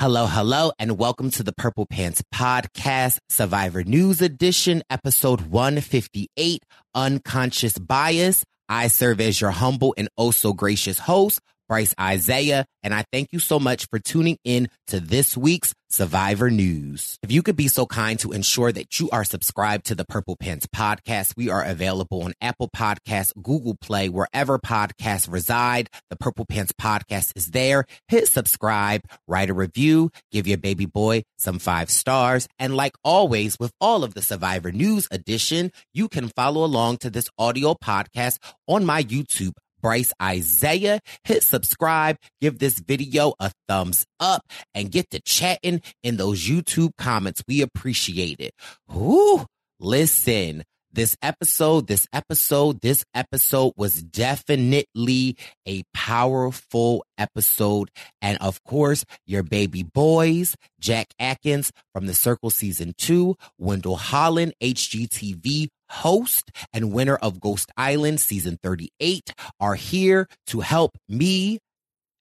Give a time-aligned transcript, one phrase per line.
[0.00, 6.62] Hello, hello, and welcome to the Purple Pants Podcast, Survivor News Edition, episode 158,
[6.94, 8.44] Unconscious Bias.
[8.68, 13.28] I serve as your humble and oh so gracious host, Bryce Isaiah, and I thank
[13.32, 17.18] you so much for tuning in to this week's Survivor News.
[17.22, 20.36] If you could be so kind to ensure that you are subscribed to the Purple
[20.36, 25.90] Pants podcast, we are available on Apple Podcasts, Google Play, wherever podcasts reside.
[26.10, 27.84] The Purple Pants podcast is there.
[28.08, 32.48] Hit subscribe, write a review, give your baby boy some five stars.
[32.58, 37.10] And like always, with all of the Survivor News edition, you can follow along to
[37.10, 41.00] this audio podcast on my YouTube Bryce Isaiah.
[41.24, 44.42] Hit subscribe, give this video a thumbs up,
[44.74, 47.42] and get to chatting in those YouTube comments.
[47.46, 48.52] We appreciate it.
[48.88, 49.46] Whoo,
[49.80, 50.64] listen.
[50.90, 55.36] This episode, this episode, this episode was definitely
[55.66, 57.90] a powerful episode.
[58.22, 64.54] And of course, your baby boys, Jack Atkins from the Circle season two, Wendell Holland,
[64.62, 71.58] HGTV host and winner of Ghost Island season 38 are here to help me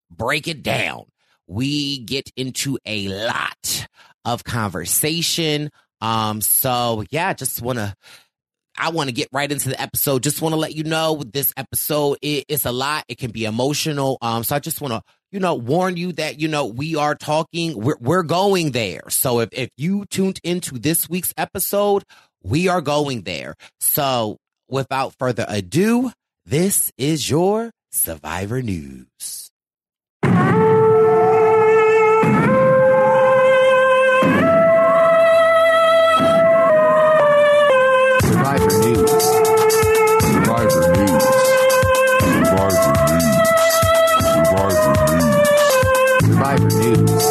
[0.09, 1.05] break it down.
[1.47, 3.88] We get into a lot
[4.25, 5.69] of conversation.
[6.01, 7.95] Um, so yeah, just want to
[8.78, 10.22] I want to get right into the episode.
[10.22, 13.05] Just want to let you know this episode it, it's a lot.
[13.07, 14.17] It can be emotional.
[14.22, 15.01] Um, so I just want to
[15.31, 17.79] you know warn you that you know we are talking.
[17.79, 19.09] We're we're going there.
[19.09, 22.03] So if if you tuned into this week's episode,
[22.43, 23.55] we are going there.
[23.79, 24.37] So
[24.69, 26.11] without further ado,
[26.45, 29.51] this is your Survivor News.
[38.23, 39.23] Survivor News.
[40.23, 41.27] Survivor News.
[42.31, 43.47] Survivor News.
[44.43, 45.57] Survivor News.
[46.21, 47.23] Survivor News.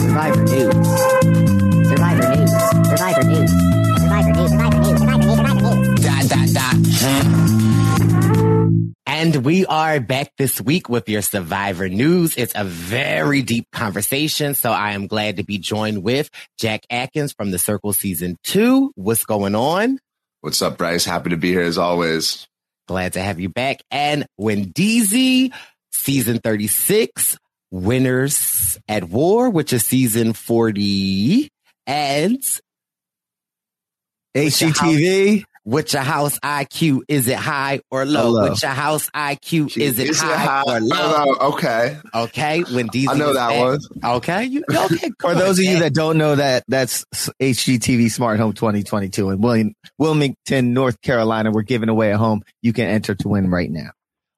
[0.00, 1.13] Survivor
[6.28, 7.34] Dot dot dot.
[9.06, 12.36] And we are back this week with your Survivor News.
[12.36, 17.32] It's a very deep conversation, so I am glad to be joined with Jack Atkins
[17.32, 18.92] from the Circle Season 2.
[18.94, 19.98] What's going on?
[20.40, 21.04] What's up, Bryce?
[21.04, 22.46] Happy to be here as always.
[22.88, 23.82] Glad to have you back.
[23.90, 25.52] And Wendeezy,
[25.92, 27.36] season 36,
[27.70, 31.50] Winners at War, which is season 40.
[31.86, 32.42] And
[34.34, 35.44] HGTV.
[35.64, 38.26] With your house IQ, is it high or low?
[38.26, 38.50] Or low.
[38.50, 40.62] With your house IQ, is it Is it high, high?
[40.66, 41.24] or low?
[41.24, 41.98] No, okay.
[42.62, 43.08] When Wendeezy.
[43.08, 43.60] I know that back.
[43.60, 43.80] one.
[44.16, 45.10] Okay, you okay?
[45.20, 47.04] For those of you that don't know that, that's
[47.40, 51.50] HGTV Smart Home 2022 in William, Wilmington, North Carolina.
[51.50, 53.90] We're giving away a home you can enter to win right now.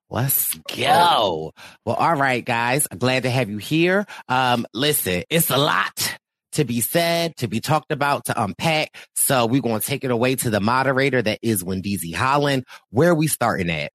[0.09, 1.51] Let's go.
[1.85, 2.87] Well, all right, guys.
[2.89, 4.05] I'm glad to have you here.
[4.29, 6.17] Um, listen, it's a lot
[6.57, 8.95] to be said, to be talked about, to unpack.
[9.15, 12.65] So we're going to take it away to the moderator that is Wendeezy Holland.
[12.91, 13.91] Where are we starting at?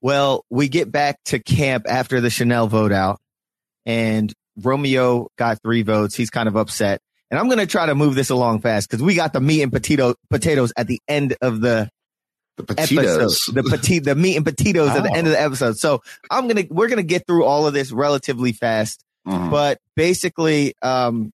[0.00, 3.20] Well, we get back to camp after the Chanel vote out
[3.86, 4.32] and
[4.62, 6.14] Romeo got three votes.
[6.14, 7.00] He's kind of upset.
[7.30, 9.62] And I'm going to try to move this along fast because we got the meat
[9.62, 11.88] and potato potatoes at the end of the
[12.58, 13.54] The episode.
[13.54, 15.14] The pati- the meat and potatoes at the Oh.
[15.14, 15.76] end of the episode.
[15.78, 19.02] So I'm gonna we're gonna get through all of this relatively fast.
[19.26, 19.50] Mhm.
[19.50, 21.32] But basically, um,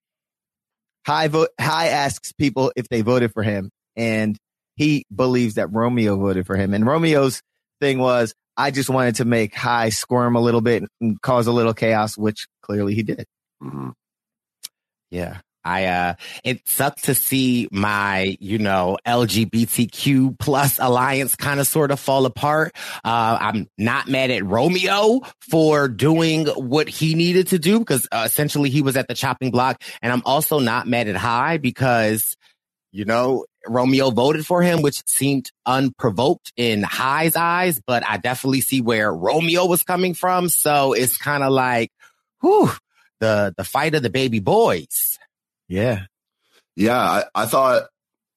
[1.05, 1.49] Hai vote.
[1.59, 4.37] Hai asks people if they voted for him, and
[4.75, 6.73] he believes that Romeo voted for him.
[6.73, 7.41] And Romeo's
[7.79, 11.51] thing was, I just wanted to make Hai squirm a little bit and cause a
[11.51, 13.25] little chaos, which clearly he did.
[13.61, 13.89] hmm
[15.09, 15.39] Yeah.
[15.63, 16.13] I uh
[16.43, 22.25] it sucked to see my, you know, LGBTQ plus alliance kind of sort of fall
[22.25, 22.75] apart.
[23.03, 28.23] Uh I'm not mad at Romeo for doing what he needed to do because uh,
[28.25, 32.35] essentially he was at the chopping block and I'm also not mad at Hai because
[32.91, 38.61] you know, Romeo voted for him, which seemed unprovoked in Hai's eyes, but I definitely
[38.61, 40.49] see where Romeo was coming from.
[40.49, 41.91] So it's kind of like,
[42.41, 42.71] whew,
[43.19, 45.19] the, the fight of the baby boys.
[45.71, 46.01] Yeah.
[46.75, 47.83] Yeah, I, I thought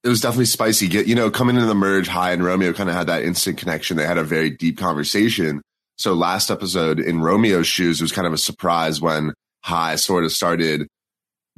[0.05, 0.87] it was definitely spicy.
[0.87, 3.59] Get you know, coming into the merge, Hai and Romeo kind of had that instant
[3.59, 3.97] connection.
[3.97, 5.61] They had a very deep conversation.
[5.97, 10.31] So last episode in Romeo's shoes was kind of a surprise when Hai sort of
[10.31, 10.87] started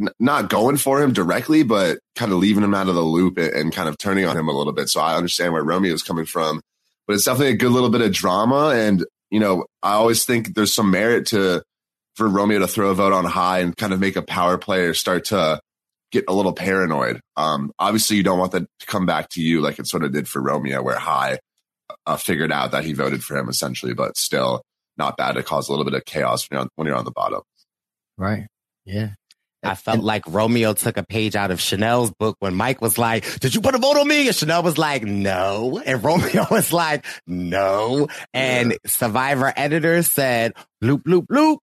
[0.00, 3.36] n- not going for him directly, but kind of leaving him out of the loop
[3.36, 4.88] and, and kind of turning on him a little bit.
[4.88, 6.62] So I understand where Romeo's coming from,
[7.06, 8.70] but it's definitely a good little bit of drama.
[8.74, 11.62] And you know, I always think there's some merit to
[12.14, 14.94] for Romeo to throw a vote on Hai and kind of make a power player
[14.94, 15.60] start to
[16.12, 17.20] get a little paranoid.
[17.36, 20.12] Um, obviously, you don't want that to come back to you like it sort of
[20.12, 21.38] did for Romeo, where Hai
[22.06, 24.62] uh, figured out that he voted for him essentially, but still
[24.96, 27.04] not bad to cause a little bit of chaos when you're on, when you're on
[27.04, 27.42] the bottom.
[28.16, 28.46] Right.
[28.84, 29.10] Yeah.
[29.62, 33.40] I felt like Romeo took a page out of Chanel's book when Mike was like,
[33.40, 34.28] did you put a vote on me?
[34.28, 35.82] And Chanel was like, no.
[35.84, 38.06] And Romeo was like, no.
[38.32, 41.58] And Survivor editor said, bloop, bloop, bloop.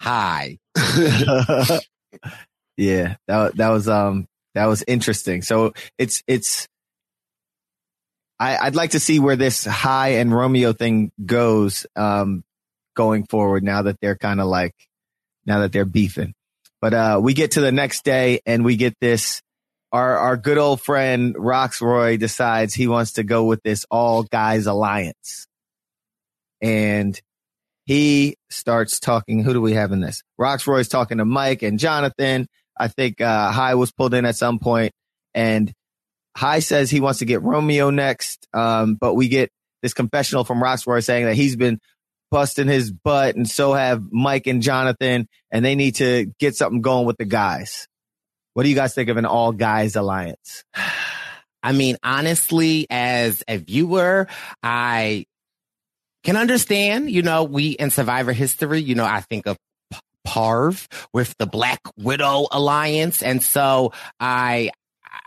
[0.00, 0.58] Hi.
[2.76, 3.16] yeah.
[3.26, 5.42] That that was um that was interesting.
[5.42, 6.68] So it's it's
[8.38, 12.44] I, I'd like to see where this Hai and Romeo thing goes um
[12.94, 14.74] going forward now that they're kind of like
[15.46, 16.34] now that they're beefing.
[16.80, 19.42] But uh we get to the next day and we get this
[19.92, 24.66] our our good old friend Rocksroy decides he wants to go with this all guys
[24.66, 25.46] alliance.
[26.60, 27.20] And
[27.84, 29.42] he starts talking.
[29.42, 30.22] Who do we have in this?
[30.40, 32.46] Rocksroy's talking to Mike and Jonathan.
[32.82, 34.92] I think uh, Hai was pulled in at some point,
[35.34, 35.72] and
[36.36, 38.48] Hai says he wants to get Romeo next.
[38.52, 39.50] Um, but we get
[39.82, 41.78] this confessional from Rocksroy saying that he's been
[42.32, 46.82] busting his butt, and so have Mike and Jonathan, and they need to get something
[46.82, 47.86] going with the guys.
[48.54, 50.64] What do you guys think of an all guys alliance?
[51.64, 54.26] I mean, honestly, as a viewer,
[54.64, 55.26] I
[56.24, 59.56] can understand, you know, we in survivor history, you know, I think of
[60.26, 63.22] Parv with the Black Widow Alliance.
[63.22, 64.70] And so I,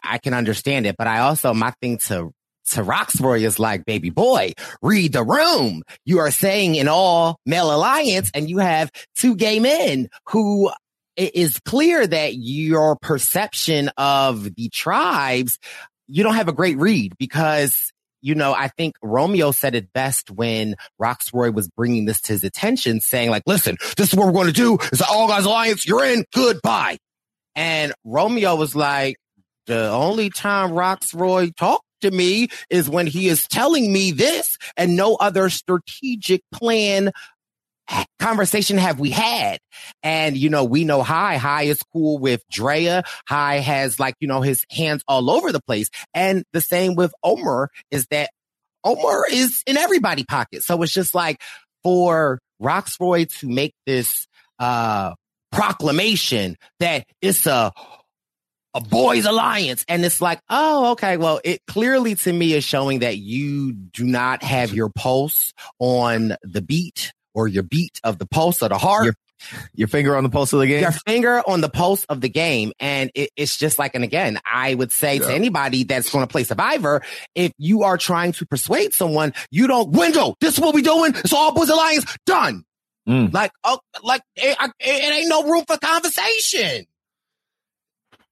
[0.04, 2.32] I can understand it, but I also, my thing to,
[2.72, 5.84] to Rocksroy is like, baby boy, read the room.
[6.06, 10.72] You are saying an all male alliance and you have two gay men who
[11.16, 15.60] it is clear that your perception of the tribes,
[16.08, 17.92] you don't have a great read because
[18.26, 22.44] you know, I think Romeo said it best when Rocksroy was bringing this to his
[22.44, 24.80] attention, saying like, listen, this is what we're going to do.
[24.92, 25.86] It's an all guys alliance.
[25.86, 26.26] You're in.
[26.34, 26.98] Goodbye.
[27.54, 29.18] And Romeo was like,
[29.68, 34.96] the only time Rocksroy talked to me is when he is telling me this and
[34.96, 37.12] no other strategic plan
[38.20, 39.60] conversation have we had?
[40.04, 43.04] And, you know, we know Hai, Hai is cool with Drea.
[43.28, 45.90] Hai has like, you know, his hands all over the place.
[46.14, 48.30] And the same with Omar is that
[48.84, 50.64] Omar is in everybody pocket.
[50.64, 51.42] So it's just like
[51.84, 54.28] for Rocksroy to make this,
[54.60, 55.14] uh,
[55.52, 57.72] proclamation that it's a,
[58.74, 59.86] a boys alliance.
[59.88, 61.16] And it's like, oh, okay.
[61.16, 66.36] Well, it clearly to me is showing that you do not have your pulse on
[66.44, 69.06] the beat or your beat of the pulse of the heart.
[69.06, 69.14] Your,
[69.76, 70.82] your finger on the pulse of the game.
[70.82, 72.72] Your finger on the pulse of the game.
[72.80, 75.28] And it, it's just like, and again, I would say Yeah.
[75.28, 77.04] to anybody that's going to play survivor,
[77.36, 80.36] if you are trying to persuade someone, you don't window.
[80.40, 81.14] This is what we doing.
[81.16, 82.64] It's all boys alliance done.
[83.08, 83.32] Mm.
[83.34, 86.86] Like, oh, like it, I- it ain't no room for conversation.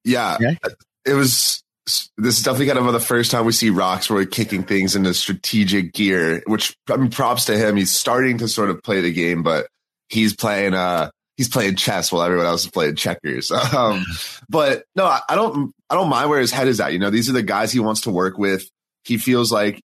[0.05, 0.57] Yeah, Okay.
[1.05, 1.61] it was.
[1.85, 5.93] This is definitely kind of the first time we see Rocksroy kicking things into strategic
[5.93, 6.41] gear.
[6.47, 7.75] Which I mean, props to him.
[7.75, 9.67] He's starting to sort of play the game, but
[10.09, 10.73] he's playing.
[10.73, 13.51] uh He's playing chess while everyone else is playing checkers.
[13.73, 14.05] Um,
[14.47, 15.73] but no, I, I don't.
[15.89, 16.93] I don't mind where his head is at.
[16.93, 18.69] You know, these are the guys he wants to work with.
[19.03, 19.81] He feels like,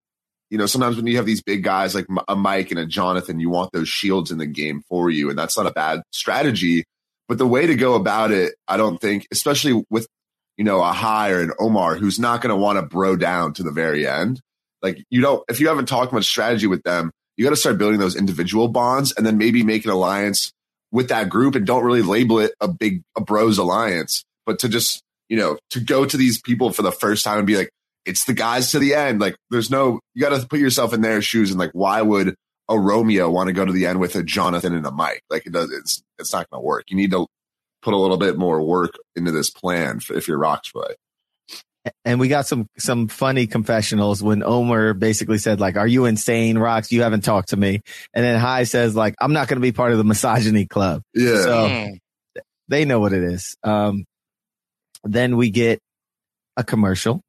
[0.51, 3.41] you know, sometimes when you have these big guys like a Mike and a Jonathan,
[3.41, 6.85] you want those shields in the game for you, and that's not a bad strategy.
[7.29, 10.07] But the way to go about it, I don't think, especially with
[10.59, 13.55] you know, a Hai or an Omar who's not going to want to bro down
[13.55, 14.41] to the very end.
[14.83, 17.79] Like you don't, if you haven't talked much strategy with them, you got to start
[17.79, 20.53] building those individual bonds and then maybe make an alliance
[20.93, 24.69] with that group and don't really label it a big, a bros alliance, but to
[24.69, 27.71] just you know, to go to these people for the first time and be like,
[28.05, 29.21] it's the guys to the end.
[29.21, 32.35] Like, there's no, you got to put yourself in their shoes and like, why would
[32.69, 35.23] a Romeo want to go to the end with a Jonathan and a Mike?
[35.29, 36.85] Like, it does, it's, it's not going to work.
[36.89, 37.27] You need to
[37.83, 40.95] put a little bit more work into this plan if you're Rocksroy.
[42.05, 46.59] and we got some some funny confessionals when Omar basically said like, "Are you insane,
[46.59, 46.93] Rocks?
[46.93, 47.81] You haven't talked to me."
[48.15, 51.03] And then Hai says like, "I'm not going to be part of the misogyny club."
[51.15, 51.41] Yeah.
[51.43, 51.99] So Mm.
[52.69, 53.57] they know what it is.
[53.63, 54.05] Um,
[55.05, 55.79] then we get
[56.57, 57.23] a commercial,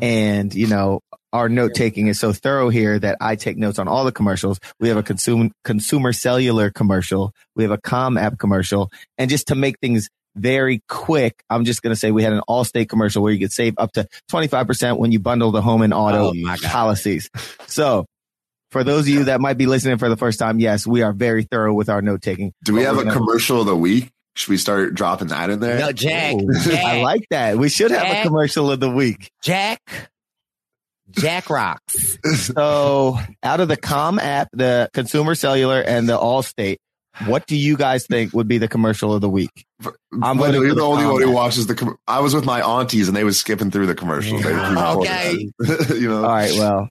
[0.00, 1.00] and you know
[1.36, 4.58] our note taking is so thorough here that I take notes on all the commercials.
[4.80, 9.48] We have a consumer consumer cellular commercial, we have a com app commercial, and just
[9.48, 13.22] to make things very quick, I'm just going to say we had an Allstate commercial
[13.22, 16.56] where you could save up to 25% when you bundle the home and auto Oh,
[16.64, 17.30] policies.
[17.66, 18.06] So.
[18.72, 21.12] For those of you that might be listening for the first time, yes, we are
[21.12, 22.52] very thorough with our note taking.
[22.64, 24.10] Do we have a commercial of the week?
[24.34, 25.78] Should we start dropping that in there?
[25.78, 27.56] No, Jack, Ooh, Jack, I like that.
[27.56, 29.30] We should have a commercial of the week.
[29.42, 29.80] Jack,
[31.10, 32.18] Jack rocks.
[32.34, 36.76] So, out of the Com app, the Consumer Cellular, and the Allstate,
[37.26, 39.64] what do you guys think would be the commercial of the week?
[40.22, 41.74] I'm But you're the the only one who watches the.
[41.74, 44.42] Com- I was with my aunties and they was skipping through the commercials.
[44.42, 45.48] They Okay.
[45.94, 46.24] you know.
[46.24, 46.88] All right, well,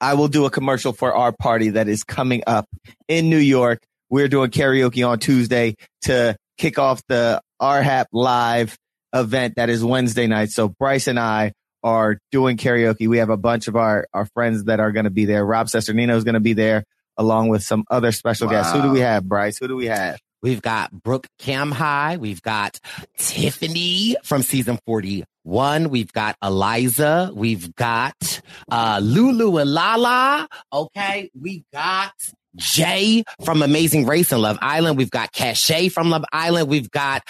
[0.00, 2.66] I will do a commercial for our party that is coming up
[3.08, 3.80] in New York.
[4.10, 8.76] We're doing karaoke on Tuesday to kick off the RHAP live
[9.14, 10.50] event that is Wednesday night.
[10.50, 13.08] So Bryce and I are doing karaoke.
[13.08, 15.44] We have a bunch of our, our friends that are going to be there.
[15.44, 16.84] Rob Cesternino is going to be there
[17.16, 18.72] along with some other special guests.
[18.72, 19.58] Who do we have, Bryce?
[19.58, 20.18] Who do we have?
[20.42, 22.16] We've got Brooke Cam High.
[22.16, 22.80] We've got
[23.18, 25.90] Tiffany from season 41.
[25.90, 27.30] We've got Eliza.
[27.34, 30.48] We've got uh, Lulu and Lala.
[30.72, 31.30] Okay.
[31.38, 32.12] We got
[32.56, 34.96] Jay from Amazing Race and Love Island.
[34.96, 36.68] We've got Cachet from Love Island.
[36.68, 37.22] We've got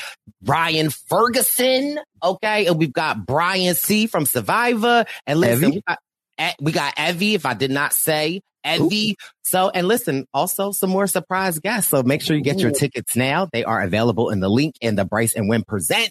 [0.43, 1.99] Brian Ferguson.
[2.23, 2.67] Okay.
[2.67, 5.05] And we've got Brian C from Survivor.
[5.27, 5.77] And listen, Evie?
[5.77, 9.17] we got, we got Evie, if I did not say Evie.
[9.43, 11.91] So, and listen, also some more surprise guests.
[11.91, 13.49] So make sure you get your tickets now.
[13.53, 16.11] They are available in the link in the Bryce and Win Present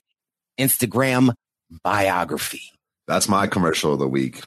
[0.59, 1.33] Instagram
[1.83, 2.71] biography.
[3.07, 4.41] That's my commercial of the week.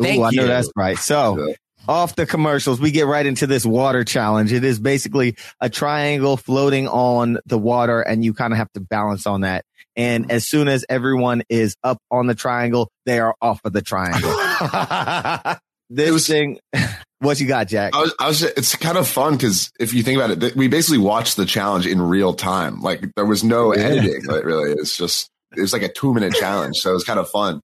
[0.00, 0.48] Thank Ooh, I know you.
[0.48, 0.96] that's right.
[0.98, 1.54] So Yeah.
[1.88, 4.52] Off the commercials, we get right into this water challenge.
[4.52, 8.80] It is basically a triangle floating on the water and you kind of have to
[8.80, 9.64] balance on that.
[9.96, 13.82] And as soon as everyone is up on the triangle, they are off of the
[13.82, 14.30] triangle.
[15.88, 16.58] This It was- thing,
[17.20, 17.94] what you got, Jack?
[17.94, 20.66] I was, I was, it's kind of fun because if you think about it, we
[20.66, 22.80] basically watched the challenge in real time.
[22.82, 23.82] Like there was no Yeah.
[23.84, 24.24] editing.
[24.24, 27.20] Like, really, it's just it was like a two minute challenge, so it was kind
[27.20, 27.60] of fun.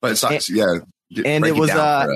[0.00, 0.78] But it's not, yeah.
[1.24, 2.06] and it was, uh.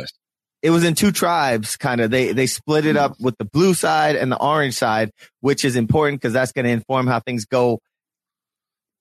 [0.65, 3.75] It was in two tribes kind of they they split it up with the blue
[3.75, 7.45] side and the orange side which is important because that's going to inform how things
[7.45, 7.79] go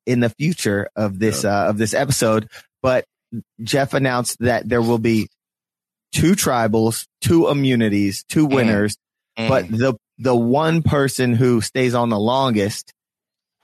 [0.05, 2.49] in the future of this uh, of this episode.
[2.81, 3.05] But
[3.63, 5.27] jeff announced that there will be
[6.11, 8.55] two tribals two immunities two Mm.
[8.55, 8.97] winners.
[9.35, 12.93] But the the one person who stays on the longest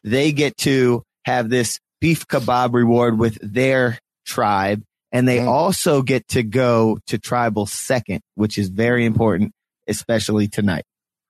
[0.03, 5.47] they get to have this beef kebab reward with their tribe and they Mm.
[5.47, 9.51] also get to go to tribal second which is very important
[9.87, 10.83] especially tonight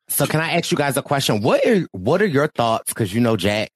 [0.10, 1.42] so can I ask you guys a question?
[1.42, 2.92] What are what are your thoughts?
[2.92, 3.70] Because you know, Jack,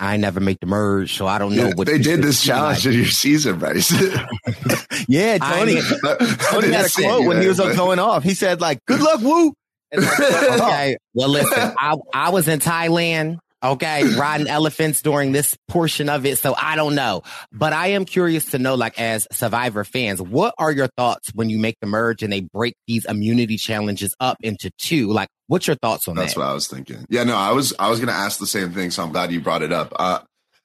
[0.00, 2.84] I never make the merge, so I don't know Yeah, what they did this challenge
[2.84, 2.94] like.
[2.94, 3.92] in your season, Bryce.
[5.08, 5.84] yeah tony mean-
[6.50, 9.52] tony had a quote when he was going off he said like good luck woo
[9.92, 10.20] and like,
[10.60, 10.96] okay.
[11.14, 16.38] Well, listen, I, I was in Thailand, okay, riding elephants during this portion of it.
[16.38, 20.54] So I don't know, but I am curious to know, like, as survivor fans, what
[20.58, 24.38] are your thoughts when you make the merge and they break these immunity challenges up
[24.40, 25.12] into two?
[25.12, 26.40] Like, what's your thoughts on That's that?
[26.40, 27.06] That's what I was thinking.
[27.08, 29.40] Yeah, no, I was I was gonna ask the same thing, so I'm glad you
[29.40, 29.92] brought it up.
[29.98, 30.20] Uh,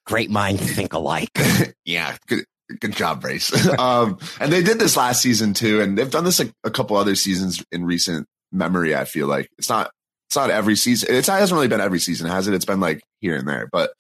[0.06, 1.30] Great minds think alike.
[1.86, 2.46] yeah, good
[2.80, 3.52] good job, Bryce.
[3.80, 6.96] um, and they did this last season too, and they've done this like a couple
[6.96, 8.96] other seasons in recent memory.
[8.96, 9.92] I feel like it's not
[10.28, 11.14] it's not every season.
[11.14, 12.54] It's, it hasn't really been every season, has it?
[12.54, 13.92] It's been like here and there, but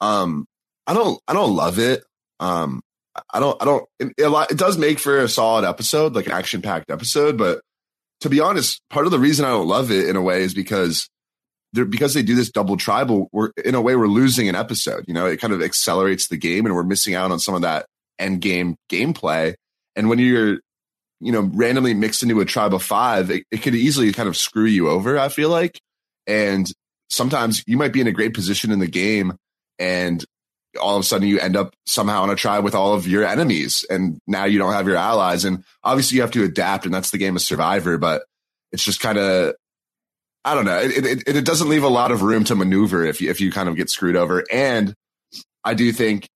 [0.00, 0.46] um,
[0.86, 2.04] I don't I don't love it.
[2.40, 2.80] Um,
[3.32, 3.88] I don't I don't.
[3.98, 7.60] It, it, does make for a solid episode, like an action packed episode, but
[8.20, 10.54] to be honest, part of the reason I don't love it in a way is
[10.54, 11.08] because
[11.72, 15.04] they're, because they do this double tribal, we're in a way we're losing an episode.
[15.06, 17.62] You know, it kind of accelerates the game, and we're missing out on some of
[17.62, 17.86] that
[18.18, 19.54] end game gameplay.
[19.96, 20.60] And when you're,
[21.20, 24.36] you know, randomly mixed into a tribe of five, it, it could easily kind of
[24.36, 25.18] screw you over.
[25.18, 25.80] I feel like,
[26.26, 26.70] and
[27.08, 29.34] sometimes you might be in a great position in the game,
[29.78, 30.24] and
[30.80, 33.24] all of a sudden you end up somehow on a tribe with all of your
[33.24, 35.44] enemies, and now you don't have your allies.
[35.44, 37.98] And obviously you have to adapt, and that's the game of Survivor.
[37.98, 38.22] But
[38.72, 39.54] it's just kind of
[40.44, 40.78] I don't know.
[40.78, 43.52] It, it, it doesn't leave a lot of room to maneuver if you, if you
[43.52, 44.42] kind of get screwed over.
[44.50, 44.94] And
[45.64, 46.26] I do think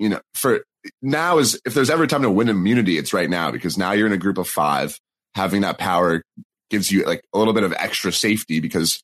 [0.00, 0.64] you know, for
[1.02, 4.06] now is if there's ever time to win immunity, it's right now because now you're
[4.06, 4.98] in a group of five.
[5.34, 6.22] Having that power
[6.70, 9.02] gives you like a little bit of extra safety because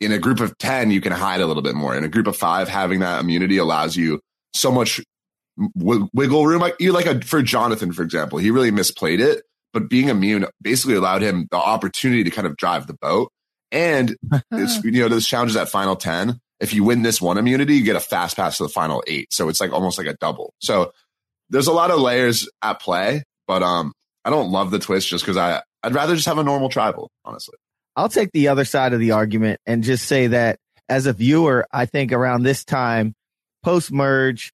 [0.00, 1.94] in a group of 10, you can hide a little bit more.
[1.94, 4.20] In a group of five, having that immunity allows you
[4.54, 5.00] so much
[5.78, 6.60] w- wiggle room.
[6.60, 10.46] Like you like a, for Jonathan, for example, he really misplayed it, but being immune
[10.62, 13.30] basically allowed him the opportunity to kind of drive the boat.
[13.70, 14.16] And
[14.52, 16.40] it's, you know, those challenges at final 10.
[16.60, 19.32] If you win this one immunity, you get a fast pass to the final eight.
[19.32, 20.52] So it's like almost like a double.
[20.60, 20.92] So
[21.50, 23.92] there's a lot of layers at play, but, um,
[24.24, 27.10] I don't love the twist just because I, I'd rather just have a normal tribal,
[27.24, 27.56] honestly.
[27.96, 31.66] I'll take the other side of the argument and just say that as a viewer,
[31.72, 33.14] I think around this time,
[33.62, 34.52] post merge,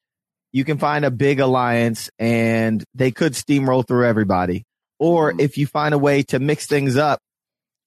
[0.52, 4.64] you can find a big alliance and they could steamroll through everybody.
[4.98, 5.40] Or Mhm.
[5.40, 7.18] if you find a way to mix things up,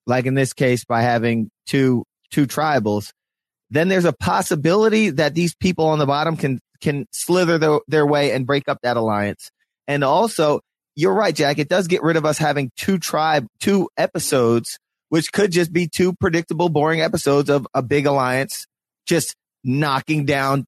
[0.05, 3.09] like in this case by having two two tribals,
[3.71, 8.05] then there's a possibility that these people on the bottom can can slither their, their
[8.05, 9.49] way and break up that alliance.
[9.87, 10.61] And also,
[10.95, 11.59] you're right, Jack.
[11.59, 15.87] It does get rid of us having two tribe, two episodes, which could just be
[15.87, 18.67] two predictable, boring episodes of a big alliance
[19.05, 20.65] just knocking down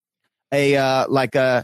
[0.51, 1.63] a uh like a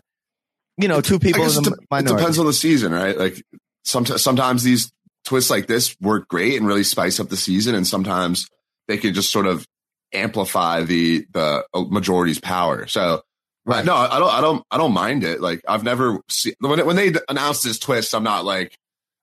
[0.78, 3.18] you know two people in the it, de- it depends on the season, right?
[3.18, 3.44] Like
[3.84, 4.92] sometimes, sometimes these
[5.26, 8.48] twists like this work great and really spice up the season, and sometimes
[8.88, 9.66] they can just sort of
[10.14, 12.88] amplify the the majority's power.
[12.88, 13.24] So,
[13.68, 13.86] Right.
[13.86, 15.42] no, I don't, I don't, I don't mind it.
[15.42, 18.76] Like I've never seen when when they announced this twist, I'm not like,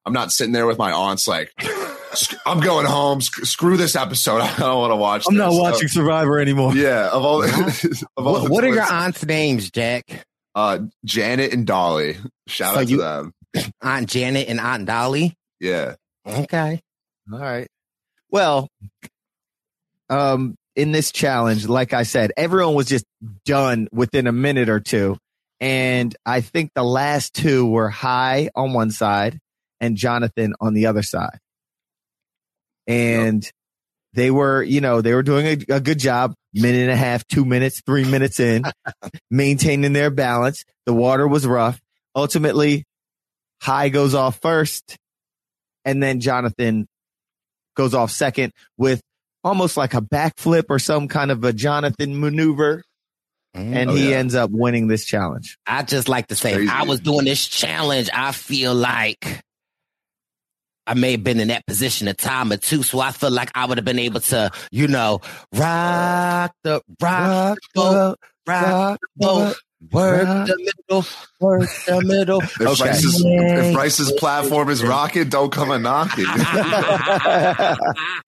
[0.05, 1.51] I'm not sitting there with my aunts like,
[2.45, 3.21] I'm going home.
[3.21, 4.41] Sc- screw this episode.
[4.41, 5.25] I don't want to watch.
[5.27, 6.75] I'm not this." watching Survivor anymore.
[6.75, 7.51] Yeah, of all, of
[8.17, 10.25] all What, the what are your aunt's names, Jack?
[10.53, 12.17] uh, Janet and Dolly.
[12.47, 13.33] Shout So out you- to them.
[13.81, 15.33] Aunt Janet and Aunt Dolly.
[15.59, 15.95] Yeah.
[16.27, 16.81] Okay.
[17.33, 17.67] All right.
[18.29, 18.67] Well,
[20.09, 23.05] um, in this challenge, like I said, everyone was just
[23.45, 25.17] done within a minute or two.
[25.59, 29.39] And I think the last two were Hai on one side
[29.79, 31.39] and Jonathan on the other side.
[32.87, 33.49] And
[34.13, 37.25] they were, you know, they were doing a, a good job, minute and a half,
[37.27, 38.63] two minutes, three minutes in,
[39.31, 40.63] maintaining their balance.
[40.85, 41.79] The water was rough.
[42.15, 42.85] Ultimately,
[43.61, 44.97] Hai goes off first,
[45.83, 46.87] and then Jonathan
[47.75, 49.01] goes off second with
[49.45, 52.83] almost like a backflip or some kind of a Jonathan maneuver,
[53.55, 53.73] mm.
[53.75, 54.17] and Oh, he yeah.
[54.17, 55.57] ends up winning this challenge.
[55.65, 56.69] I just like to say, Crazy.
[56.69, 59.41] I was doing this challenge, I feel like
[60.87, 62.83] I may have been in that position a time or two.
[62.83, 65.21] So I feel like I would have been able to, you know,
[65.53, 69.55] rock the rock, the boat, rock the boat,
[69.91, 70.47] work rock.
[70.47, 71.05] the middle,
[71.39, 72.41] work the middle.
[72.41, 72.83] If, Okay.
[72.83, 76.25] Bryce's, if Bryce's platform is rocking, don't come a knocking.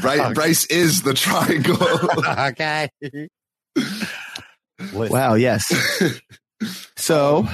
[0.00, 1.76] Bryce, Bryce is the triangle.
[2.48, 2.88] okay.
[4.92, 5.72] Wow, yes.
[6.96, 7.46] So,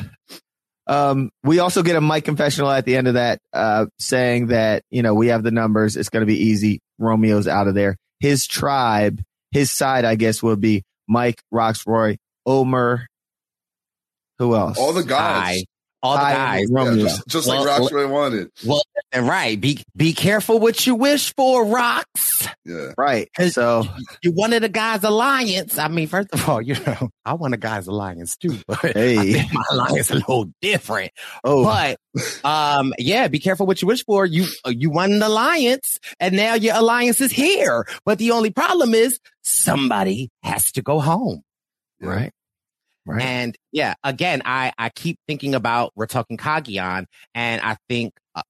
[0.87, 4.83] um, we also get a Mike confessional at the end of that, uh, saying that,
[4.91, 5.97] you know, we have the numbers.
[5.97, 6.81] It's going to be easy.
[7.01, 7.97] Romeo's out of there.
[8.21, 13.07] His tribe, his side, I guess, would be Mike, Rocksroy, Omar.
[14.39, 14.79] Who else?
[14.79, 15.65] All the guys.
[16.03, 16.09] Hi.
[16.09, 16.69] All the Hi, guys.
[16.71, 17.05] Yeah, Romeo.
[17.05, 18.51] just just Well, like Rocksroy wanted.
[18.67, 18.83] Well,
[19.13, 19.61] and right.
[19.61, 22.47] Be be careful what you wish for, Rocks.
[22.65, 22.93] Yeah.
[22.97, 23.29] Right.
[23.51, 23.85] So,
[24.23, 25.77] You wanted a guy's alliance.
[25.79, 29.45] I mean, first of all, you know, I want a guy's alliance too, but hey.
[29.53, 31.13] my alliance is a little different.
[31.45, 31.99] Oh, But
[32.45, 34.25] um, yeah, be careful what you wish for.
[34.25, 37.87] You uh, you won an alliance, and now your alliance is here.
[38.07, 41.43] But the only problem is somebody has to go home.
[42.01, 42.33] right.
[43.07, 43.23] Right.
[43.23, 48.43] And yeah, again, I, I keep thinking about, we're talking Cagayan, and I think uh,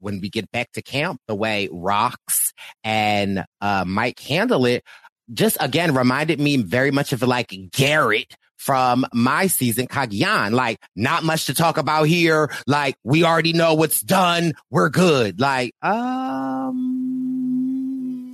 [0.00, 2.52] when we get back to camp, the way Rocks
[2.84, 4.84] and uh, Mike handle it,
[5.32, 10.52] just again reminded me very much of like Garrett from my season, Cagayan.
[10.52, 12.50] Like, not much to talk about here.
[12.66, 14.54] Like, we already know what's done.
[14.70, 15.40] We're good.
[15.40, 17.23] Like, um,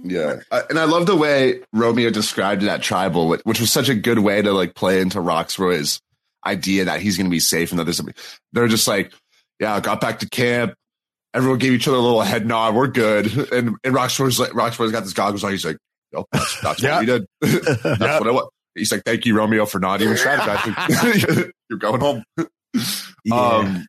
[0.02, 0.40] Yeah.
[0.50, 3.94] I, and I love the way Romeo described that tribal, which, which was such a
[3.94, 6.00] good way to like play into Rocksroy's
[6.44, 8.00] idea that he's going to be safe and that there's
[8.52, 9.12] they're just like,
[9.58, 10.74] yeah, I got back to camp.
[11.34, 12.74] Everyone gave each other a little head nod.
[12.74, 13.26] We're good.
[13.52, 15.52] And, and Rocksroy's like, Rocksroy's got this goggles on.
[15.52, 15.76] He's like,
[16.12, 17.26] yep, that's, that's what we did.
[17.40, 17.74] that's
[18.20, 18.48] what it was.
[18.74, 21.50] He's like, thank you, Romeo, for not even strategizing.
[21.68, 22.24] You're going home.
[23.24, 23.34] Yeah.
[23.34, 23.86] Um,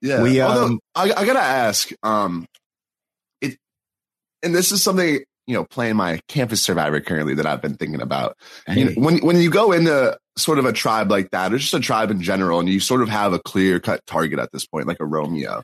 [0.00, 0.22] yeah.
[0.22, 2.46] We, Although, um, I, I gotta ask, um,
[4.42, 8.02] and this is something you know, playing my campus survivor currently that I've been thinking
[8.02, 8.36] about.
[8.70, 11.72] You know, when when you go into sort of a tribe like that, or just
[11.72, 14.66] a tribe in general, and you sort of have a clear cut target at this
[14.66, 15.62] point, like a Romeo.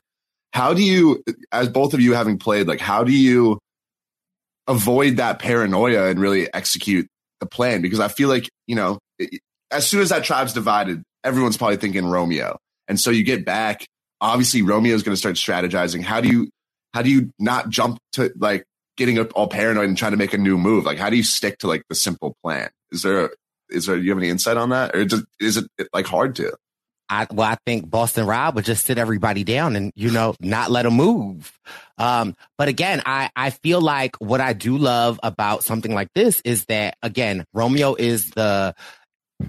[0.53, 3.59] How do you, as both of you having played, like how do you
[4.67, 7.07] avoid that paranoia and really execute
[7.39, 7.83] the plan?
[7.83, 11.77] Because I feel like you know, it, as soon as that tribe's divided, everyone's probably
[11.77, 12.57] thinking Romeo.
[12.87, 13.85] And so you get back,
[14.19, 16.01] obviously Romeo's going to start strategizing.
[16.01, 16.49] How do you,
[16.95, 18.63] how do you not jump to like
[18.95, 20.85] getting all paranoid and trying to make a new move?
[20.85, 22.69] Like, how do you stick to like the simple plan?
[22.89, 23.31] Is there,
[23.69, 24.95] is there, do you have any insight on that?
[24.95, 25.05] Or
[25.41, 26.55] is it like hard to?
[27.09, 30.71] I, well, I think Boston Rob would just sit everybody down and, you know, not
[30.71, 31.51] let them move.
[31.97, 36.41] Um, but again, I, I feel like what I do love about something like this
[36.45, 38.73] is that, again, Romeo is the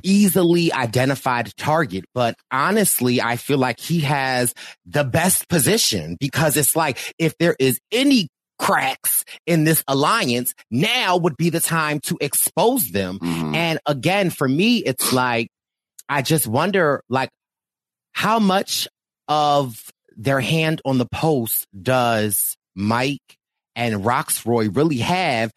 [0.03, 4.53] easily identified target, but honestly, I feel like he has
[4.85, 11.17] the best position because it's like, if there is any cracks in this alliance, now
[11.17, 13.19] would be the time to expose them.
[13.19, 13.55] Mhm.
[13.55, 15.49] And again, for me, it's like,
[16.09, 17.31] I just wonder, like,
[18.13, 18.89] how much
[19.29, 23.37] of their hand on the post does Mike
[23.75, 25.53] and Rocksroy really have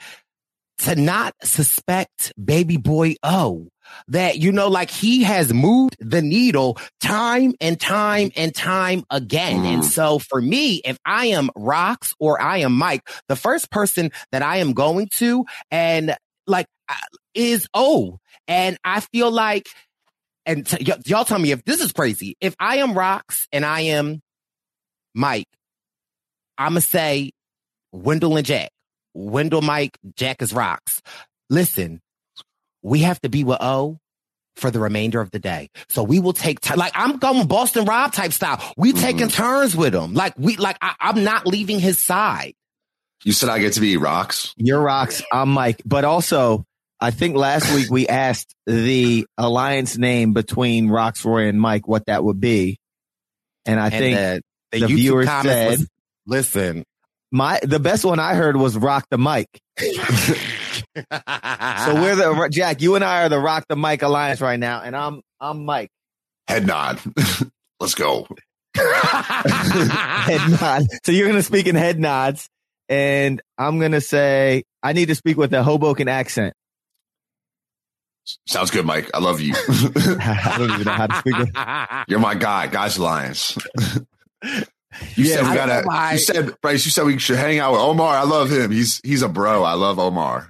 [0.79, 3.69] to not suspect baby boy O?
[4.09, 9.65] That, you know, like he has moved the needle time and time and time again.
[9.65, 9.85] And Mhm.
[9.85, 14.41] so for me, if I am Rocks or I am Mike, the first person that
[14.41, 16.15] I am going to and
[16.47, 16.65] like
[17.33, 18.19] is O.
[18.47, 19.67] And I feel like
[20.45, 22.35] and t- y- y'all tell me if this is crazy.
[22.41, 24.21] If I am Rocks and I am
[25.13, 25.47] Mike,
[26.57, 27.31] I'm gonna say
[27.91, 28.71] Wendell and Jack.
[29.13, 31.01] Wendell, Mike, Jack is Rocks.
[31.49, 31.99] Listen,
[32.81, 33.99] we have to be with O
[34.55, 35.69] for the remainder of the day.
[35.89, 36.77] So we will take time.
[36.77, 38.61] Like I'm going Boston Rob type style.
[38.77, 39.01] We mm-hmm.
[39.01, 40.13] taking turns with him.
[40.13, 42.53] Like we, like I, I'm not leaving his side.
[43.23, 44.53] You said I get to be rocks.
[44.57, 45.21] You're rocks.
[45.31, 45.81] I'm Mike.
[45.85, 46.65] But also,
[47.01, 52.05] I think last week we asked the alliance name between Rocks Rocksroy and Mike what
[52.05, 52.77] that would be.
[53.65, 55.87] And I And think the, the, the YouTube viewers comments said- was,
[56.27, 56.83] listen.
[57.31, 59.59] my the best one I heard was Rock the Mike.
[61.11, 64.81] So we're the Jack, you and I are the Rock the Mike alliance right now,
[64.81, 65.89] and I'm I'm Mike.
[66.47, 66.99] Head nod.
[67.79, 68.27] Let's go.
[68.75, 70.83] Head nod.
[71.03, 72.47] So you're gonna speak in head nods,
[72.87, 76.53] and I'm gonna say I need to speak with a Hoboken accent.
[78.47, 79.09] Sounds good, Mike.
[79.13, 79.53] I love you.
[79.55, 81.35] I don't even know how to speak.
[81.37, 81.49] With,
[82.07, 83.57] You're my guy, guys alliance.
[84.43, 85.71] You Yeah, said we I gotta.
[85.71, 86.85] Oh don't know why- You said Bryce.
[86.85, 88.15] You said we should hang out with Omar.
[88.17, 88.69] I love him.
[88.71, 89.63] He's he's a bro.
[89.63, 90.47] I love Omar.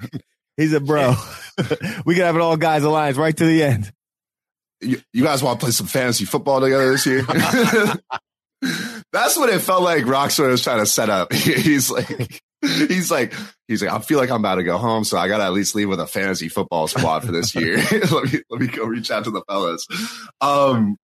[0.60, 1.16] He's a bro.
[2.06, 3.92] we can have an all guys alliance right to the end.
[4.82, 7.24] You, you guys want to play some fantasy football together this year?
[9.12, 10.04] That's what it felt like.
[10.04, 11.34] Rockstar was trying to set up.
[11.34, 13.34] He's like, he's like,
[13.70, 15.76] he's like, I feel like I'm about to go home, so I gotta at least
[15.76, 17.78] leave with a fantasy football squad for this year.
[18.12, 19.88] let me let me go reach out to the fellas.
[20.42, 20.98] Um,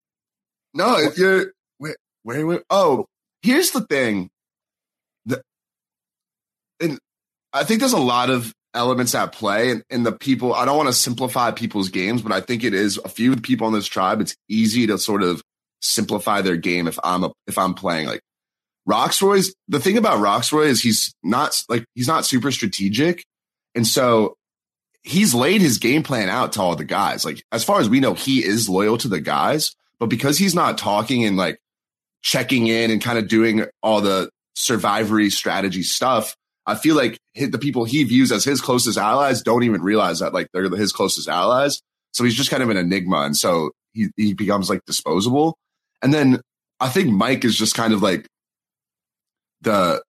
[0.74, 3.06] no, if you're where, where, where oh,
[3.40, 4.28] here's the thing.
[5.24, 5.40] The,
[6.78, 6.98] and
[7.54, 10.76] I think there's a lot of elements at play and, and the people I don't
[10.76, 13.86] want to simplify people's games, but I think it is a few people in this
[13.86, 15.42] tribe, it's easy to sort of
[15.80, 18.20] simplify their game if I'm a, if I'm playing like
[18.88, 23.24] Rocksroy's the thing about Rocksroy is he's not like he's not super strategic.
[23.74, 24.36] And so
[25.02, 27.24] he's laid his game plan out to all the guys.
[27.24, 30.54] Like as far as we know, he is loyal to the guys, but because he's
[30.54, 31.58] not talking and like
[32.22, 36.36] checking in and kind of doing all the survivory strategy stuff,
[36.66, 40.34] I feel like the people he views as his closest allies don't even realize that
[40.34, 41.80] like they're his closest allies.
[42.12, 43.18] So he's just kind of an enigma.
[43.22, 45.56] And so he, he becomes like disposable.
[46.02, 46.40] And then
[46.80, 48.26] I think Mike is just kind of like
[49.62, 50.02] the,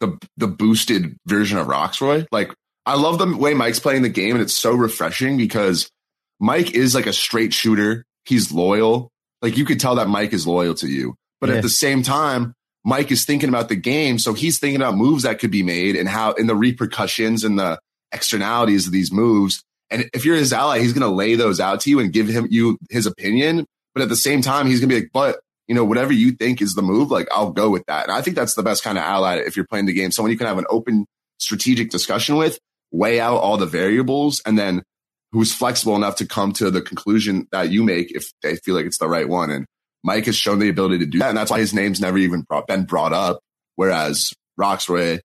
[0.00, 2.26] the, the boosted version of Rocksroy.
[2.30, 2.52] Like
[2.84, 5.90] I love the way Mike's playing the game and it's so refreshing because
[6.38, 8.04] Mike is like a straight shooter.
[8.24, 9.10] He's loyal.
[9.42, 11.14] Like you could tell that Mike is loyal to you.
[11.40, 11.56] But Yeah.
[11.56, 12.54] at the same time,
[12.86, 14.16] Mike is thinking about the game.
[14.18, 17.58] So he's thinking about moves that could be made and how, and the repercussions and
[17.58, 17.80] the
[18.12, 19.60] externalities of these moves.
[19.90, 22.28] And if you're his ally, he's going to lay those out to you and give
[22.28, 23.66] him you his opinion.
[23.92, 26.30] But at the same time, he's going to be like, but you know, whatever you
[26.30, 28.04] think is the move, like I'll go with that.
[28.04, 30.12] And I think that's the best kind of ally if you're playing the game.
[30.12, 31.06] Someone you can have an open
[31.38, 32.56] strategic discussion with,
[32.92, 34.84] weigh out all the variables, and then
[35.32, 38.86] who's flexible enough to come to the conclusion that you make if they feel like
[38.86, 39.50] it's the right one.
[39.50, 39.66] And
[40.06, 41.30] Mike has shown the ability to do that.
[41.30, 43.40] And that's why his name's never even brought, been brought up.
[43.74, 45.18] Whereas Rocksroy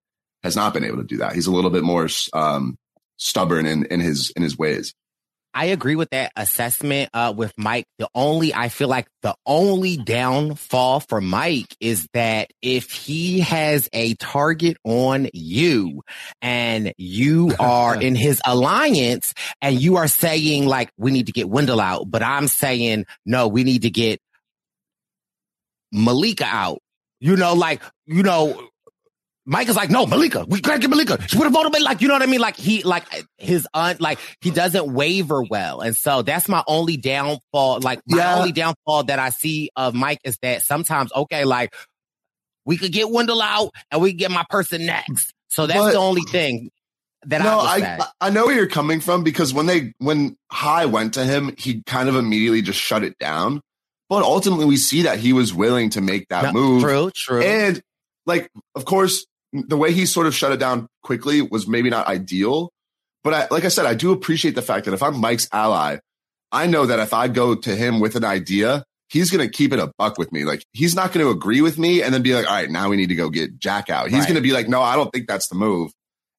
[0.44, 1.34] has not been able to do that.
[1.34, 2.76] He's a little bit more, um,
[3.18, 4.96] stubborn in, in his, in his ways.
[5.54, 7.86] I agree with that assessment uh, with Mike.
[8.00, 13.88] The only, I feel like the only downfall for Mike is that if he has
[13.94, 16.02] a target on you
[16.42, 21.50] and you are in his alliance and you are saying like, we need to get
[21.50, 24.20] Wendell out, but I'm saying, no, we need to get
[25.92, 26.80] Malika out.
[27.20, 28.68] You know, like, you know,
[29.46, 31.18] Mike is like, no, Malika, we gotta get Malika.
[31.28, 31.80] She would have voted me.
[31.80, 32.40] Like, you know what I mean?
[32.40, 33.04] Like he, like
[33.38, 35.82] his, un, like he doesn't waver well.
[35.82, 37.80] And so that's my only downfall.
[37.82, 38.38] Like my Yeah.
[38.38, 41.74] only downfall that I see of Mike is that sometimes, okay, like
[42.66, 45.34] we could get Wendell out and we get my person next.
[45.50, 46.70] So that's But- the only thing
[47.26, 48.28] that no, I I.
[48.28, 51.84] I know where you're coming from because when they when Hai went to him, he
[51.86, 53.62] kind of immediately just shut it down.
[54.12, 56.84] But ultimately, we see that he was willing to make that No, move.
[56.84, 57.42] True, true.
[57.42, 57.82] And
[58.26, 62.08] like, of course, the way he sort of shut it down quickly was maybe not
[62.08, 62.72] ideal.
[63.24, 66.00] But I, like I said, I do appreciate the fact that if I'm Mike's ally,
[66.52, 69.72] I know that if I go to him with an idea, he's going to keep
[69.72, 70.44] it a buck with me.
[70.44, 72.90] Like he's not going to agree with me and then be like, all right, now
[72.90, 74.08] we need to go get Jack out.
[74.10, 74.24] He's Right.
[74.28, 75.94] going to be like, no, I don't think that's the move.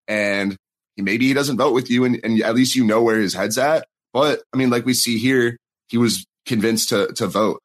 [0.09, 0.59] And
[0.99, 3.57] maybe he doesn't vote with you and, and at least you know where his head's
[3.57, 3.87] at.
[4.13, 5.57] But I mean, like we see here,
[5.89, 7.61] he was convinced to, to vote,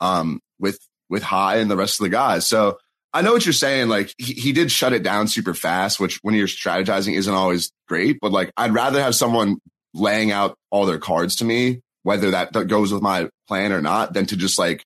[0.00, 2.46] um, with, with Hai and the rest of the guys.
[2.46, 2.78] So
[3.12, 3.88] I know what you're saying.
[3.88, 7.70] Like he, he did shut it down super fast, which when you're strategizing isn't always
[7.86, 9.58] great, but like I'd rather have someone
[9.94, 13.82] laying out all their cards to me, whether that, that goes with my plan or
[13.82, 14.82] not, than to just like,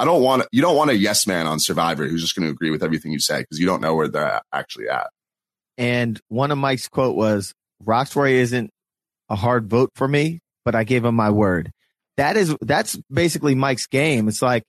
[0.00, 2.52] I don't want you don't want a yes man on Survivor who's just going to
[2.52, 5.08] agree with everything you say because you don't know where they're actually at.
[5.76, 7.52] And one of Mike's quote was,
[7.84, 8.70] Rocksroy isn't
[9.28, 11.70] a hard vote for me, but I gave him my word.
[12.18, 14.28] That is, that's basically Mike's game.
[14.28, 14.64] It's like,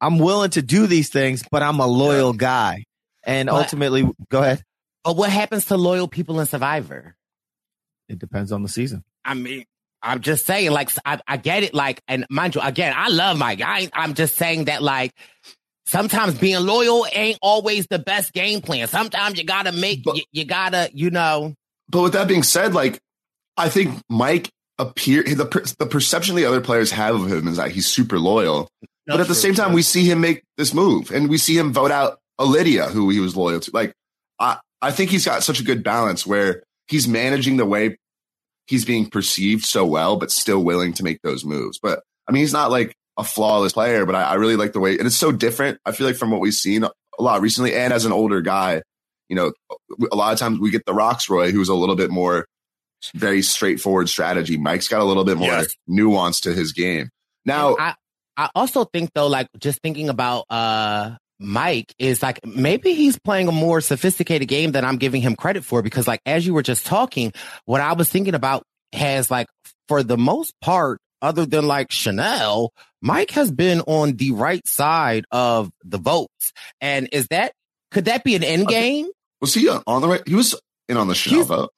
[0.00, 2.84] I'm willing to do these things, but I'm a loyal guy.
[3.24, 4.62] And But- ultimately, go ahead.
[5.04, 7.16] but what happens to loyal people in Survivor?
[8.08, 9.02] It depends on the season.
[9.24, 9.64] I mean,
[10.02, 11.74] I'm just saying, like, I, I get it.
[11.74, 13.60] Like, and mind you, again, I love Mike.
[13.62, 15.12] I, I'm just saying that, like,
[15.86, 18.88] sometimes being loyal ain't always the best game plan.
[18.88, 21.54] Sometimes you gotta make, But- you, you gotta, you know,
[21.88, 23.00] But with that being said, like
[23.56, 27.58] I think Mike appear the per, the perception the other players have of him is
[27.58, 28.68] that he's super loyal.
[29.06, 29.76] but at the same time, true.
[29.76, 33.20] we see him make this move, and we see him vote out Lydia, who he
[33.20, 33.70] was loyal to.
[33.72, 33.92] Like
[34.38, 37.98] I I think he's got such a good balance where he's managing the way
[38.66, 41.78] he's being perceived so well, but still willing to make those moves.
[41.78, 44.80] But I mean, he's not like a flawless player, but I, I really like the
[44.80, 45.78] way, and it's so different.
[45.84, 48.82] I feel like from what we've seen a lot recently, and as an older guy,
[49.28, 49.52] you know,
[50.10, 52.46] a lot of times we get the Rocksroy, who's a little bit more
[53.14, 54.56] very straightforward strategy.
[54.58, 55.68] Mike's got a little bit more Yes.
[55.86, 57.10] nuance to his game.
[57.44, 57.94] Now, I,
[58.36, 63.48] I also think though, like just thinking about uh Mike is like maybe he's playing
[63.48, 66.62] a more sophisticated game than I'm giving him credit for because like as you were
[66.62, 67.32] just talking,
[67.64, 69.46] what I was thinking about has like
[69.88, 75.24] for the most part, other than like Chanel, Mike has been on the right side
[75.30, 76.52] of the votes.
[76.82, 77.52] And is that
[77.90, 79.08] could that be an end game?
[79.40, 80.22] was he on the right?
[80.28, 80.54] He was
[80.90, 81.70] in on the Chanel He's- vote.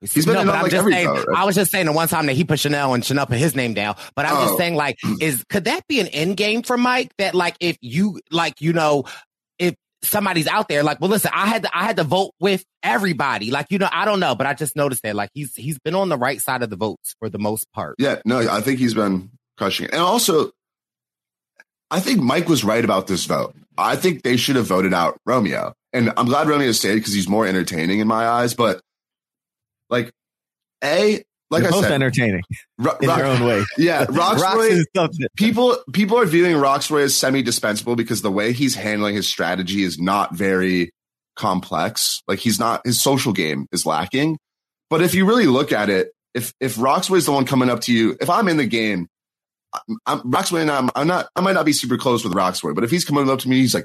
[0.00, 1.24] He's been no, but I'm like, just saying.
[1.36, 3.54] I was just saying the one time that he put Chanel and Chanel put his
[3.54, 3.96] name down.
[4.16, 4.44] But I'm Oh.
[4.46, 7.12] just saying, like, is could that be an end game for Mike?
[7.18, 9.04] That like, if you like, you know,
[9.58, 12.64] if somebody's out there, like, well, listen, I had to, I had to vote with
[12.82, 13.50] everybody.
[13.50, 15.94] Like, you know, I don't know, but I just noticed that, like, he's he's been
[15.94, 17.96] on the right side of the votes for the most part.
[17.98, 19.92] Yeah, no, I think he's been crushing it.
[19.92, 20.50] And also,
[21.90, 23.54] I think Mike was right about this vote.
[23.76, 25.74] I think they should have voted out Romeo.
[25.92, 28.54] And I'm glad Romeo stayed because he's more entertaining in my eyes.
[28.54, 28.80] But
[29.90, 30.10] like,
[30.82, 32.42] A, like They're I said, entertaining
[32.78, 33.64] Ro- in Ro- their own way.
[33.78, 34.84] yeah, Rox Rocksroy,
[35.36, 39.82] people people are viewing Rocksroy as semi dispensable because the way he's handling his strategy
[39.82, 40.92] is not very
[41.36, 42.22] complex.
[42.28, 44.38] Like he's not his social game is lacking.
[44.90, 47.80] But if you really look at it, if if Rocksroy is the one coming up
[47.82, 49.08] to you, if I'm in the game,
[49.74, 52.74] I'm, I'm Rocksroy and I'm, I'm not I might not be super close with Rocksroy,
[52.74, 53.84] but if he's coming up to me, he's like,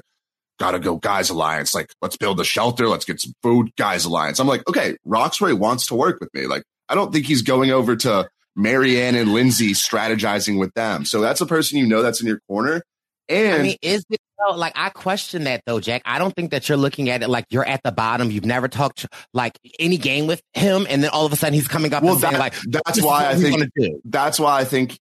[0.58, 1.74] gotta go guys alliance.
[1.74, 4.38] Like let's build a shelter, let's get some food, guys alliance.
[4.38, 6.46] I'm like, okay, Rocksroy wants to work with me.
[6.46, 11.04] Like I don't think he's going over to Maryanne and Lindsay strategizing with them.
[11.04, 12.82] So that's a person you know that's in your corner.
[13.28, 14.20] And I mean, is it?
[14.54, 16.02] Like, I question that though, Jack.
[16.04, 18.30] I don't think that you're looking at it like you're at the bottom.
[18.30, 21.66] You've never talked like any game with him, and then all of a sudden he's
[21.66, 24.64] coming up well, and saying like, that's why I think wanna do." that's why I
[24.64, 24.98] think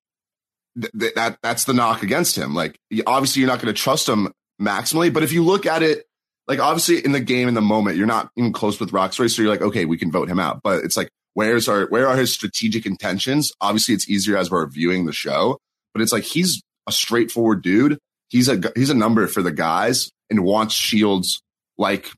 [0.81, 2.55] th- th- that that's the knock against him.
[2.55, 6.05] Like obviously you're not going to trust him maximally, but if you look at it
[6.47, 9.41] like obviously in the game in the moment you're not even close with Rocksroy, so
[9.41, 10.61] you're like okay we can vote him out.
[10.63, 13.51] But it's like where's our where are his strategic intentions?
[13.61, 15.57] Obviously it's easier as we're viewing the show,
[15.93, 17.97] but it's like he's a straightforward dude.
[18.29, 21.41] He's a he's a number for the guys and wants shields
[21.77, 22.11] like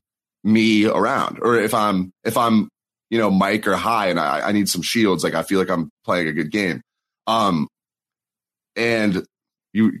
[0.44, 1.38] me around.
[1.42, 2.68] Or if I'm if I'm
[3.10, 5.70] you know Mike or Hai and I, I need some shields, like I feel like
[5.70, 6.80] I'm playing a good game.
[7.26, 7.68] Um,
[8.76, 9.24] and
[9.72, 10.00] you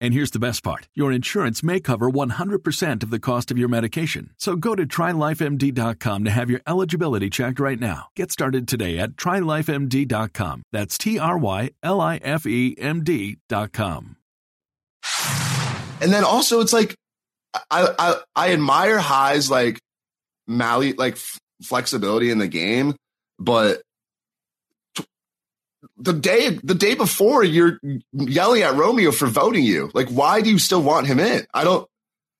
[0.00, 3.68] And here's the best part your insurance may cover 100% of the cost of your
[3.68, 4.30] medication.
[4.38, 8.08] So go to trylifemd.com to have your eligibility checked right now.
[8.16, 10.62] Get started today at trylifemd.com.
[10.72, 14.16] That's T R Y L I F E M D.com.
[16.00, 16.94] And then also, it's like,
[17.70, 19.78] I, I, I admire Hai's like
[20.46, 21.16] Mally, like
[21.62, 22.94] flexibility in the game,
[23.38, 23.80] but
[25.96, 27.78] the day the day before you're
[28.12, 29.90] yelling at Romeo for voting you.
[29.94, 31.46] Like, why do you still want him in?
[31.52, 31.88] I don't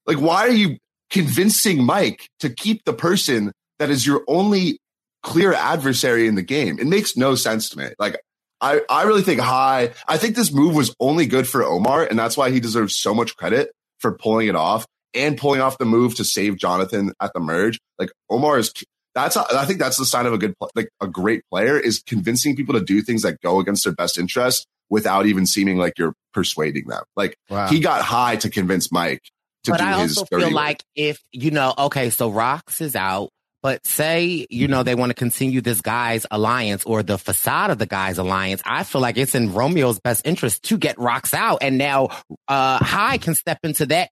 [0.07, 0.79] like why are you
[1.11, 4.79] convincing Mike to keep the person that is your only
[5.23, 6.79] clear adversary in the game?
[6.79, 7.89] It makes no sense to me.
[7.99, 8.17] Like
[8.61, 9.93] I, I really think Hai.
[10.09, 13.15] I think this move was only good for Omar, and that's why he deserves so
[13.15, 17.33] much credit for pulling it off and pulling off the move to save Jonathan at
[17.35, 17.79] the merge.
[17.99, 18.73] Like Omar is
[19.15, 22.03] that's a, I think that's the sign of a good like a great player is
[22.05, 25.95] convincing people to do things that go against their best interest without even seeming like
[25.99, 27.03] you're persuading them.
[27.17, 27.69] Like wow.
[27.69, 29.23] he got Hai to convince Mike
[29.65, 30.19] to but do I his.
[30.19, 33.31] also feel like if you know, okay, so Rocks is out.
[33.63, 37.79] But say, you know, they want to continue this guy's alliance or the facade of
[37.79, 38.61] the guy's alliance.
[38.67, 41.63] I feel like it's in Romeo's best interest to get Rocks out.
[41.63, 42.09] And now,
[42.47, 44.11] uh, Hai can step into that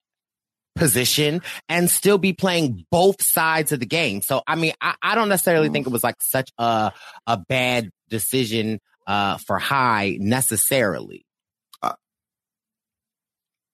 [0.75, 4.23] position and still be playing both sides of the game.
[4.23, 6.93] So, I mean, I, I don't necessarily think it was like such a,
[7.27, 11.25] a bad decision, uh, for Hai necessarily.
[11.83, 11.95] Uh,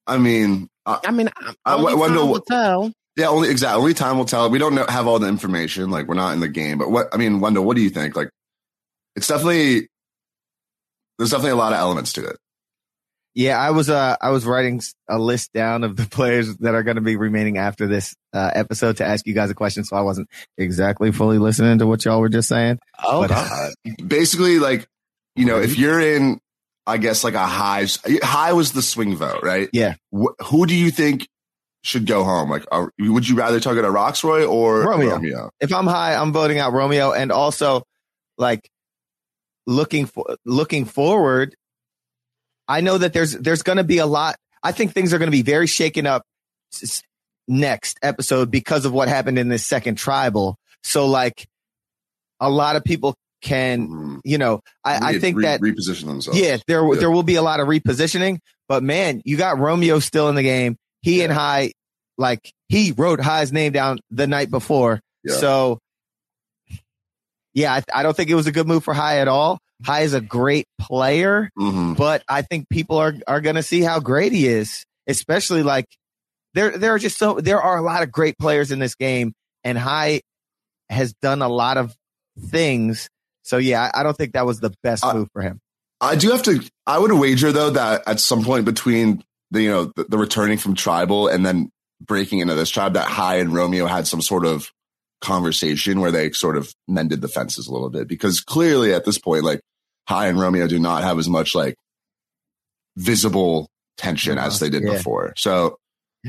[0.07, 1.29] I mean, uh, I mean,
[1.65, 2.93] I only wonder time will tell.
[3.17, 3.81] Yeah, only exactly.
[3.81, 4.49] Only time will tell.
[4.49, 5.91] We don't know, have all the information.
[5.91, 6.79] Like we're not in the game.
[6.79, 8.17] But what I mean, Wendell, what do you think?
[8.17, 8.31] Like,
[9.17, 9.89] it's definitely
[11.19, 12.37] there's definitely a lot of elements to it.
[13.38, 16.83] Yeah, I was uh I was writing a list down of the players that are
[16.83, 19.94] going to be remaining after this uh, episode to ask you guys a question, so
[19.94, 22.81] I wasn't exactly fully listening to what y'all were just saying.
[23.01, 23.70] Oh, But, Uh,
[24.05, 24.88] basically, like
[25.37, 26.40] you know, if you're in,
[26.85, 27.87] I guess like a Hai
[28.24, 29.68] Hai was the swing vote, right?
[29.72, 29.94] Yeah.
[30.12, 31.29] Wh- who do you think
[31.85, 32.51] should go home?
[32.51, 35.11] Like, are, would you rather target a Rocksroy or Romeo.
[35.11, 35.51] Romeo?
[35.61, 37.85] if I'm Hai, I'm voting out Romeo, and also
[38.37, 38.68] like
[39.64, 41.55] looking for looking forward.
[42.69, 44.37] I know that there's there's going to be a lot.
[44.63, 46.23] I think things are going to be very shaken up
[47.47, 50.57] next episode because of what happened in this second tribal.
[50.83, 51.47] So like
[52.41, 54.19] a lot of people can, mm-hmm.
[54.25, 56.39] you know, I, I think re- that reposition themselves.
[56.39, 60.29] yeah, there there will be a lot of repositioning, but man, you got Romeo still
[60.29, 60.77] in the game.
[61.01, 61.73] He and Hai,
[62.17, 65.37] like he wrote Hai's name down the night before, Yeah.
[65.37, 65.79] so
[67.59, 69.59] yeah, I, I don't think it was a good move for Hai at all.
[69.85, 71.97] Hai is a great player, Mhm.
[71.97, 75.87] but I think people are are going to see how great he is, especially like
[76.55, 79.33] there there are just so there are a lot of great players in this game,
[79.64, 80.20] and Hai
[80.91, 81.95] has done a lot of
[82.49, 83.09] things.
[83.43, 85.61] So yeah, I, I don't think that was the best Uh, move for him.
[86.01, 86.61] I do have to.
[86.87, 90.59] I would wager though that at some point between the you know the, the returning
[90.59, 91.70] from tribal and then
[92.01, 94.70] breaking into this tribe, that Hai and Romeo had some sort of
[95.21, 99.19] conversation where they sort of mended the fences a little bit because clearly at this
[99.19, 99.61] point, like
[100.09, 101.75] Hai and Romeo do not have as much like
[102.97, 104.64] visible tension as uh-huh.
[104.64, 104.97] they did Yeah.
[104.97, 105.33] before.
[105.37, 105.77] So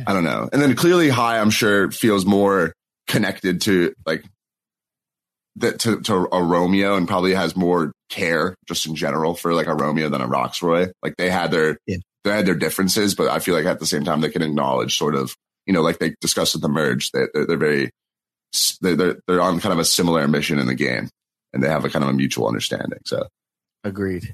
[0.06, 0.50] I don't know.
[0.52, 2.74] And then clearly Hai, I'm sure feels more
[3.08, 4.24] connected to like
[5.58, 9.68] that to, to a Romeo and probably has more care just in general for like
[9.68, 10.92] a Romeo than a Rocksroy.
[11.04, 11.98] Like they had their Yeah.
[12.24, 14.98] they had their differences, but I feel like at the same time they can acknowledge
[14.98, 15.36] sort of
[15.66, 17.90] you know like they discussed at the merge that they're, they're very
[18.82, 18.96] they're,
[19.28, 21.10] they're on kind of a similar mission in the game
[21.54, 23.00] and they have a kind of a mutual understanding.
[23.06, 23.28] So
[23.84, 24.34] Agreed.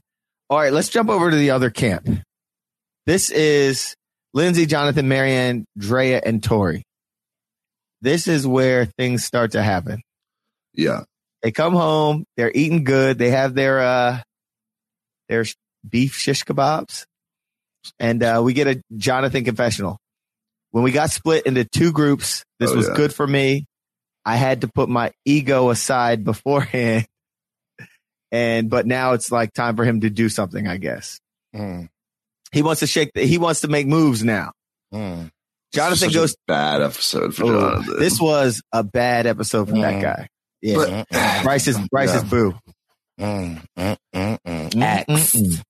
[0.50, 2.08] All right, let's jump over to the other camp.
[3.06, 3.96] This is
[4.34, 6.84] Lindsay, Jonathan, Maryanne, Drea, and Tori.
[8.02, 10.02] This is where things start to happen.
[10.74, 11.02] yeah,
[11.42, 14.20] They come home, they're eating good, they have their uh
[15.30, 15.46] their
[15.88, 17.06] beef shish kebabs.
[18.00, 19.98] And uh we get a Jonathan confessional.
[20.72, 22.96] When we got split into two groups, this Oh, was yeah.
[22.96, 23.66] good for me.
[24.26, 27.06] I had to put my ego aside beforehand.
[28.32, 31.22] And but now it's like time for him to do something, I guess.
[31.56, 31.88] Mm,
[32.52, 33.12] He wants to shake.
[33.14, 34.52] The, he wants to make moves now.
[34.94, 35.30] mm.
[35.74, 36.36] Jonathan goes.
[36.48, 38.00] bad episode for Oh, Jonathan.
[38.00, 40.02] this was a bad episode from that Mm.
[40.02, 40.28] guy.
[40.62, 42.30] Yeah, But- Bryce's Bryce's Yeah.
[42.30, 42.56] boo.
[43.22, 44.70] Mm, mm, mm, mm.
[44.72, 45.06] Mm, X.
[45.08, 45.62] mm, mm.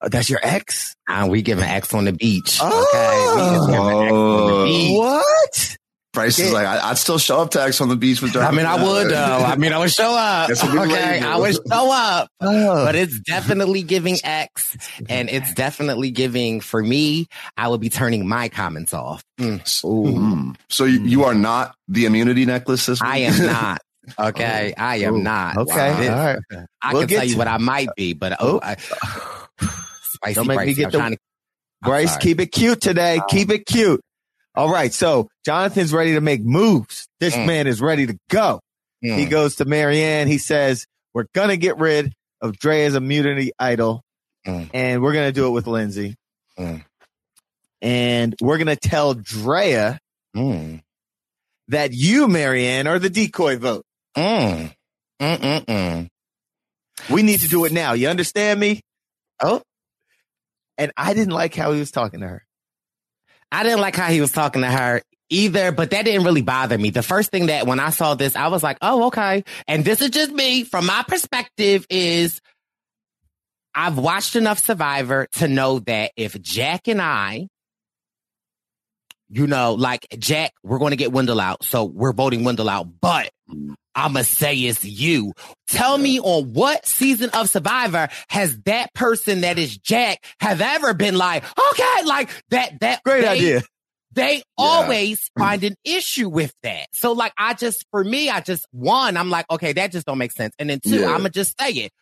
[0.00, 0.94] Oh, that's your ex.
[1.08, 2.58] Ah, we giving X on the beach.
[2.62, 2.86] Oh.
[2.88, 3.42] Okay.
[3.42, 4.98] We just giving X on the beach.
[4.98, 5.76] What?
[6.14, 8.50] Bryce is like, I, I'd still show up to X on the beach with I
[8.52, 9.16] mean, I would though.
[9.44, 10.48] I mean, I would show up.
[10.48, 11.20] That's a good Okay.
[11.20, 12.28] I would show up.
[12.40, 12.84] Oh.
[12.84, 14.76] But it's definitely giving X,
[15.08, 17.26] and it's definitely giving for me.
[17.56, 19.22] I would be turning my comments off.
[19.40, 20.56] Mm, Mm.
[20.68, 23.10] So you, you are not the immunity necklace this week?
[23.10, 23.80] I am not.
[24.18, 25.22] Okay, I am Ooh.
[25.22, 25.56] not.
[25.56, 26.38] Okay, This- all right.
[26.82, 28.56] I We'll can tell you what I might be, but Oh.
[28.56, 28.76] oh, I,
[30.00, 31.22] spicy Don't make me get I'm the- to-
[31.82, 33.20] Bryce, keep it cute today.
[33.28, 34.00] keep it cute.
[34.54, 34.92] All right.
[34.92, 37.08] So Jonathan's ready to make moves.
[37.20, 37.46] This Mm.
[37.46, 38.60] man is ready to go.
[39.04, 39.18] Mm.
[39.18, 40.26] He goes to Maryanne.
[40.28, 44.02] He says, We're going to get rid of Dre as a mutiny idol,
[44.46, 44.70] Mm.
[44.74, 46.16] and we're going to do it with Lindsay.
[46.58, 46.84] Mm.
[47.82, 49.98] And we're going to tell Drea
[50.36, 50.82] Mm.
[51.68, 53.84] that you, Marianne, are the decoy vote.
[54.16, 54.74] Mm.
[57.10, 57.92] We need to do it now.
[57.92, 58.80] You understand me?
[59.42, 59.62] Oh,
[60.78, 62.43] And I didn't like how he was talking to her.
[63.54, 65.00] I didn't like how he was talking to her
[65.30, 66.90] either, but that didn't really bother me.
[66.90, 69.44] The first thing that when I saw this, I was like, oh, okay.
[69.68, 72.40] And this is just me from my perspective is
[73.74, 77.48] I've watched enough Survivor to know that if Jack and I,
[79.28, 81.64] you know, like Jack, we're going to get Wendell out.
[81.64, 83.30] So we're voting Wendell out, but
[83.94, 85.32] I'ma say it's you.
[85.68, 90.94] Tell me on what season of Survivor has that person that is Jack have ever
[90.94, 93.62] been like, okay, like that, that Great they- idea.
[94.12, 96.86] they always find an issue with that.
[96.92, 100.18] So like I just for me, I just one, I'm like, okay, that just don't
[100.18, 100.54] make sense.
[100.58, 101.12] And then two, Yeah.
[101.14, 101.92] I'ma just say it.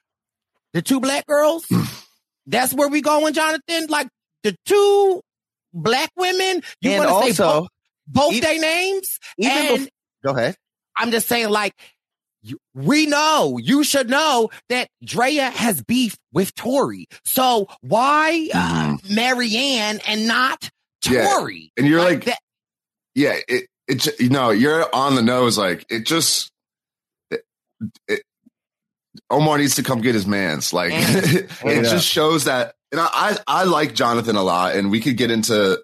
[0.72, 1.66] The two black girls,
[2.46, 3.86] that's where we going, Jonathan.
[3.88, 4.08] Like
[4.42, 5.20] the two
[5.74, 7.68] black women, you want to say both,
[8.06, 9.18] both their names?
[9.38, 9.88] even and bef-
[10.24, 10.56] go ahead.
[10.96, 11.74] I'm just saying, like,
[12.42, 17.06] you, we know, you should know that Drea has beef with Tori.
[17.24, 20.68] So why uh, Maryanne and not
[21.08, 21.28] Yeah.
[21.36, 21.70] Tori?
[21.76, 22.38] And you're like, that.
[23.14, 25.56] yeah, it, it, ju- you know, you're on the nose.
[25.56, 26.50] Like it just,
[27.30, 27.42] it,
[28.08, 28.22] it,
[29.30, 30.72] Omar needs to come get his man's.
[30.72, 31.82] Like it Yeah.
[31.82, 32.74] just shows that.
[32.90, 35.78] And I, I, I like Jonathan a lot, and we could get into.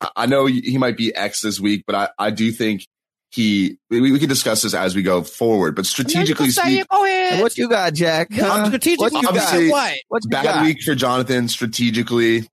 [0.00, 2.86] I- I know he might be X this week, but I, I do think
[3.34, 3.76] he.
[3.90, 5.74] We, we can discuss this as we go forward.
[5.76, 7.32] But strategically Say speaking, it, go ahead.
[7.34, 8.28] And what you got, Jack?
[8.32, 8.66] Huh?
[8.66, 9.28] strategically, What you got?
[9.28, 9.94] Obviously- what?
[10.08, 10.62] What you bad got?
[10.64, 12.48] week for Jonathan strategically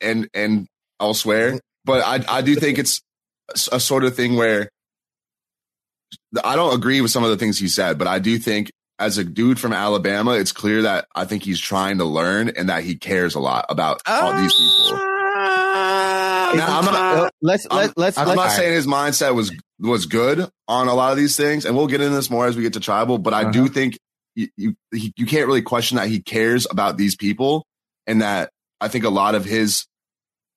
[0.00, 0.66] and and
[1.00, 1.58] elsewhere.
[1.84, 3.00] But I I do think it's
[3.72, 4.68] a sort of thing where
[6.42, 9.18] I don't agree with some of the things he said, but I do think as
[9.18, 12.84] a dude from Alabama, it's clear that I think he's trying to learn and that
[12.84, 14.98] he cares a lot about all these people.
[14.98, 15.93] Ah.
[16.56, 19.52] Now, I'm not, Uh, let's I'm, let, let's I'm let's not saying his mindset was
[19.78, 22.56] was good on a lot of these things, and we'll get into this more as
[22.56, 23.18] we get to tribal.
[23.18, 23.98] But I do think
[24.34, 27.66] you you, you can't really question that he cares about these people,
[28.06, 28.50] and that
[28.80, 29.86] I think a lot of his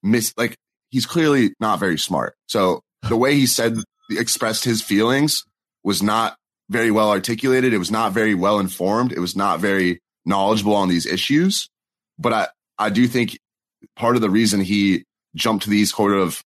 [0.04, 0.56] miss like
[0.89, 2.36] he's clearly not very smart.
[2.48, 3.78] So the way he said
[4.12, 5.43] expressed his feelings
[5.84, 6.38] was not
[6.70, 7.74] very well articulated.
[7.74, 9.12] It was not very well informed.
[9.12, 11.70] It was not very knowledgeable on these issues.
[12.20, 13.38] But I I do think
[13.95, 15.04] part of the reason he
[15.38, 16.41] jumped to these sort of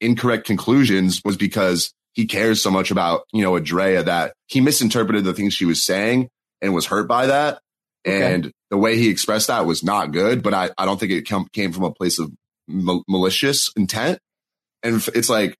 [0.00, 5.24] incorrect conclusions was because he cares so much about, you know, Adrea that he misinterpreted
[5.24, 6.28] the things she was saying
[6.62, 7.60] and was hurt by that.
[8.06, 8.34] Okay.
[8.34, 11.28] And the way he expressed that was not good, but I, I don't think it
[11.28, 12.30] com- came from a place of
[12.68, 14.18] mal- malicious intent.
[14.82, 15.56] And it's like,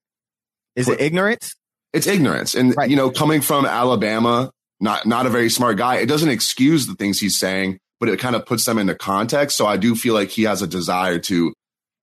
[0.77, 1.55] is it ignorance?
[1.93, 2.55] it's ignorance.
[2.55, 2.91] And, Right.
[2.91, 6.95] you know, coming from Alabama, not, not a very smart guy, it doesn't excuse the
[6.95, 9.57] things he's saying, but it kind of puts them into context.
[9.57, 11.55] So I do feel like he has a desire to,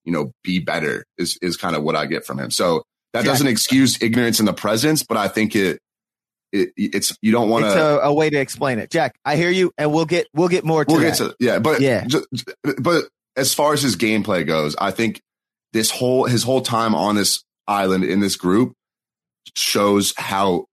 [0.06, 2.52] you know, be better is, is kind of what I get from him.
[2.52, 2.84] So
[3.14, 5.80] that doesn't excuse ignorance in the presence, but I think it,
[6.52, 8.90] it it's, you don't want to, a, a way to explain it.
[8.90, 11.18] Jack, I hear you, and we'll get we'll get more to we'll that.
[11.18, 12.06] get to, yeah, but, Yeah.
[12.80, 15.22] but as far as his gameplay goes, I think
[15.74, 18.74] this whole, his whole time on this island in this group
[19.56, 20.66] shows how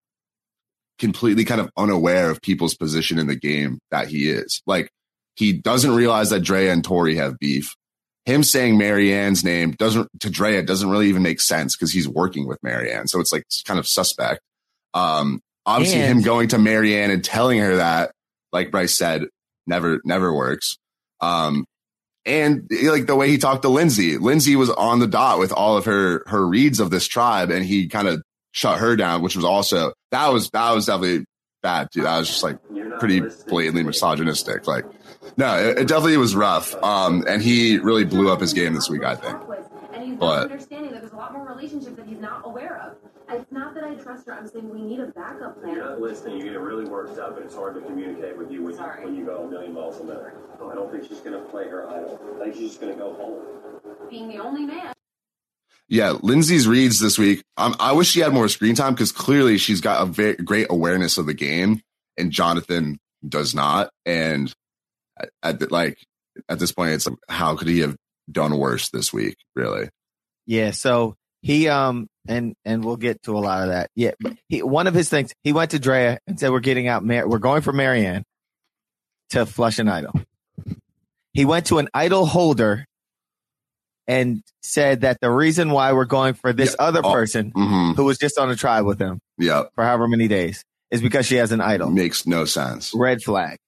[0.98, 4.62] completely kind of unaware of people's position in the game that he is.
[4.66, 4.90] Like
[5.36, 7.74] he doesn't realize that Drea and Tori have beef.
[8.30, 12.08] Him saying Maryanne's name doesn't to Drea it doesn't really even make sense because he's
[12.08, 13.08] working with Maryanne.
[13.08, 14.40] So it's like it's kind of suspect.
[14.94, 18.12] Um obviously And- him going to Maryanne and telling her that,
[18.52, 19.24] like Bryce said,
[19.66, 20.76] never never works.
[21.20, 21.64] Um
[22.26, 25.76] and like the way he talked to Lindsay, Lindsay was on the dot with all
[25.76, 28.22] of her her reads of this tribe, and he kind of
[28.52, 31.24] shut her down, which was also that was that was definitely
[31.62, 32.04] bad, dude.
[32.04, 32.58] That was just like
[32.98, 34.66] pretty blatantly misogynistic.
[34.66, 34.84] Like,
[35.36, 36.74] no, it, it definitely was rough.
[36.82, 39.36] Um, and he really blew up his game this week, I think.
[39.92, 42.80] And he's not But understanding that there's a lot more relationships that he's not aware
[42.82, 42.96] of.
[43.32, 44.34] It's not that I trust her.
[44.34, 45.76] I'm saying we need a backup plan.
[45.76, 46.38] You're not listening.
[46.38, 49.14] You get really worked up, and it's hard to communicate with you when, you, when
[49.14, 50.34] you go a million miles a minute.
[50.54, 52.18] I don't think she's going to play her idol.
[52.40, 54.10] I think she's just going to go home.
[54.10, 54.92] Being the only man.
[55.88, 57.44] yeah, Lindsay's reads this week.
[57.56, 60.66] Um, I wish she had more screen time because clearly she's got a very great
[60.68, 61.82] awareness of the game,
[62.18, 62.98] and Jonathan
[63.28, 63.90] does not.
[64.04, 64.52] And
[65.42, 65.98] at, like
[66.48, 67.96] at this point, it's like, how could he have
[68.30, 69.36] done worse this week?
[69.54, 69.88] Really?
[70.46, 73.90] Yeah, so he um and and we'll get to a lot of that.
[73.94, 74.12] Yeah,
[74.48, 77.04] he one of his things he went to Drea and said we're getting out.
[77.04, 78.22] Mar- we're going for Maryanne
[79.30, 80.12] to flush an idol.
[81.32, 82.84] He went to an idol holder
[84.08, 87.94] and said that the reason why we're going for this other Oh, person mhm.
[87.94, 91.26] who was just on a tribe with him Yeah, for however many days is because
[91.26, 91.90] she has an idol.
[91.90, 92.92] makes no sense.
[92.92, 93.58] Red flag.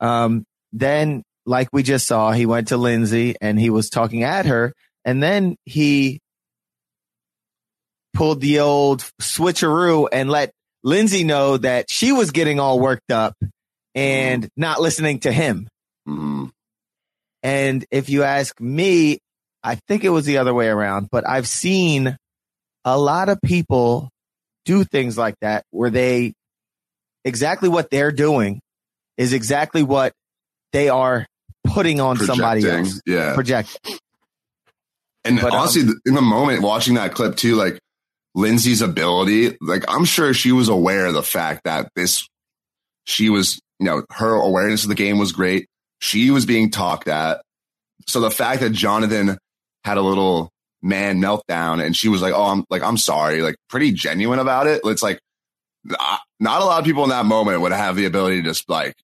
[0.00, 4.46] Um, then, like we just saw, he went to Lindsay and he was talking at
[4.46, 4.72] her,
[5.04, 6.20] and then he
[8.14, 10.52] pulled the old switcheroo and let
[10.84, 13.34] Lindsay know that she was getting all worked up
[13.94, 15.68] and not listening to him.
[16.08, 16.50] Mhm.
[17.42, 19.18] And if you ask me,
[19.62, 22.16] I think it was the other way around, but I've seen
[22.84, 24.10] a lot of people
[24.64, 26.34] do things like that where they
[27.24, 28.60] exactly what they're doing
[29.16, 30.12] is exactly what
[30.72, 31.26] they are
[31.64, 33.00] putting on somebody else.
[33.06, 33.34] yeah.
[33.34, 33.78] Project.
[35.24, 37.78] And But, um, honestly, th- in the moment watching that clip too, like
[38.34, 42.26] Lindsay's ability, like I'm sure she was aware of the fact that this,
[43.04, 45.68] she was, you know, her awareness of the game was great.
[46.00, 47.42] She was being talked at.
[48.08, 49.38] So the fact that Jonathan
[49.84, 50.50] had a little
[50.82, 54.66] man meltdown and she was like, Oh, I'm like, I'm sorry, like pretty genuine about
[54.66, 54.80] it.
[54.84, 55.20] It's like,
[55.84, 58.68] not not a lot of people in that moment would have the ability to just
[58.68, 58.94] like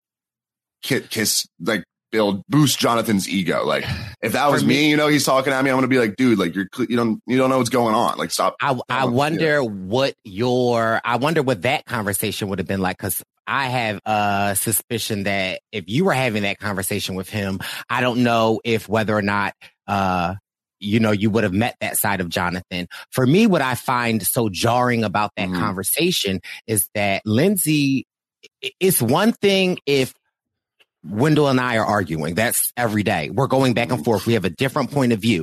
[0.83, 3.64] kiss, kiss like build boost Jonathan's ego.
[3.64, 3.85] Like
[4.22, 6.16] if that was me- me, you know, he's talking at me, I'm gonna be like,
[6.16, 8.18] dude, like you're you don't you don't know what's going on.
[8.18, 8.57] Like stop.
[8.61, 13.22] I, I wonder what your I wonder what that conversation would have been like because
[13.47, 18.22] I have a suspicion that if you were having that conversation with him, I don't
[18.22, 19.55] know if whether or not
[19.87, 20.35] uh
[20.81, 22.87] you know you would have met that side of Jonathan.
[23.11, 25.59] For me, what I find so jarring about that Mhm.
[25.59, 28.07] conversation is that Lindsay.
[28.79, 30.14] It's one thing if
[31.05, 32.34] Wendell and I are arguing.
[32.34, 33.30] That's every day.
[33.30, 34.26] We're going back and forth.
[34.26, 35.42] We have a different point of view.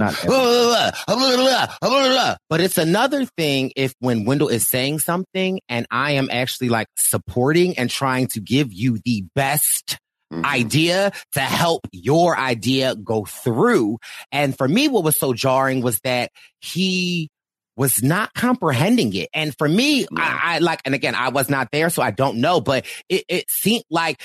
[2.50, 6.88] But it's another thing if when Wendell is saying something and I am actually like
[6.98, 9.98] supporting and trying to give you the best
[10.34, 10.44] Mhm.
[10.44, 14.00] idea to help your idea go through.
[14.32, 17.30] And for me, what was so jarring was that he
[17.78, 19.30] was not comprehending it.
[19.36, 22.38] And for me, I, I like, and again, I was not there, so I don't
[22.38, 24.20] know, but it, it seemed like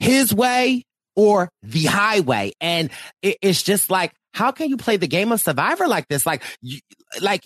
[0.00, 0.84] his way
[1.14, 2.52] or the highway.
[2.60, 2.90] And
[3.22, 6.26] it, it's just like, how can you play the game of survivor like this?
[6.26, 6.80] Like, you,
[7.20, 7.44] like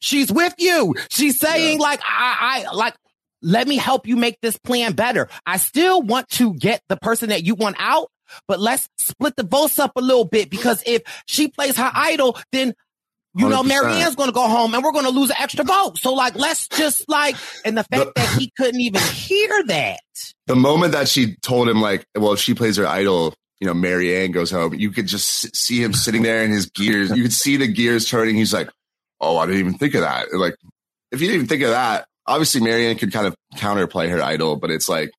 [0.00, 0.94] she's with you.
[1.10, 2.94] She's saying like, I, I, like,
[3.42, 5.28] let me help you make this plan better.
[5.46, 8.08] I still want to get the person that you want out,
[8.46, 12.38] but let's split the votes up a little bit because if she plays her idol,
[12.52, 12.74] then
[13.34, 13.70] you know, 100%.
[13.70, 15.98] Maryanne's going to go home and we're going to lose an extra vote.
[15.98, 20.00] So like, let's just like, and the fact that he couldn't even hear that.
[20.46, 23.74] The moment that she told him like, well, if she plays her idol, you know,
[23.74, 24.74] Maryanne goes home.
[24.74, 27.10] You could just see him sitting there in his gears.
[27.10, 28.34] You could see the gears turning.
[28.34, 28.70] He's like,
[29.20, 30.32] oh, I didn't even think of that.
[30.32, 30.56] Like,
[31.12, 34.56] if you didn't even think of that, obviously Maryanne could kind of counterplay her idol,
[34.56, 35.10] but it's like,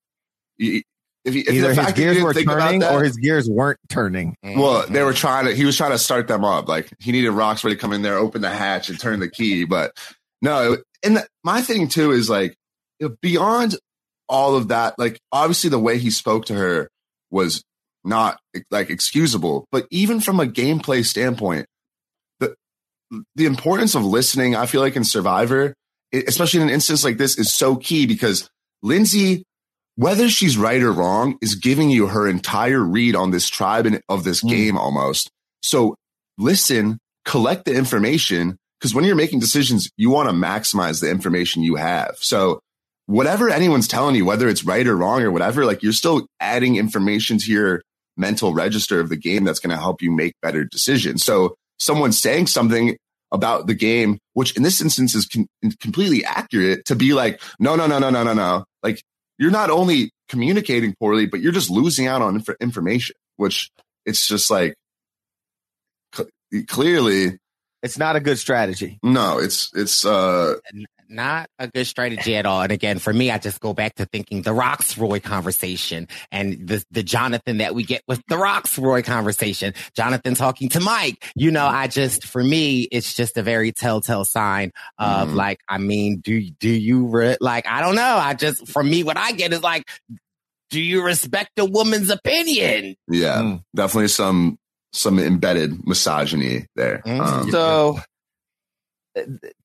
[1.24, 3.18] if, you, if Either the his fact that you gears were turning that- or his
[3.18, 4.36] gears weren't turning.
[4.44, 4.60] Mm-hmm.
[4.60, 5.54] Well, they were trying to.
[5.54, 6.68] He was trying to start them up.
[6.68, 9.66] Like he needed Roxbury to come in there, open the hatch, and turn the key.
[9.66, 9.96] But
[10.42, 12.56] no, and the, my thing too is like
[13.22, 13.76] beyond
[14.28, 16.90] all of that, like obviously the way he spoke to her
[17.30, 17.64] was
[18.04, 18.40] not
[18.72, 21.68] like excusable, but even from a gameplay standpoint,
[22.40, 22.56] the
[23.36, 25.76] the importance of listening, I feel like in Survivor,
[26.14, 28.50] especially in an instance like this, is so key because
[28.82, 29.44] Lindsay,
[30.02, 34.02] whether she's right or wrong, is giving you her entire read on this tribe and
[34.10, 34.50] of this mm.
[34.50, 35.30] game almost.
[35.62, 35.94] So
[36.40, 41.62] listen, collect the information because when you're making decisions, you want to maximize the information
[41.62, 42.16] you have.
[42.18, 42.62] So
[43.06, 46.78] whatever anyone's telling you, whether it's right or wrong or whatever, like you're still adding
[46.78, 47.84] information to your
[48.18, 51.24] mental register of the game that's going to help you make better decisions.
[51.24, 52.98] So someone saying something
[53.32, 55.48] about the game, which in this instance is com-
[55.80, 58.66] completely accurate to be like, no, no, no, no, no, no, no.
[58.82, 59.04] Like
[59.42, 63.72] you're not only communicating poorly, but you're just losing out on inf- information, which
[64.06, 64.76] it's just like
[66.14, 66.30] cl-
[66.68, 67.40] clearly
[67.82, 69.00] it's not a good strategy.
[69.02, 70.58] No, it's it's uh
[71.12, 72.62] not a good strategy at all.
[72.62, 76.84] And again, for me, I just go back to thinking the Rocksroy conversation and the,
[76.92, 81.24] the Jonathan that we get with the Rocksroy conversation, Jonathan talking to Mike.
[81.36, 85.36] You know, I just, for me, it's just a very telltale sign of Mhm.
[85.36, 88.02] like, I mean, do, do you, re- like, I don't know.
[88.18, 89.84] I just, for me, what I get is like,
[90.70, 92.96] do you respect a woman's opinion?
[93.10, 94.58] yeah, definitely some
[94.94, 97.02] some embedded misogyny there.
[97.06, 98.00] Um, so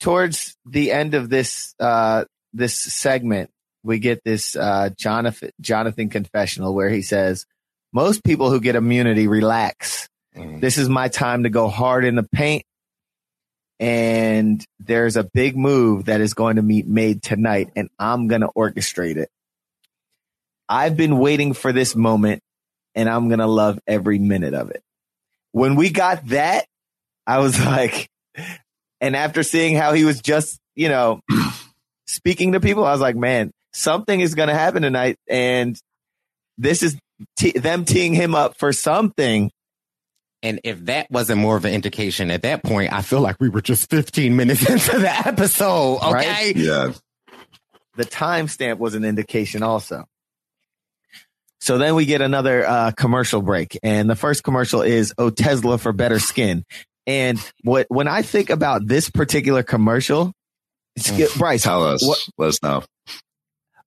[0.01, 3.51] towards the end of this uh this segment
[3.85, 7.47] we get this uh jonathan jonathan confessional where he says
[7.97, 10.07] most people who get immunity relax.
[10.35, 12.63] This is my time to go hard in the paint
[13.81, 18.43] and there's a big move that is going to be made tonight and i'm going
[18.43, 19.31] to orchestrate it.
[20.69, 22.43] I've been waiting for this moment
[22.95, 24.83] and i'm going to love every minute of it.
[25.53, 26.67] When we got that
[27.27, 28.11] i was like
[29.01, 31.21] and after seeing how he was just, you know,
[32.07, 35.17] speaking to people, I was like, man, something is going to happen tonight.
[35.29, 35.79] And
[36.59, 36.97] this is
[37.37, 39.51] te- them teeing him up for something.
[40.43, 43.49] And if that wasn't more of an indication at that point, I feel like we
[43.49, 45.97] were just 15 minutes into the episode.
[45.97, 46.13] Okay.
[46.13, 46.57] Right?
[46.57, 46.93] Yeah.
[47.97, 50.05] The timestamp was an indication also.
[51.61, 53.79] So then we get another uh, commercial break.
[53.83, 56.65] And the first commercial is, Oh, Tesla for better skin.
[57.07, 60.33] And what, when I think about this particular commercial,
[60.99, 61.39] mm.
[61.39, 62.83] Bryce, tell us, what, let us know.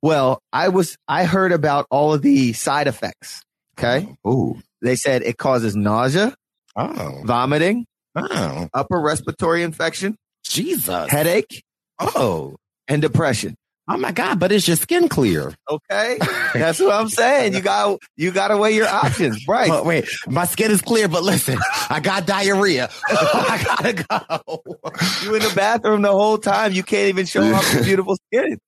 [0.02, 3.42] Well, I was I heard about all of the side effects.
[3.78, 4.08] Okay.
[4.24, 4.58] Oh.
[4.82, 6.34] They said it causes nausea,
[6.76, 7.22] oh.
[7.26, 8.70] vomiting, oh.
[8.74, 11.64] upper respiratory infection, Jesus, headache,
[12.00, 12.56] oh,
[12.88, 13.56] and depression.
[13.92, 15.52] Oh my God, but is your skin clear?
[15.70, 16.20] Okay.
[16.54, 17.54] That's what I'm saying.
[17.56, 19.68] You got you gotta weigh your options, right?
[19.70, 21.58] But wait, my skin is clear, but listen,
[21.90, 22.90] I got diarrhea.
[23.10, 24.62] I gotta go.
[25.24, 26.72] You in the bathroom the whole time.
[26.74, 28.60] You can't even show off your beautiful skin.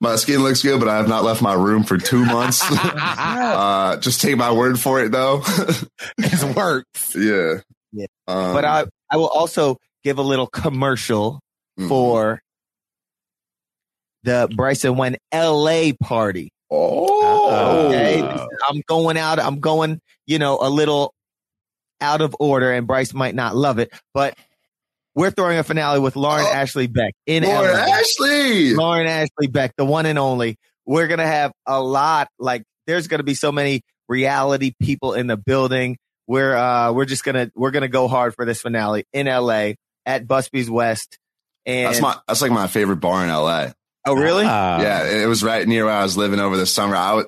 [0.00, 2.62] My skin looks good, but I have not left my room for two months.
[2.70, 5.42] uh, just take my word for it, though.
[6.18, 7.14] it works.
[7.16, 7.60] Yeah.
[7.92, 8.06] Yeah.
[8.28, 11.40] Um, but I I will also give a little commercial
[11.78, 11.88] Mm-hmm.
[11.90, 12.42] for
[14.22, 16.50] the Bryson When LA party.
[16.70, 18.20] Oh, okay.
[18.68, 19.38] I'm going out.
[19.38, 21.14] I'm going, you know, a little
[22.00, 24.36] out of order, and Bryce might not love it, but
[25.14, 27.80] we're throwing a finale with Lauren Ashley Beck in Lauren LA.
[27.80, 30.56] Ashley, Lauren Ashley Beck, the one and only.
[30.86, 32.28] We're gonna have a lot.
[32.38, 35.96] Like, there's gonna be so many reality people in the building.
[36.26, 39.72] We're uh, we're just gonna we're gonna go hard for this finale in LA
[40.06, 41.18] at Busby's West.
[41.66, 43.72] And that's my that's like my favorite bar in LA.
[44.06, 44.44] Oh really?
[44.44, 46.96] yeah, it was right near where I was living over the summer.
[46.96, 47.26] I would,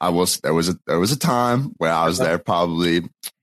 [0.00, 3.02] I was there was a there was a time where I was there probably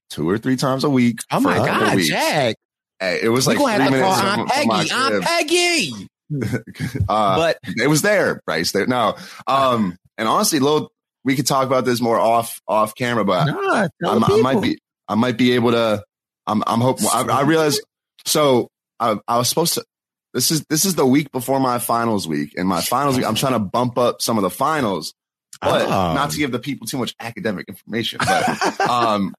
[0.10, 1.20] two or three times a week.
[1.32, 2.10] Oh my God, weeks.
[2.10, 2.56] Jack.
[3.00, 4.92] Hey, it was like gonna three minutes call from, Aunt from my Peggy.
[4.94, 5.24] Aunt crib.
[5.24, 6.08] Peggy.
[7.10, 8.72] Uh, But- it was there, Bryce.
[8.72, 8.88] There.
[8.88, 9.16] No,
[9.48, 10.92] um, and honestly, little,
[11.24, 14.62] we could talk about this more off off camera, but Nah, I'm, the I might
[14.62, 16.04] be, I might be able to.
[16.48, 17.08] I'm, I'm hoping.
[17.12, 17.82] I, I realized.
[18.26, 18.70] So
[19.00, 19.84] I, I was supposed to.
[20.34, 23.26] This is this is the week before my finals week, and my finals week.
[23.26, 25.14] I'm trying to bump up some of the finals,
[25.62, 26.14] but Oh.
[26.14, 28.20] not to give the people too much academic information.
[28.26, 29.34] But um,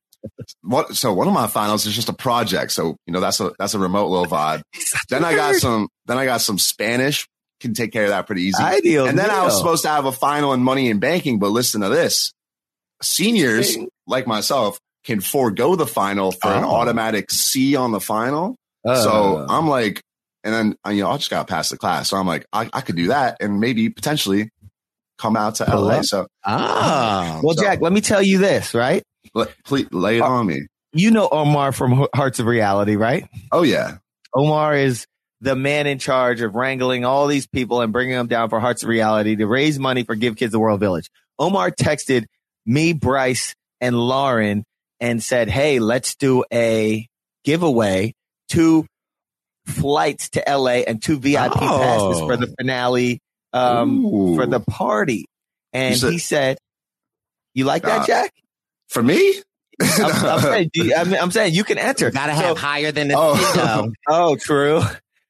[0.62, 0.94] what?
[0.94, 2.72] So one of my finals is just a project.
[2.72, 4.62] So you know that's a that's a remote little vibe.
[5.08, 5.88] Then I got some.
[6.06, 7.26] Then I got some Spanish.
[7.60, 8.60] Can take care of that pretty easy.
[8.60, 11.50] Ideal And then I was supposed to have a final in money and banking, but
[11.50, 12.32] listen to this:
[13.02, 13.76] seniors
[14.06, 16.70] like myself can forego the final for an Oh.
[16.74, 18.56] automatic C on the final.
[18.86, 20.00] Uh, so I'm like,
[20.44, 22.68] and then uh, you know I just got past the class, so I'm like, I,
[22.72, 24.50] I could do that and maybe potentially
[25.18, 26.02] come out to LA.
[26.02, 27.40] So Ah.
[27.42, 29.02] well, so- Jack, let me tell you this, right?
[29.34, 30.66] let, please lay it on me.
[30.92, 33.26] You know Omar from Hearts of Reality, right?
[33.50, 33.96] Oh yeah,
[34.34, 35.06] Omar is
[35.40, 38.82] the man in charge of wrangling all these people and bringing them down for Hearts
[38.82, 41.10] of Reality to raise money for Give Kids the World Village.
[41.38, 42.24] Omar texted
[42.66, 44.64] me, Bryce, and Lauren
[45.00, 47.06] and said, Hey, let's do a
[47.44, 48.14] giveaway,
[48.48, 48.86] two
[49.66, 51.58] flights to LA and two VIP Oh.
[51.78, 53.20] passes for the finale,
[53.52, 54.34] um, Ooh.
[54.36, 55.26] for the party.
[55.72, 56.58] And said- he said,
[57.54, 58.32] you like that, Uh, Jack?
[58.88, 59.34] For me?
[59.80, 62.10] I'm, I'm saying, you- I mean, I'm saying you can enter.
[62.10, 63.34] Gotta So- have higher than the Oh.
[63.36, 63.92] oh.
[64.08, 64.82] Oh, true.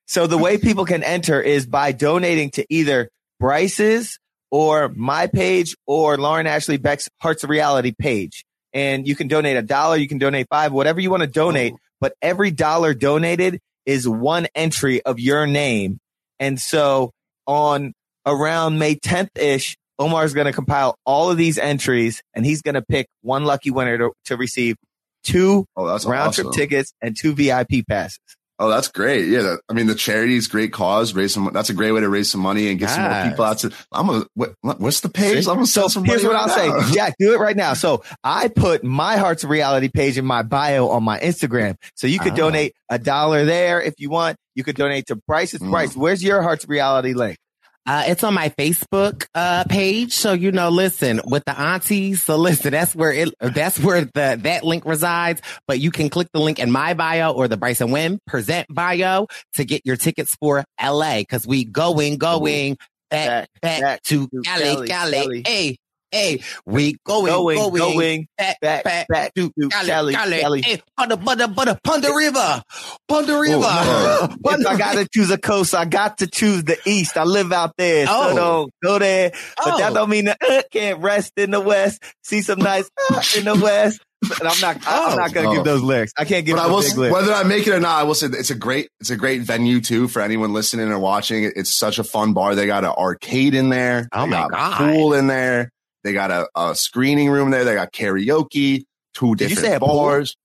[0.07, 3.09] So the way people can enter is by donating to either
[3.41, 4.19] Bryce's
[4.51, 8.45] or my page or Lauren Ashley Beck's Hearts of Reality page.
[8.75, 11.75] And you can donate a dollar, you can donate five, whatever you want to donate.
[12.01, 15.99] But every dollar donated is one entry of your name.
[16.39, 17.13] And so
[17.47, 17.93] on
[18.27, 22.75] around May 10th ish, Omar's going to compile all of these entries and he's going
[22.75, 24.77] to pick one lucky winner to, to receive
[25.23, 26.53] two Oh, round trip awesome.
[26.53, 28.19] tickets and two VIP passes.
[28.65, 29.27] Oh, that's great.
[29.29, 29.43] Yeah.
[29.43, 31.15] That, I mean, the charity is great cause.
[31.15, 33.45] Raise some, that's a great way to raise some money and get some more people
[33.45, 35.49] out to, I'm gonna, what, what's the page?
[35.49, 36.81] I'm gonna sell some here's what right I'll now.
[36.83, 37.15] say, Jack.
[37.19, 37.75] Do it right now.
[37.75, 41.75] So I put my Hearts Reality page in my bio on my Instagram.
[41.97, 42.37] So you could Oh.
[42.37, 44.37] donate a dollar there if you want.
[44.55, 45.71] You could donate to Bryce's Mm.
[45.73, 45.97] Bryce.
[45.97, 47.39] Where's your Hearts Reality link?
[47.85, 50.13] Uh, it's on my Facebook uh, page.
[50.13, 52.23] So you know, listen with the aunties.
[52.23, 55.43] So listen, that's where it that's where the that link resides.
[55.67, 59.27] But you can click the link in my bio or the Bryson Wynn present bio
[59.55, 62.77] to get your tickets for LA because we going going
[63.11, 65.13] back back, back to to Cali Cali, Cali.
[65.13, 65.43] Cali.
[65.47, 65.79] Hey
[66.13, 70.41] hey, we going Going, going, going, back back, back, back to to Cali Cali, Cali.
[70.41, 70.63] Cali.
[70.63, 72.63] Hey, Ponder Ponder Ponder Ponder River
[73.09, 73.63] Ponder River.
[73.65, 74.29] oh.
[74.45, 77.17] If I got to choose a coast, I got to choose the east.
[77.17, 78.35] I live out there, so Oh.
[78.37, 79.33] don't go there.
[79.57, 79.95] But that Oh.
[79.95, 82.03] don't mean that uh, can't rest in the west.
[82.23, 84.01] See some nice uh, in the west.
[84.29, 84.77] But I'm not.
[84.87, 85.17] I'm Oh.
[85.17, 85.55] not gonna Oh.
[85.55, 86.13] give those lyrics.
[86.17, 87.13] I can't give But I will, big lyrics.
[87.13, 89.17] whether I make it or not, I will say that it's a great, it's a
[89.17, 91.51] great venue too for anyone listening or watching.
[91.57, 92.55] It's such a fun bar.
[92.55, 94.09] They got an arcade in there.
[94.13, 94.77] Oh they my got God.
[94.93, 95.71] Pool in there.
[96.05, 97.65] They got a, a screening room there.
[97.65, 98.85] They got karaoke,
[99.15, 99.89] two Did you different say a pool?
[99.89, 100.37] bars.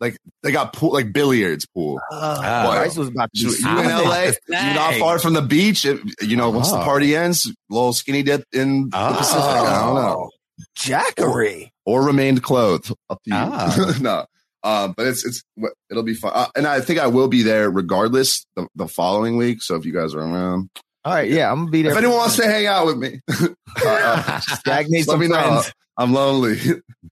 [0.00, 2.00] Like they got pool, like billiards pool.
[2.12, 2.70] Uh, Oh.
[2.72, 5.84] Bryce was about to So you in LA, you're not far from the beach.
[5.84, 6.84] It- you know, once the Oh.
[6.84, 9.14] party ends, little skinny dip in the Oh.
[9.16, 9.40] Pacific.
[9.42, 10.30] I don't know.
[10.78, 11.70] Jackery.
[11.86, 12.92] Or remained clothed.
[13.10, 13.36] Up to you.
[13.36, 13.96] Oh.
[14.00, 14.26] no.
[14.62, 15.42] Um, but it's it's
[15.90, 19.36] it'll be fun, uh, and I think I will be there regardless the, the following
[19.36, 19.60] week.
[19.62, 20.70] So if you guys are around,
[21.04, 21.92] All right, yeah, I'm gonna be there.
[21.92, 23.48] if anyone wants to hang out with me, uh,
[23.86, 25.34] uh, needs let some me know.
[25.40, 25.72] friends.
[25.98, 26.56] I'm lonely.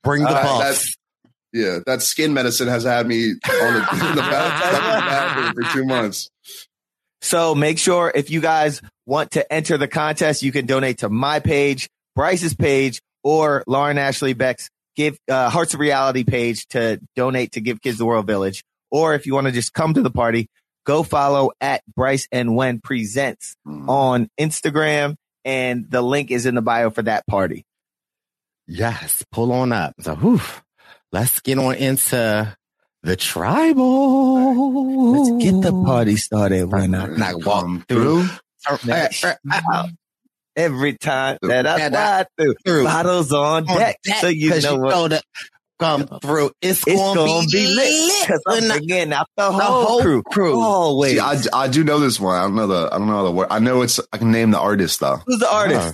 [0.03, 0.59] Bring the Uh, bus.
[0.61, 0.97] that's-
[1.53, 5.11] yeah, that skin medicine has had me on the, in the bath- stuck in the
[5.11, 6.31] bathroom for two months.
[7.21, 11.11] So make sure if you guys want to enter the contest, you can donate to
[11.11, 16.99] my page, Bryce's page, or Lauren Ashley Beck's give uh, Hearts of Reality page to
[17.17, 18.65] donate to Give Kids the World Village.
[18.91, 20.49] Or if you want to just come to the party,
[20.85, 23.89] go follow at Bryce and When Presents mm-hmm.
[23.89, 27.65] on Instagram, and the link is in the bio for that party.
[28.67, 29.95] Yes, pull on up.
[30.01, 30.41] So, whew,
[31.11, 32.57] let's get on into
[33.03, 35.13] the tribal.
[35.13, 36.71] Let's get the party started.
[36.71, 37.13] Why not?
[37.19, 38.29] Not walk through.
[38.71, 39.99] Um,
[40.57, 42.85] every time that I I- slide through, through.
[42.85, 44.91] bottles on On deck, deck, so you know what.
[44.91, 45.25] know that
[45.83, 46.51] come through.
[46.63, 50.23] It's, It's gonna, gonna be lit because I'm bringing out the the whole, whole crew.
[50.23, 50.61] crew.
[50.61, 51.13] Always.
[51.13, 52.37] See, I, I do know this one.
[52.37, 53.49] I don't know the I don't know the word.
[53.51, 54.01] I know it's.
[54.13, 55.21] I can name the artist though.
[55.27, 55.89] Who's the artist?
[55.89, 55.93] Uh,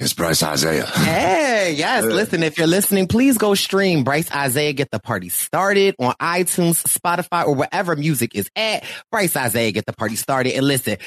[0.00, 0.86] It's Bryce Isaiah.
[0.86, 2.04] Hey, yes.
[2.04, 6.80] Listen, if you're listening, please go stream Bryce Isaiah Get the Party Started on iTunes,
[6.86, 8.84] Spotify, or wherever music is at.
[9.10, 10.54] Bryce Isaiah Get the Party Started.
[10.54, 10.98] And listen,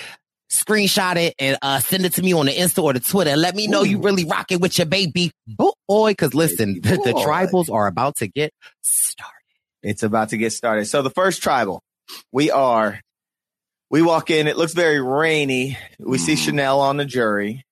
[0.51, 3.37] screenshot it and uh, send it to me on the Insta or the Twitter.
[3.37, 6.13] Let me know you really rocking with your baby boy.
[6.13, 9.31] Cause listen, the, the tribals are about to get started.
[9.81, 10.85] It's about to get started.
[10.85, 11.81] So the first tribal,
[12.33, 12.99] we are,
[13.89, 14.47] we walk in.
[14.47, 15.77] It looks very rainy.
[15.97, 16.45] We see Mhm.
[16.45, 17.65] Chanel on the jury.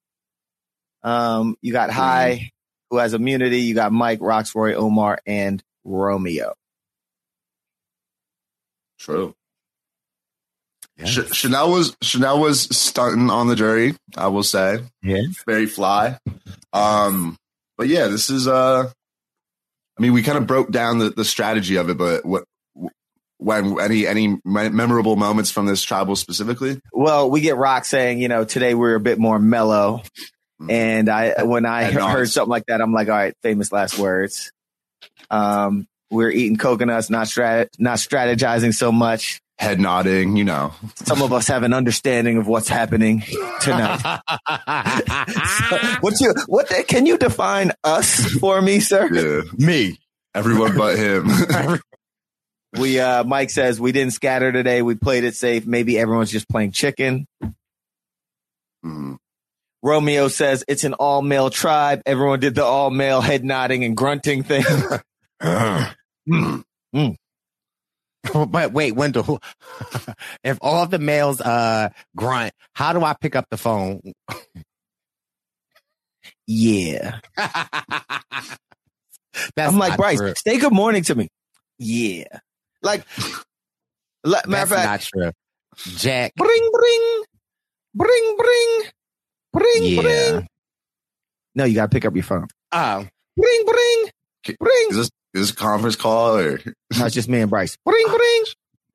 [1.04, 2.52] Um, you got High,
[2.90, 3.60] who has immunity.
[3.62, 6.54] You got Mike, Rocksroy, Omar, and Romeo.
[8.98, 9.34] True.
[11.06, 13.96] Ch- Chanel was Chanel was stunting on the jury.
[14.18, 15.22] I will say, Yeah.
[15.46, 16.18] very fly.
[16.74, 17.38] Um,
[17.78, 18.90] but yeah, this is uh,
[19.98, 22.44] I mean, we kind of broke down the, the strategy of it, but what
[23.38, 26.80] when any any memorable moments from this tribal specifically?
[26.92, 30.02] Well, we get Rock saying, you know, today we're a bit more mellow.
[30.62, 30.72] Mhm.
[30.72, 33.98] And I, when I And heard something like that, I'm like, all right, famous last
[33.98, 34.52] words.
[35.30, 39.40] Um, we're eating coconuts, not strat, not strategizing so much.
[39.60, 40.74] Head nodding, you know.
[40.96, 43.24] Some of us have an understanding of what's happening
[43.62, 44.22] tonight.
[45.70, 49.10] So, what you, what, can you define us for me, sir?
[49.12, 50.00] Yeah, Me.
[50.34, 51.28] everyone but him.
[52.78, 54.82] We uh Mike says we didn't scatter today.
[54.82, 55.66] We played it safe.
[55.66, 57.28] Maybe everyone's just playing chicken.
[58.86, 59.18] Mm.
[59.82, 62.02] Romeo says it's an all male tribe.
[62.06, 64.64] Everyone did the all male head nodding and grunting thing.
[66.96, 67.16] Mm.
[68.50, 69.40] But wait, Wendell,
[70.44, 74.02] if all the males uh grunt, how do I pick up the phone?
[76.52, 77.20] Yeah.
[77.38, 78.58] That's
[79.72, 80.34] I'm like Bryce, true.
[80.36, 81.28] say good morning to me.
[81.78, 82.26] Yeah.
[82.82, 83.06] Like
[84.26, 85.32] matter of That's fact, not
[85.86, 85.94] true.
[85.96, 86.34] Jack.
[86.36, 87.24] bring bring
[87.94, 88.84] bring bring
[89.54, 90.02] bring Yeah.
[90.02, 90.48] bring.
[91.56, 92.48] No, you gotta pick up your phone.
[92.72, 93.06] Oh.
[93.38, 94.10] Bring bring
[94.60, 94.88] bring.
[94.90, 96.60] Is this is this a conference call or
[96.98, 97.78] No, it's just me and Bryce.
[97.86, 98.44] Bring bring.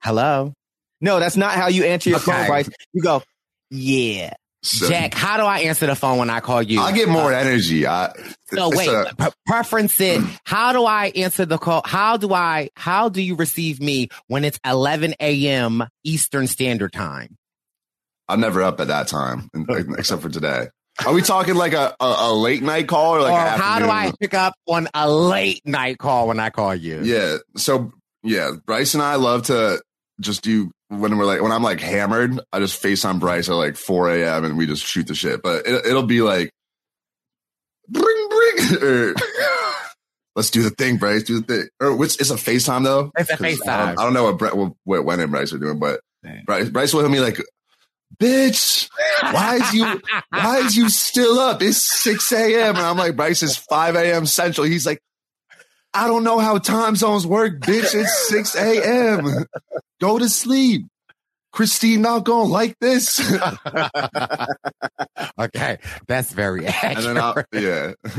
[0.01, 0.53] Hello.
[1.01, 2.69] No, that's not how you answer your phone, Bryce.
[2.93, 3.23] You go,
[3.71, 4.33] yeah.
[4.63, 6.81] So- Jack, how do I answer the phone when I call you?
[6.81, 7.87] I get more uh, energy.
[7.87, 8.13] I
[8.51, 10.23] So wait, a- pre- preference it.
[10.47, 11.83] How do I answer the call?
[11.85, 12.71] How do I?
[12.75, 15.85] How do you receive me when it's 11 a.m.
[16.03, 17.37] Eastern Standard Time?
[18.27, 19.51] I'm never up at that time,
[19.99, 20.69] except for today.
[21.07, 23.87] Are we talking like a, a, a late night call or like or how do
[23.87, 27.03] I pick up on a late night call when I call you?
[27.03, 27.39] Yeah.
[27.57, 27.93] So
[28.23, 29.83] yeah, Bryce and I love to
[30.21, 33.77] just do when we're like when I'm like hammered, I just FaceTime Bryce at like
[33.77, 34.45] 4 a.m.
[34.45, 35.43] and we just shoot the shit.
[35.43, 36.51] But it, it'll be like
[37.89, 39.15] bring bring or
[40.37, 41.25] let's do the thing, Bryce.
[41.25, 41.69] Do the thing.
[41.81, 43.11] Or which it's a FaceTime though.
[43.19, 43.87] It's a 'Cause I FaceTime.
[43.89, 46.01] don't, I don't know what Brett what, what when and Bryce are doing, but
[46.47, 47.39] Bryce, Bryce will hit me like,
[48.19, 48.89] bitch,
[49.33, 50.01] why is you
[50.31, 51.63] why is you still up?
[51.63, 52.77] It's 6 a.m.
[52.77, 54.27] And I'm like, Bryce, it's 5 a.m.
[54.27, 54.67] central.
[54.67, 55.01] He's like,
[55.93, 57.95] I don't know how time zones work, bitch.
[57.95, 59.47] It's 6 a.m.
[60.01, 60.87] Go to sleep.
[61.53, 63.21] Christine not gonna like this.
[65.39, 67.97] okay, that's very and then I'll, accurate.
[68.07, 68.11] yeah.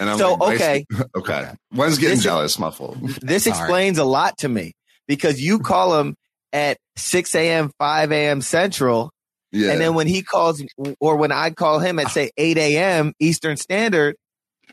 [0.00, 0.84] And I'm So, like, okay.
[1.16, 1.50] okay.
[1.70, 2.58] When's getting This- jealous?
[2.58, 2.96] My fault.
[3.20, 3.58] This Sorry.
[3.58, 4.72] explains a lot to me
[5.06, 6.14] because you call him
[6.52, 8.40] at 6 a.m., 5 a.m.
[8.40, 9.10] Central.
[9.52, 9.72] Yeah.
[9.72, 10.62] And then when he calls,
[11.00, 13.12] or when I call him at say 8 a.m.
[13.18, 14.16] Eastern Standard,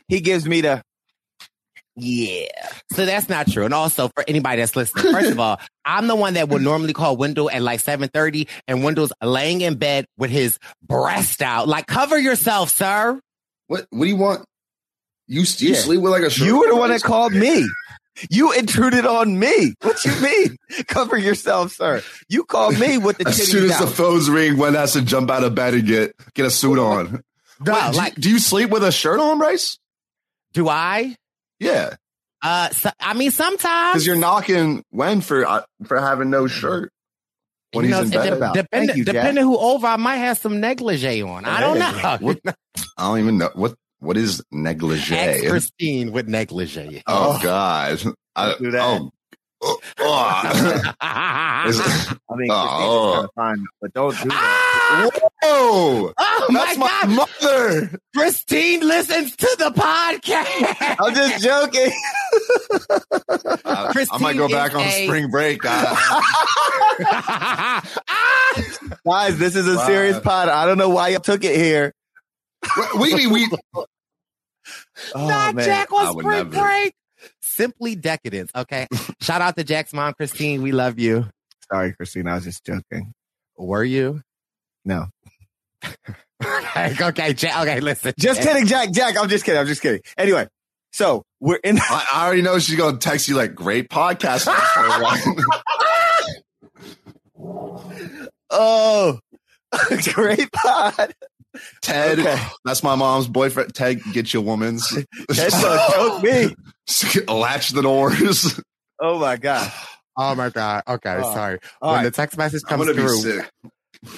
[0.08, 0.82] he gives me the,
[1.96, 2.48] yeah.
[2.92, 3.64] So that's not true.
[3.64, 6.92] And also for anybody that's listening, first of all, I'm the one that would normally
[6.92, 11.68] call Wendell at like 7:30, and Wendell's laying in bed with his breast out.
[11.68, 13.18] Like, cover yourself, sir.
[13.68, 14.44] What what do you want?
[15.26, 15.74] You, you Yeah.
[15.80, 17.66] sleep with like a shirt You were the on, one that called me.
[18.30, 19.74] You intruded on me.
[19.82, 20.56] What you mean?
[20.88, 22.02] Cover yourself, sir.
[22.28, 25.30] You called me with the As soon as the phones ring, Gwen has to jump
[25.30, 27.22] out of bed and get get a suit on.
[27.58, 29.78] No, Wait, do, like, do you sleep with a shirt on, Bryce?
[30.52, 31.16] do I?
[31.58, 31.94] Yeah,
[32.42, 36.92] Uh, so, I mean, sometimes because you're knocking Gwen for uh, for having no shirt
[37.72, 38.32] when you he's know, in it de- bed.
[38.36, 38.54] about.
[38.56, 41.46] depending, you, depending who over, I might have some negligee on.
[41.46, 42.16] I don't know.
[42.20, 42.40] What-
[42.98, 43.74] I don't even know what
[44.06, 45.14] what is negligee.
[45.14, 47.02] Ex Christine with negligee.
[47.06, 47.42] Oh, oh.
[47.42, 48.02] God,
[48.34, 48.82] I, do that.
[48.82, 49.10] Oh,
[49.62, 50.92] oh, oh.
[51.68, 52.54] Is I mean, Oh.
[52.54, 54.38] Christine's kind of fine, but don't do that.
[54.38, 55.08] Ah!
[55.42, 56.12] Whoa!
[56.16, 57.08] Oh my That's my God.
[57.42, 57.98] mother.
[58.14, 60.96] Christine listens to the podcast.
[61.00, 61.92] I'm just joking.
[63.64, 65.60] I, I might go back on a- spring break.
[65.64, 65.96] I-
[68.08, 68.62] ah!
[69.06, 69.86] Guys, this is a Wow.
[69.86, 70.48] serious pod.
[70.48, 71.92] I don't know why you took it here.
[72.98, 73.48] we, we, we,
[75.14, 75.64] Oh, Not man.
[75.64, 76.60] Jack I on would spring never.
[76.60, 76.94] break.
[77.40, 78.50] Simply decadence.
[78.54, 78.86] Okay.
[79.20, 80.62] Shout out to Jack's mom, Christine.
[80.62, 81.26] We love you.
[81.72, 82.28] Sorry, Christine.
[82.28, 83.12] I was just joking.
[83.56, 84.22] Were you?
[84.84, 85.06] No.
[86.44, 87.60] okay, okay, Jack.
[87.62, 88.12] Okay, listen.
[88.18, 88.92] Just kidding, Jack.
[88.92, 89.60] Jack, I'm just kidding.
[89.60, 90.00] I'm just kidding.
[90.18, 90.46] Anyway,
[90.92, 91.78] so we're in.
[91.78, 94.44] I, I already know she's gonna text you like great podcast.
[94.74, 95.20] For one.
[98.50, 99.18] Oh,
[100.14, 101.14] great pod.
[101.82, 102.42] Ted, Okay.
[102.64, 103.74] that's my mom's boyfriend.
[103.74, 104.88] Ted, get your woman's.
[105.28, 106.54] That's gonna choke me.
[107.32, 108.60] Latch the doors.
[109.00, 109.70] Oh my god.
[110.16, 110.82] Oh my God.
[110.88, 111.58] Okay, Oh, sorry.
[111.82, 112.04] all when right.
[112.04, 113.50] the text message I'm comes be through, sick.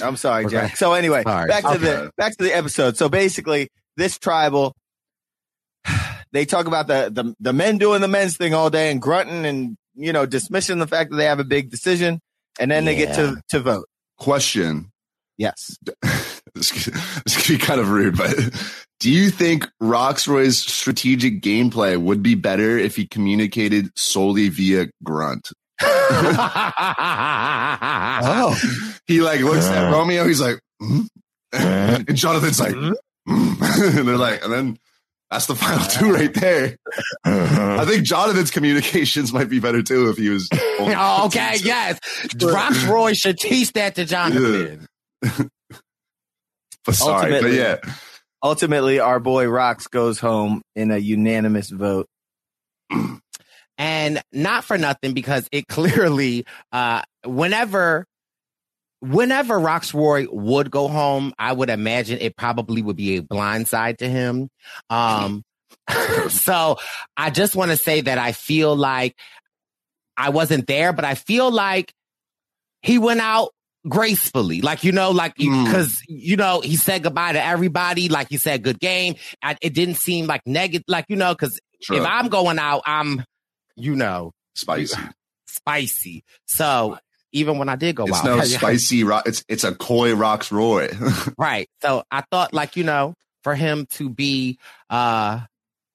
[0.03, 0.53] I'm sorry, Okay.
[0.57, 0.77] Jack.
[0.77, 1.49] So anyway, Sorry.
[1.49, 1.79] back to Okay.
[1.79, 2.97] the back to the episode.
[2.97, 4.75] So basically, this tribal,
[6.33, 9.45] they talk about the, the the men doing the men's thing all day and grunting
[9.47, 12.21] and you know dismissing the fact that they have a big decision,
[12.61, 13.87] and then they get to to vote.
[14.19, 14.91] Question.
[15.37, 15.77] Yes.
[16.55, 16.95] This could,
[17.25, 18.35] this could be kind of rude, but
[19.01, 25.51] do you think Rocksroy's strategic gameplay would be better if he communicated solely via grunt?
[28.21, 28.59] Oh,
[29.07, 30.27] He like looks at Romeo.
[30.27, 31.03] He's like, "Hmm?"
[31.53, 32.93] and Jonathan's like, "Hmm?"
[33.29, 34.79] and they're like, and then
[35.31, 36.77] that's the final two right there.
[37.25, 40.49] I think Jonathan's communications might be better too if he was.
[40.81, 41.99] Oh, okay, yes.
[42.37, 44.87] Rocksroy should teach that to Jonathan.
[46.93, 47.95] But sorry, Ultimately- but yeah,
[48.43, 52.07] ultimately, our boy Rox goes home in a unanimous vote.
[53.77, 58.07] And not for nothing because it clearly, uh, whenever,
[59.01, 63.99] whenever Rocksroy would go home, I would imagine it probably would be a blind side
[63.99, 64.49] to him.
[64.91, 65.45] Um,
[66.29, 66.79] so
[67.17, 69.15] I just want to say that I feel like
[70.17, 71.93] I wasn't there, but I feel like
[72.83, 73.51] he went out
[73.89, 74.61] gracefully.
[74.61, 78.09] Like, you know, like, because, you know, he said goodbye to everybody.
[78.09, 79.17] Like, he said, good game.
[79.43, 83.25] I, it didn't seem like negative, like, you know, because if I'm going out, I'm,
[83.77, 85.01] you know, Spicy.
[85.47, 86.25] spicy.
[86.47, 86.99] So
[87.33, 89.27] even when I did go It's out, no spicy rock.
[89.27, 90.89] It's it's a coy rocks Roy.
[91.39, 91.69] right.
[91.83, 93.15] So I thought, like, you know,
[93.45, 94.59] for him to be,
[94.91, 95.41] uh,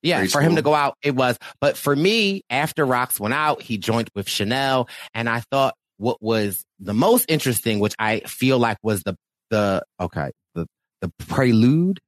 [0.01, 1.37] yeah, for him to go out, it was.
[1.61, 6.21] But for me, after Rocks went out, he joined with Chanel, and I thought what
[6.21, 9.15] was the most interesting, which I feel like was the
[9.49, 10.67] the okay the
[11.01, 11.99] the prelude.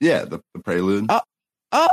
[0.00, 1.06] yeah, the, the prelude.
[1.08, 1.20] Oh,
[1.72, 1.88] oh,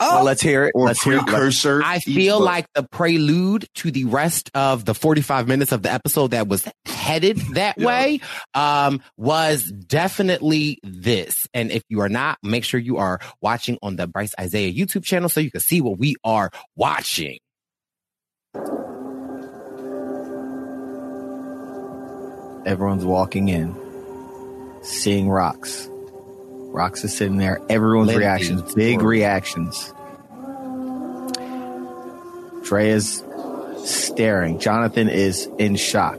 [0.00, 0.14] oh.
[0.16, 0.72] Well, let's hear it.
[0.74, 1.82] Or let's hear it.
[1.84, 5.90] I feel But- like the prelude to the rest of the 45 minutes of the
[5.92, 7.86] episode that was headed that Yeah.
[7.86, 8.20] way
[8.54, 11.48] um, was definitely this.
[11.54, 15.04] And if you are not, make sure you are watching on the Brice Izyah YouTube
[15.04, 17.38] channel so you can see what we are watching.
[22.68, 23.74] Everyone's walking in,
[24.82, 25.88] seeing rocks.
[25.90, 27.62] Rocks is sitting there.
[27.70, 29.94] Everyone's reactions, big reactions.
[32.64, 33.24] Drea's
[33.86, 34.58] staring.
[34.58, 36.18] Jonathan is in shock.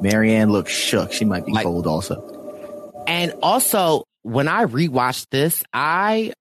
[0.00, 1.12] Maryanne looks shook.
[1.12, 3.04] She might be Like- cold also.
[3.06, 6.32] And also, when I rewatched this, I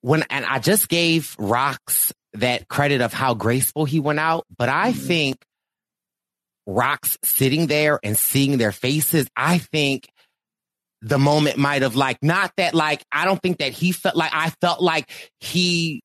[0.00, 4.70] when and I just gave Rocks that credit of how graceful he went out, but
[4.70, 5.06] I mm-hmm.
[5.06, 5.44] think
[6.68, 10.08] Rocks sitting there and seeing their faces, I think
[11.00, 14.32] the moment might have like not that like I don't think that he felt like
[14.34, 15.10] I felt like
[15.40, 16.02] he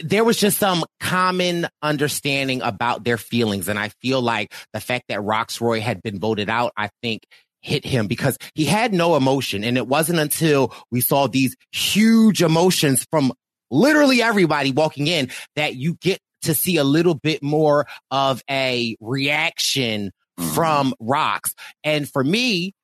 [0.00, 3.68] there was just some common understanding about their feelings.
[3.68, 7.22] And I feel like the fact that Rocksroy had been voted out, I think
[7.60, 9.64] hit him because he had no emotion.
[9.64, 13.32] And it wasn't until we saw these huge emotions from
[13.70, 18.96] literally everybody walking in that you get to see a little bit more of a
[19.00, 20.12] reaction
[20.54, 21.54] from Rocks.
[21.84, 22.74] And for me,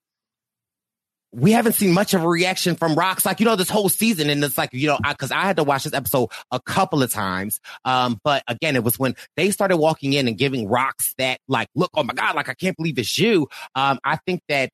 [1.33, 4.31] we haven't seen much of a reaction from Rocks, like, you know, this whole season.
[4.31, 7.03] And it's like, you know, I, cause I had to watch this episode a couple
[7.03, 7.61] of times.
[7.85, 11.69] Um, but again, it was when they started walking in and giving Rocks that, like,
[11.75, 13.49] look, oh my God, like, I can't believe it's you.
[13.75, 14.71] Um, I think that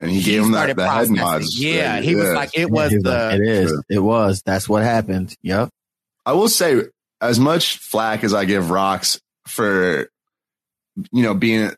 [0.00, 1.14] and he gave him that, the head processing.
[1.14, 1.58] nods.
[1.58, 3.82] Yeah, he was like, it was He was the, like, it is.
[3.88, 4.42] It was.
[4.44, 5.34] That's what happened.
[5.42, 5.70] Yep.
[6.26, 6.82] I will say,
[7.22, 10.08] as much flack as I give Rocks for,
[11.12, 11.70] you know, being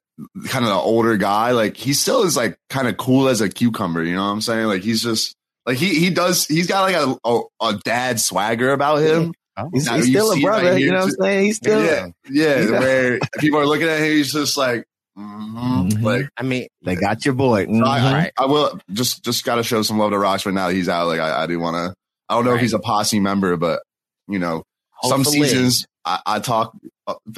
[0.49, 3.49] kind of the older guy, like he still is like kind of cool as a
[3.49, 4.03] cucumber.
[4.03, 4.67] You know what I'm saying?
[4.67, 5.37] Like he's just
[5.67, 6.47] like he he does.
[6.47, 9.33] He's got like a a, a dad swagger about him.
[9.73, 10.73] He's, he's still a brother.
[10.73, 11.45] like, you know what I'm saying?
[11.45, 11.85] He's still.
[11.85, 12.59] yeah, yeah.
[12.61, 14.85] he's a- where people are looking at him, he's just like,
[15.17, 16.03] mhm, Mhm.
[16.03, 16.29] like.
[16.37, 17.67] I mean, They got your boy.
[17.67, 17.85] Mhm.
[17.85, 20.69] I, I, I will just just got to show some love to Rocks, but now
[20.69, 21.95] that he's out, like I, I do want to.
[22.29, 23.83] I don't know if he's a posse member, but
[24.27, 24.65] you know,
[25.05, 26.77] some seasons I, I talk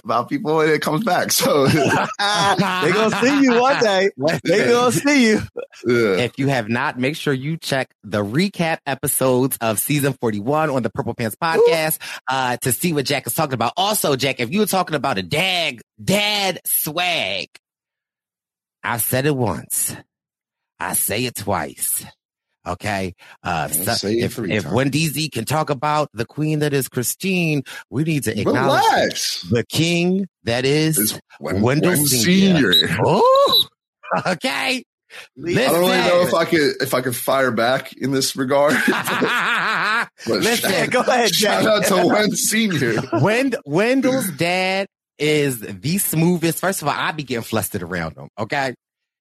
[0.05, 1.31] about people and it comes back.
[1.31, 4.11] So they gonna see you one day.
[4.45, 5.41] They gonna see you.
[5.87, 6.25] yeah.
[6.25, 10.83] If you have not, make sure you check the recap episodes of season 41 on
[10.83, 11.99] the Purple Pants podcast
[12.29, 13.73] uh, to see what Jack is talking about.
[13.77, 17.49] Also, Jack, if you were talking about a dag, dad swag,
[18.83, 19.95] I said it once.
[20.79, 22.05] I say it twice.
[22.67, 23.15] Okay.
[23.43, 24.75] Uh, so- if, three if times.
[24.75, 29.43] Wendy Z can talk about the queen that is Christine, we need to acknowledge Relax.
[29.51, 32.73] the king that is It's Wen- Wendell Wen Senior.
[32.73, 32.97] Senior.
[33.05, 33.65] Oh,
[34.27, 34.83] okay.
[34.83, 38.75] I don't really know if I could if I could fire back in this regard.
[40.27, 41.73] But Listen, shout, Go ahead, shout Jack.
[41.73, 42.95] out to Wen Senior.
[43.21, 44.87] Wend- Wendell's dad
[45.19, 46.59] is the smoothest.
[46.61, 48.29] First of all, I be getting flustered around him.
[48.39, 48.75] Okay.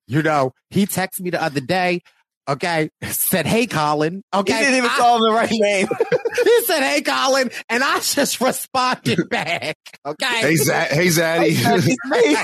[0.07, 2.01] You know, he texted me the other day.
[2.47, 2.89] Okay.
[3.03, 4.21] Said, Hey, Colin.
[4.33, 4.53] Okay.
[4.53, 5.87] He didn't even I- call him the right name.
[6.43, 7.49] he said, Hey, Colin.
[7.69, 9.77] And I just responded back.
[10.05, 10.25] Okay.
[10.41, 12.43] Hey, Zad, hey Zaddy.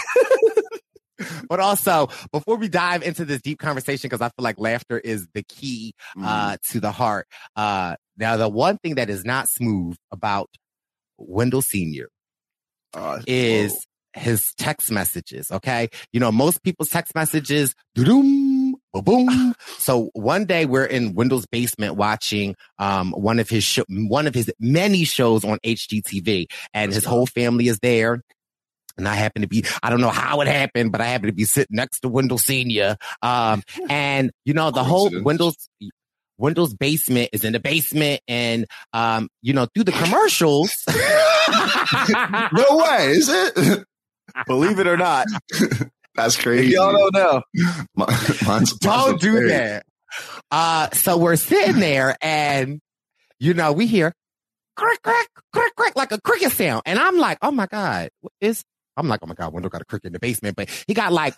[1.48, 5.28] but also, before we dive into this deep conversation, because I feel like laughter is
[5.34, 7.28] the key uh, to the heart.
[7.56, 10.50] Uh, now, the one thing that is not smooth about
[11.18, 12.08] Wendell Senior
[12.94, 13.76] Uh, is
[14.14, 15.52] his text messages.
[15.52, 17.74] Okay, you know most people's text messages,
[18.94, 19.56] boom, boom.
[19.78, 24.34] So one day we're in Wendell's basement watching um one of his show, one of
[24.34, 28.22] his many shows on HGTV, and his whole family is there.
[28.98, 31.34] And I happen to be, I don't know how it happened, but I happen to
[31.34, 32.98] be sitting next to Wendell Senior.
[33.22, 35.70] Um, and you know, the whole Wendell's,
[36.38, 43.12] Wendell's basement is in the basement and, um, you know, through the commercials, no way,
[43.12, 43.86] is it?
[44.48, 45.28] Believe it or not.
[46.16, 46.68] That's crazy.
[46.68, 47.42] If y'all don't know.
[47.96, 49.86] Mine's- mine's Don't do that.
[50.52, 52.80] Uh, so we're sitting there and,
[53.40, 54.14] you know, we hear
[54.76, 56.82] crick, crick, crick, crick, like a cricket sound.
[56.86, 58.64] And I'm like, oh my God, what is,
[58.98, 61.14] I'm like, oh my God, Wendell got a cricket in the basement, but he got
[61.14, 61.34] like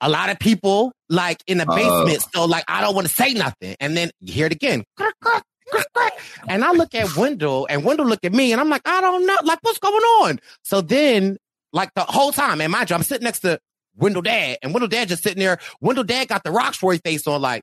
[0.00, 1.74] a lot of people like in the Oh.
[2.06, 2.24] basement.
[2.32, 3.74] So like, I don't want to say nothing.
[3.80, 4.84] And then you hear it again.
[4.96, 5.42] Crick, crick,
[5.72, 6.12] crick, crick.
[6.48, 9.26] And I look at Wendell and Wendell look at me and I'm like, I don't
[9.26, 9.36] know.
[9.42, 10.38] Like, what's going on?
[10.62, 11.36] So then
[11.72, 13.58] like the whole time, and mind you, I'm sitting next to
[13.98, 15.58] Wendell Dad, and Wendell Dad just sitting there.
[15.80, 17.62] Wendell Dad got the Rocksroy face on, like,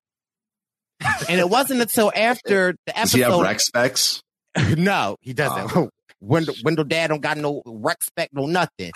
[1.30, 3.18] and it wasn't until after the episode.
[3.18, 4.22] Does he have rec specs?
[4.78, 5.76] no, he doesn't.
[5.76, 5.90] Oh.
[6.22, 8.92] Wendell, Wendell Dad don't got no rec spec, no nothing.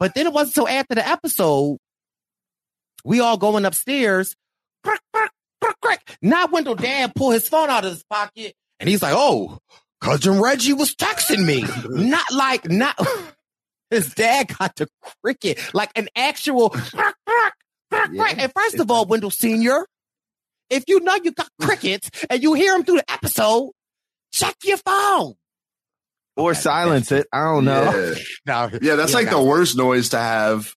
[0.00, 1.78] But then it wasn't until after the episode,
[3.04, 4.34] we all going upstairs.
[4.82, 5.30] Crick, crick,
[5.60, 6.18] crick, crick.
[6.20, 9.58] Now Wendell Dad pull his phone out of his pocket, and he's like, "Oh,
[10.00, 12.98] cousin Reggie was texting me." not like not.
[13.90, 14.88] His dad got the
[15.22, 17.14] cricket, like an actual crick.
[17.90, 19.86] And first of all, Wendell Senior,
[20.70, 23.72] if you know you got crickets and you hear them through the episode,
[24.32, 25.34] check your phone.
[26.36, 27.28] Or silence it.
[27.32, 27.82] I don't know.
[27.84, 28.14] Yeah.
[28.46, 30.74] No, Yeah, that's like the worst noise to have.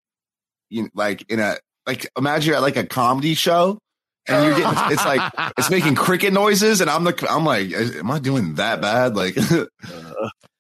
[0.69, 3.79] You know, like in a like imagine you're at like a comedy show
[4.27, 8.11] and you're getting it's like it's making cricket noises and I'm the I'm like am
[8.11, 9.65] I doing that bad like uh.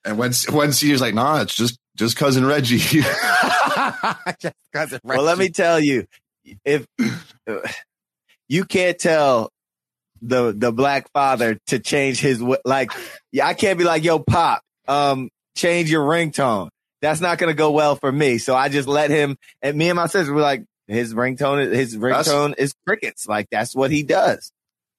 [0.05, 2.77] and when when Senior's like nah it's just just cousin Reggie
[4.39, 6.05] Just cousin Well, let me tell you,
[6.63, 6.87] if
[8.47, 9.51] you can't tell
[10.21, 12.91] the the black father to change his like,
[13.31, 16.69] yeah, I can't be like, yo, pop, um, change your ringtone.
[17.01, 18.37] That's not gonna go well for me.
[18.39, 19.37] So I just let him.
[19.61, 23.27] And me and my sister were like, his ringtone, his ringtone is crickets.
[23.27, 24.51] Like that's what he does.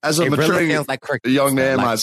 [0.02, 1.32] as a It really maturing sounds like crickets.
[1.34, 1.96] young man, Like- my,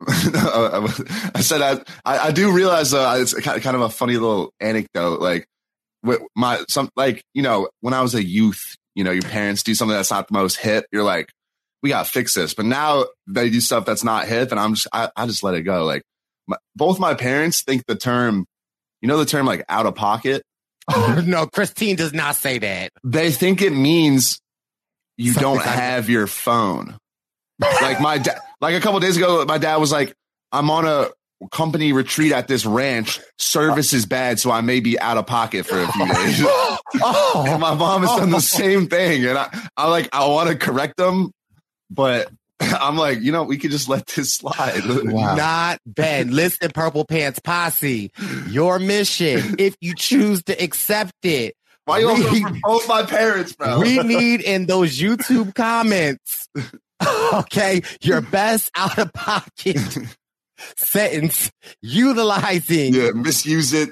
[0.06, 1.60] I said
[2.04, 5.20] I, I do realize though it's kind kind of a funny little anecdote.
[5.20, 5.46] Like
[6.36, 9.74] my some like you know when I was a youth, you know your parents do
[9.74, 10.86] something that's not the most hip.
[10.92, 11.30] You're like,
[11.82, 12.54] we got to fix this.
[12.54, 15.54] But now they do stuff that's not hip, and I'm just I, I just let
[15.54, 15.84] it go.
[15.84, 16.02] Like
[16.46, 18.46] my, both my parents think the term,
[19.00, 20.42] you know, the term like out of pocket.
[21.24, 22.90] no, Christine does not say that.
[23.04, 24.40] They think it means
[25.18, 26.96] you Something don't have your phone.
[27.60, 30.14] like my dad, like a couple days ago, my dad was like,
[30.52, 31.08] "I'm on a
[31.52, 33.20] company retreat at this ranch.
[33.38, 37.44] Service is bad, so I may be out of pocket for a few days." Oh,
[37.46, 38.40] and my mom has done the oh.
[38.40, 41.30] same thing, and I, I like, I want to correct them,
[41.90, 42.30] but
[42.60, 44.82] I'm like, you know, we could just let this slide.
[44.84, 46.30] Not bad.
[46.30, 48.10] Listen, Purple Pants Posse,
[48.48, 51.54] your mission, if you choose to accept it,
[51.84, 53.80] Why you we, also both my parents, bro?
[53.80, 56.48] we need in those YouTube comments,
[57.34, 59.78] okay, your best out of pocket
[60.76, 61.50] sentence
[61.82, 62.94] utilizing.
[62.94, 63.90] yeah, misuse it.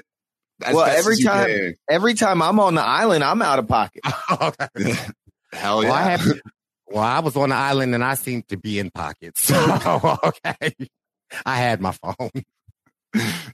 [0.61, 1.75] Well, every time, can.
[1.89, 4.01] every time I'm on the island, I'm out of pocket.
[5.53, 5.93] Hell Well, yeah.
[5.93, 6.25] I have,
[6.87, 9.41] well, I was on the island and I seemed to be in pockets.
[9.41, 10.73] So, okay.
[11.45, 12.31] I had my phone.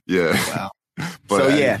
[0.06, 0.32] yeah.
[0.48, 0.70] Wow.
[1.28, 1.80] But, so yeah,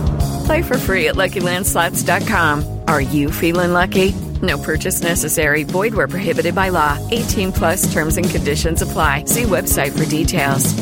[0.51, 2.81] Play for free at LuckyLandSlots.com.
[2.89, 4.11] Are you feeling lucky?
[4.41, 5.63] No purchase necessary.
[5.63, 6.99] Void where prohibited by law.
[7.09, 9.23] 18 plus terms and conditions apply.
[9.27, 10.75] See website for details.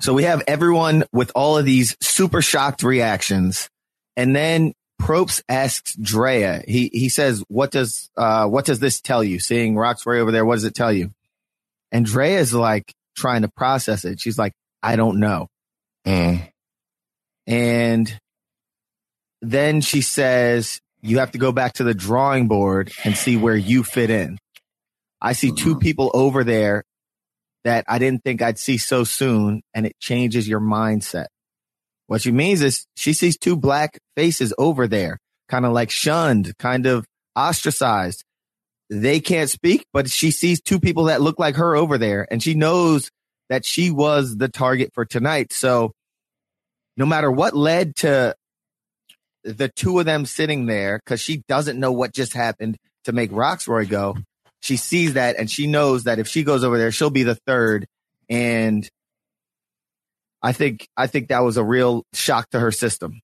[0.00, 3.70] So we have everyone with all of these super shocked reactions.
[4.16, 9.22] And then Probst asks Drea, he, he says, what does, uh, what does this tell
[9.22, 9.38] you?
[9.38, 11.12] Seeing Rocksroy over there, what does it tell you?
[11.92, 14.18] And Drea is like trying to process it.
[14.18, 15.46] She's like, I don't know.
[17.46, 18.18] And
[19.42, 23.56] then she says, you have to go back to the drawing board and see where
[23.56, 24.38] you fit in.
[25.20, 25.78] I see two mm-hmm.
[25.78, 26.84] people over there
[27.64, 31.26] that I didn't think I'd see so soon, and it changes your mindset.
[32.06, 35.18] What she means is she sees two black faces over there,
[35.48, 37.06] kind of like shunned, kind of
[37.36, 38.24] ostracized.
[38.90, 42.42] they can't speak, but she sees two people that look like her over there and
[42.42, 43.10] she knows
[43.48, 45.52] that she was the target for tonight.
[45.52, 45.92] So
[46.96, 48.34] no matter what led to
[49.42, 53.30] the two of them sitting there, because she doesn't know what just happened to make
[53.30, 54.16] Rocksroy go,
[54.60, 57.34] she sees that and she knows that if she goes over there, she'll be the
[57.34, 57.86] third.
[58.30, 58.88] And
[60.42, 63.20] I think I think that was a real shock to her system.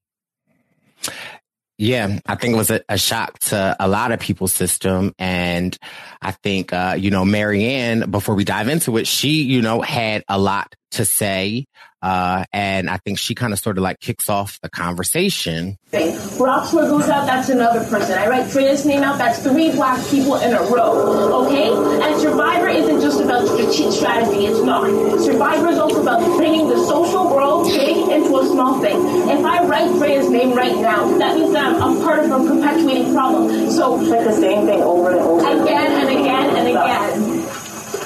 [1.79, 5.15] Yeah, I think it was a, a, shock to a lot of people's system.
[5.19, 5.75] And
[6.21, 10.23] I think, uh, you know, Maryanne, before we dive into it, she, you know, had
[10.29, 11.67] a lot to say.
[12.03, 15.77] Uh, and I think she kind of sort of like kicks off the conversation.
[15.93, 18.19] Rocksroy goes out, that's another person.
[18.19, 21.45] I write Drea's name out, that's three black people in a row.
[21.47, 21.69] Okay?
[21.69, 24.89] And Survivor isn't just about strategy, it's not.
[25.21, 28.97] Survivor is also about bringing the social world big into a small thing.
[29.29, 32.39] If I write Drea's name right now, that means that I'm a part of a
[32.49, 33.71] perpetuating problem.
[33.71, 37.30] So, like the same thing over and over again and again and again.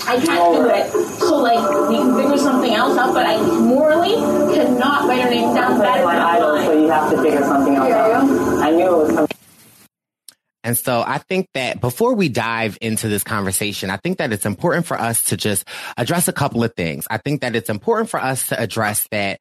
[0.07, 0.91] I can't do it.
[1.19, 4.15] So like we can figure something else out, but I morally
[4.55, 5.79] cannot write her name down.
[5.79, 8.25] That is my idol, so you have to figure something else out.
[8.63, 9.29] I knew it was coming.
[10.65, 14.47] And so I think that before we dive into this conversation, I think that it's
[14.47, 15.69] important for us to just
[15.99, 17.07] address a couple of things.
[17.11, 19.41] I think that it's important for us to address that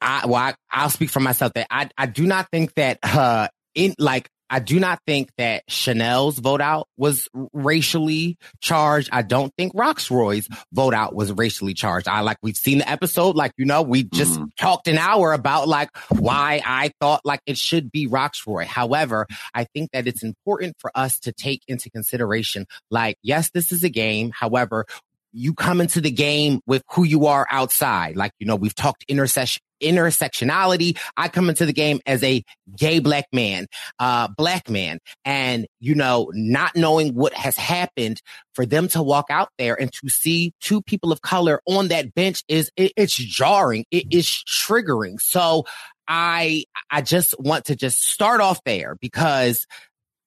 [0.00, 3.48] I, well, I, will speak for myself that I, I do not think that, uh,
[3.74, 9.08] in like I do not think that Chanelle's vote out was racially charged.
[9.12, 12.08] I don't think Rocksroy's vote out was racially charged.
[12.08, 14.48] I like we've seen the episode, like you know, we just mm.
[14.58, 18.64] talked an hour about like why I thought like it should be Rocksroy.
[18.64, 23.72] However, I think that it's important for us to take into consideration, like, yes, this
[23.72, 24.30] is a game.
[24.32, 24.86] However,
[25.32, 28.16] you come into the game with who you are outside.
[28.16, 30.98] Like, you know, we've talked intersection, intersectionality.
[31.16, 32.44] I come into the game as a
[32.76, 33.66] gay black man,
[33.98, 38.20] uh, black man, and you know, not knowing what has happened
[38.54, 42.14] for them to walk out there and to see two people of color on that
[42.14, 43.84] bench is it, it's jarring.
[43.90, 45.20] It is triggering.
[45.20, 45.64] So
[46.08, 49.66] I I just want to just start off there because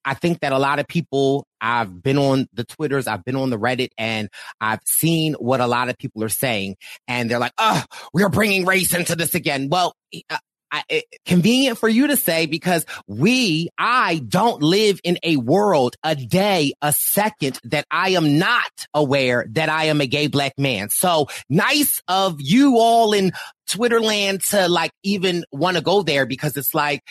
[0.05, 3.49] I think that a lot of people, I've been on the Twitters, I've been on
[3.49, 6.76] the Reddit, and I've seen what a lot of people are saying.
[7.07, 9.69] And they're like, oh, we're bringing race into this again.
[9.69, 9.93] Well,
[10.30, 10.38] uh,
[10.71, 16.15] I, convenient for you to say because we, I don't live in a world, a
[16.15, 20.89] day, a second that I am not aware that I am a gay black man.
[20.89, 23.31] So nice of you all in
[23.69, 27.01] Twitterland to like even want to go there because it's like,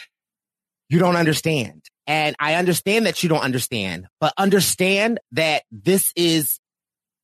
[0.88, 1.82] you don't understand.
[2.08, 6.58] And I understand that you don't understand, but understand that this is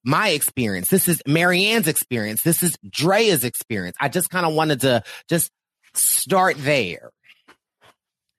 [0.05, 0.89] my experience.
[0.89, 2.43] This is Maryanne's experience.
[2.43, 3.97] This is Drea's experience.
[3.99, 5.51] I just kind of wanted to just
[5.95, 7.11] start there.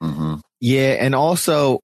[0.04, 0.36] Mm-hmm.
[0.62, 0.98] Yeah.
[1.00, 1.80] And also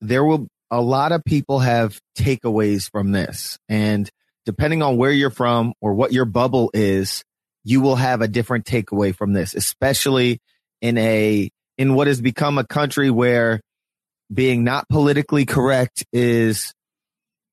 [0.00, 4.08] there will, a lot of people have takeaways from this and
[4.46, 7.24] depending on where you're from or what your bubble is,
[7.64, 10.40] you will have a different takeaway from this, especially
[10.80, 13.60] in a, in what has become a country where
[14.32, 16.72] being not politically correct is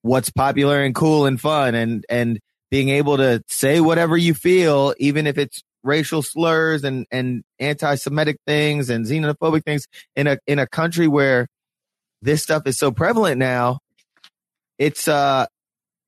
[0.02, 2.40] what's popular and cool and fun and, and
[2.70, 8.38] being able to say whatever you feel, even if it's racial slurs and, and anti-Semitic
[8.46, 9.86] things and xenophobic things
[10.16, 11.48] in a, in a country where
[12.22, 13.80] this stuff is so prevalent now.
[14.78, 15.46] It's, uh,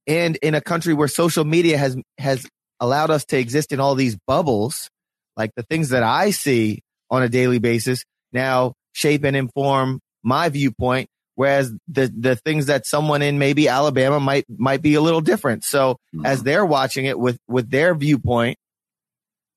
[0.07, 2.45] and in a country where social media has, has
[2.79, 4.89] allowed us to exist in all these bubbles,
[5.35, 8.03] like the things that I see on a daily basis
[8.33, 11.09] now shape and inform my viewpoint.
[11.35, 15.63] Whereas the, the things that someone in maybe Alabama might, might be a little different.
[15.63, 16.25] So mm-hmm.
[16.25, 18.57] as they're watching it with, with their viewpoint,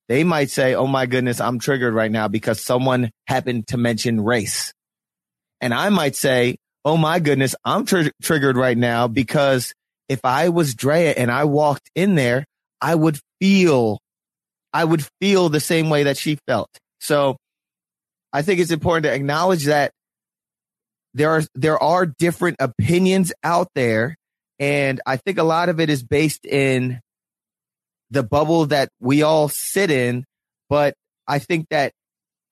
[0.09, 4.21] they might say, Oh my goodness, I'm triggered right now because someone happened to mention
[4.21, 4.73] race.
[5.61, 9.73] And I might say, Oh my goodness, I'm tr- triggered right now because
[10.09, 12.45] if I was Drea and I walked in there,
[12.81, 14.01] I would feel,
[14.73, 16.71] I would feel the same way that she felt.
[17.01, 17.37] So
[18.33, 19.93] I think it's important to acknowledge that
[21.15, 24.17] there are there are different opinions out there
[24.59, 27.01] and i think a lot of it is based in
[28.11, 30.25] the bubble that we all sit in
[30.69, 30.95] but
[31.27, 31.93] i think that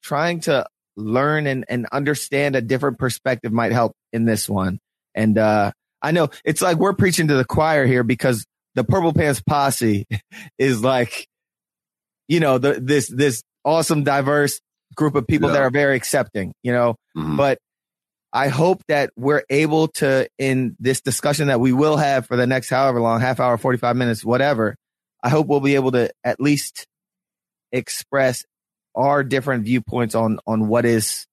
[0.02, 0.64] trying to
[0.97, 4.78] learn and, and understand a different perspective might help in this one
[5.14, 5.70] and uh
[6.02, 8.44] i know it's like we're preaching to the choir here because
[8.74, 10.06] the purple pants posse
[10.59, 11.28] is like
[12.26, 14.60] you know the this this awesome diverse
[14.94, 15.55] group of people yeah.
[15.55, 17.36] that are very accepting you know mm-hmm.
[17.36, 17.59] but
[18.32, 22.46] I hope that we're able to, in this discussion that we will have for the
[22.46, 24.76] next however long, half hour, 45 minutes, whatever,
[25.22, 26.86] I hope we'll be able to at least
[27.72, 28.44] express
[28.94, 31.26] our different viewpoints on, on what is,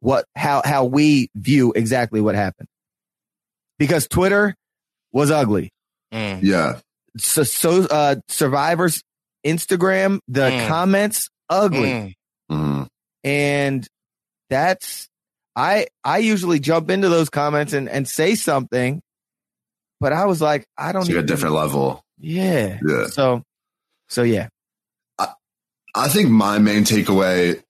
[0.00, 2.68] what, how, how we view exactly what happened.
[3.78, 4.54] because Twitter
[5.12, 5.70] was ugly.
[6.12, 6.80] Yeah.
[7.16, 9.02] So, so uh, Survivors
[9.46, 10.68] Instagram, the Mm.
[10.68, 12.16] comments ugly,
[12.50, 12.86] Mhm.
[13.24, 13.86] and
[14.50, 15.08] that's
[15.60, 19.02] I I usually jump into those comments and and say something,
[20.00, 22.02] but I was like, I don't It's like a different level.
[22.18, 22.78] Yeah.
[22.86, 23.06] Yeah.
[23.08, 23.42] So,
[24.08, 24.48] so yeah.
[25.18, 25.28] I
[25.94, 27.62] I think my main takeaway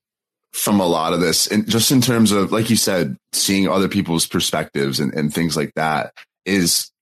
[0.53, 3.89] from a lot of this, and just in terms of, like you said, seeing other
[3.89, 6.13] people's perspectives and, and things like that,
[6.45, 6.93] is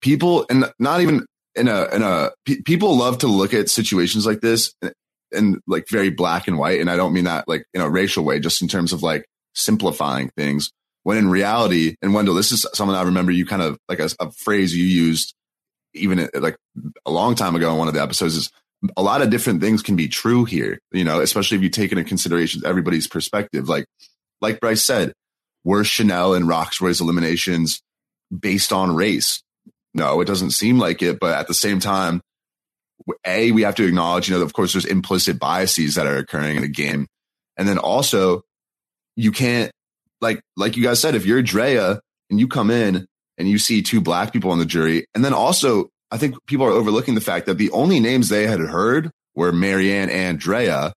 [0.00, 2.30] people, and not even in a in a
[2.64, 4.92] people love to look at situations like this and,
[5.32, 8.24] and like very black and white, and I don't mean that like in a racial
[8.24, 10.72] way, just in terms of like simplifying things.
[11.02, 14.10] When in reality, and Wendell, this is something I remember you kind of like a,
[14.20, 15.34] a phrase you used
[15.94, 16.56] even like
[17.06, 18.50] a long time ago in one of the episodes is
[18.96, 21.92] a lot of different things can be true here, you know, especially if you take
[21.92, 23.68] into consideration everybody's perspective.
[23.68, 23.86] Like,
[24.40, 25.12] like Bryce said,
[25.64, 27.82] were Chanelle and Rocksroy's eliminations
[28.36, 29.42] based on race?
[29.92, 31.20] No, it doesn't seem like it.
[31.20, 32.22] But at the same time,
[33.26, 36.56] A, we have to acknowledge, you know, of course, there's implicit biases that are occurring
[36.56, 37.06] in the game.
[37.58, 38.42] And then also,
[39.22, 39.70] you can't,
[40.20, 43.06] like, like you guys said, if you're Drea and you come in
[43.38, 46.66] and you see two black people on the jury, and then also, I think people
[46.66, 50.92] are overlooking the fact that the only names they had heard were Maryanne and Drea.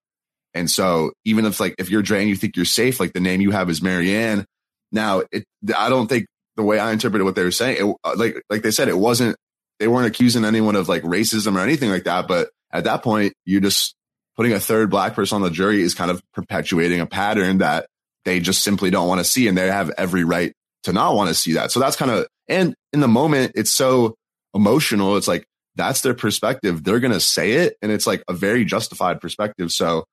[0.53, 3.19] And so even if like, if you're Drea and you think you're safe, like the
[3.19, 4.45] name you have is Maryanne.
[4.91, 5.45] Now, it,
[5.75, 8.61] I don't think the way I interpreted what they were saying, it, uh, like, like
[8.61, 9.35] they said, it wasn't,
[9.79, 12.27] they weren't accusing anyone of like racism or anything like that.
[12.27, 13.95] But at that point, you're just
[14.35, 17.87] putting a third black person on the jury is kind of perpetuating a pattern that
[18.25, 19.47] they just simply don't want to see.
[19.47, 21.71] And they have every right to not want to see that.
[21.71, 24.15] So that's kind of, and in the moment, it's so
[24.53, 25.17] emotional.
[25.17, 25.45] It's like,
[25.75, 26.83] that's their perspective.
[26.83, 27.77] They're going to say it.
[27.81, 29.71] And it's like a very justified perspective.
[29.71, 30.05] So,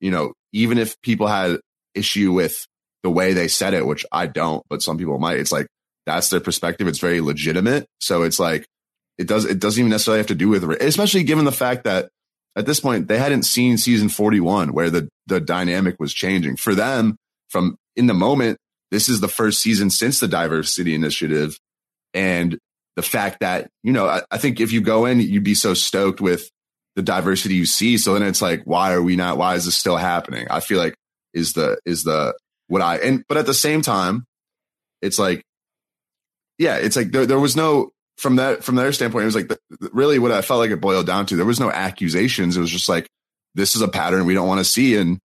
[0.00, 1.60] you know, even if people had
[1.94, 2.66] issue with
[3.02, 5.68] the way they said it, which I don't, but some people might, it's like,
[6.06, 6.88] that's their perspective.
[6.88, 7.86] It's very legitimate.
[8.00, 8.66] So it's like,
[9.18, 12.08] it does, it doesn't even necessarily have to do with, especially given the fact that
[12.56, 16.74] at this point they hadn't seen season 41 where the, the dynamic was changing for
[16.74, 17.16] them
[17.48, 18.58] from in the moment.
[18.90, 21.58] This is the first season since the diversity initiative.
[22.14, 22.58] And
[22.94, 25.74] the fact that, you know, I, I think if you go in, you'd be so
[25.74, 26.48] stoked with
[26.94, 27.98] the diversity you see.
[27.98, 30.46] So then it's like, why are we not, why is this still happening?
[30.50, 30.94] I feel like
[31.34, 32.34] is the, is the,
[32.68, 34.24] what I, and, but at the same time,
[35.02, 35.42] it's like,
[36.58, 39.48] yeah, it's like there, there was no, from that, from their standpoint, it was like
[39.48, 39.58] the,
[39.92, 41.36] really what I felt like it boiled down to.
[41.36, 42.56] There was no accusations.
[42.56, 43.08] It was just like,
[43.54, 44.96] this is a pattern we don't want to see.
[44.96, 45.18] And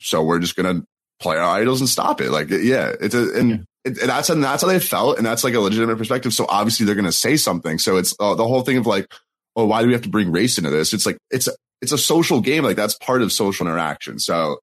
[0.00, 0.84] so we're just going to
[1.24, 2.30] play our idols and stop it.
[2.30, 5.16] Like, yeah, it's a, and it, and that's, and that's how they felt.
[5.16, 6.32] And that's like a legitimate perspective.
[6.32, 7.78] So obviously they're going to say something.
[7.78, 9.12] So it's uh, the whole thing of like,
[9.56, 10.92] oh, why do we have to bring race into this?
[10.92, 11.48] It's like, it's
[11.82, 12.62] it's a social game.
[12.62, 14.18] Like that's part of social interaction.
[14.18, 14.58] So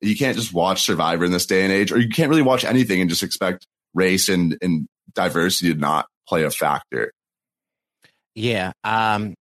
[0.00, 2.64] you can't just watch Survivor in this day and age, or you can't really watch
[2.64, 7.12] anything and just expect race and, and diversity to not play a factor.
[8.34, 8.72] Yeah.
[8.84, 9.34] Um,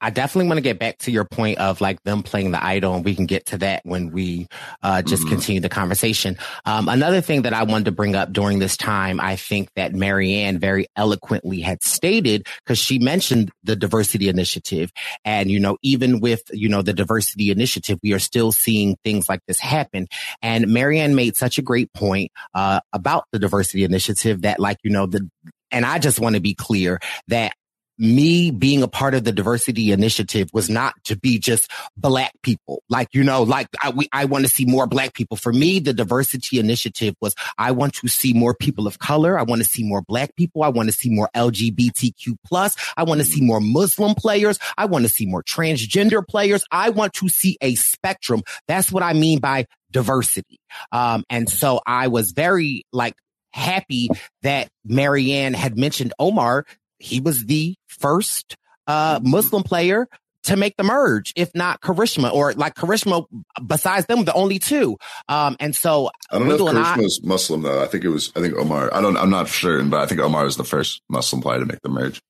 [0.00, 2.94] I definitely want to get back to your point of like them playing the idol,
[2.94, 4.46] and we can get to that when we
[4.82, 5.30] uh, just Mhm.
[5.30, 6.36] continue the conversation.
[6.64, 9.92] Um, another thing that I wanted to bring up during this time, I think that
[9.92, 14.90] Maryanne very eloquently had stated because she mentioned the diversity initiative,
[15.24, 19.28] and you know, even with you know the diversity initiative, we are still seeing things
[19.28, 20.06] like this happen.
[20.42, 24.90] And Maryanne made such a great point uh, about the diversity initiative that, like, you
[24.90, 25.28] know, the
[25.72, 26.98] and I just want to be clear
[27.28, 27.52] that
[28.00, 32.82] me being a part of the diversity initiative was not to be just black people.
[32.88, 35.36] Like, you know, like I, we, I want to see more black people.
[35.36, 39.38] For me, the diversity initiative was I want to see more people of color.
[39.38, 40.62] I want to see more black people.
[40.62, 42.74] I want to see more LGBTQ plus.
[42.96, 44.58] I want to see more Muslim players.
[44.78, 46.64] I want to see more transgender players.
[46.72, 48.42] I want to see a spectrum.
[48.66, 50.58] That's what I mean by diversity.
[50.90, 53.14] Um, and so I was very like
[53.52, 54.08] happy
[54.42, 56.64] that Maryanne had mentioned Omar
[57.00, 58.56] he was the first
[58.86, 60.06] uh Muslim player
[60.44, 63.26] to make the merge, if not Karishma, or like Karishma,
[63.66, 64.96] besides them, the only two.
[65.28, 67.82] Um, and so I don't know if I- Karishma was Muslim though.
[67.82, 68.32] I think it was.
[68.34, 68.92] I think Omar.
[68.94, 69.16] I don't.
[69.16, 71.90] I'm not certain, but I think Omar was the first Muslim player to make the
[71.90, 72.20] merge.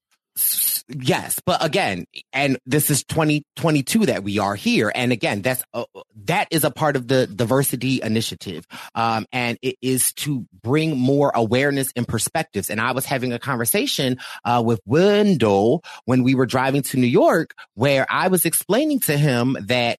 [0.88, 5.84] Yes, but again, and this is 2022 that we are here, and again, that's uh,
[6.24, 11.30] that is a part of the diversity initiative, um, and it is to bring more
[11.34, 12.70] awareness and perspectives.
[12.70, 17.06] And I was having a conversation uh, with Wendell when we were driving to New
[17.06, 19.98] York, where I was explaining to him that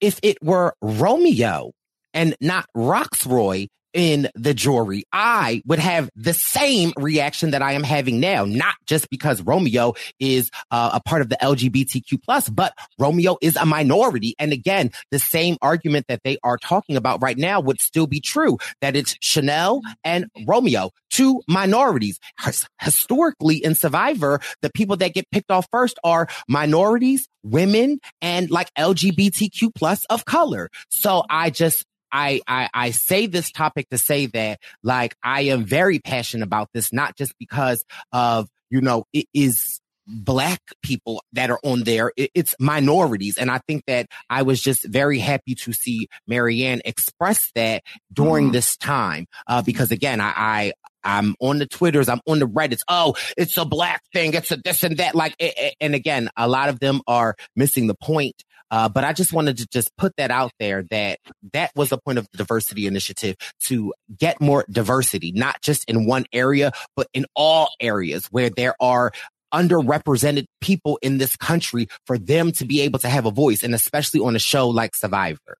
[0.00, 1.72] if it were Romeo
[2.12, 7.82] and not Rocksroy in the jury, I would have the same reaction that I am
[7.82, 12.72] having now, not just because Romeo is uh, a part of the LGBTQ plus, but
[12.98, 14.34] Romeo is a minority.
[14.38, 18.20] And again, the same argument that they are talking about right now would still be
[18.20, 22.18] true that it's Chanelle and Romeo, two minorities.
[22.44, 28.50] His- historically in Survivor, the people that get picked off first are minorities, women, and
[28.50, 30.70] like LGBTQ plus of color.
[30.90, 35.64] So I just, I, I, I say this topic to say that like I am
[35.64, 41.50] very passionate about this, not just because of, you know, it is black people that
[41.50, 42.12] are on there.
[42.16, 43.38] It, it's minorities.
[43.38, 47.82] And I think that I was just very happy to see Maryanne express that
[48.12, 49.26] during this time.
[49.46, 50.72] Uh, because again, I, I,
[51.02, 52.82] I'm on the Twitters, I'm on the Reddits.
[52.88, 54.34] Oh, it's a black thing.
[54.34, 55.14] It's a this and that.
[55.14, 58.44] Like, eh, eh, and again, a lot of them are missing the point.
[58.70, 61.18] Uh, but I just wanted to just put that out there that
[61.52, 66.06] that was a point of the diversity initiative to get more diversity, not just in
[66.06, 69.12] one area, but in all areas where there are
[69.52, 73.74] underrepresented people in this country for them to be able to have a voice and
[73.74, 75.56] especially on a show like Survivor.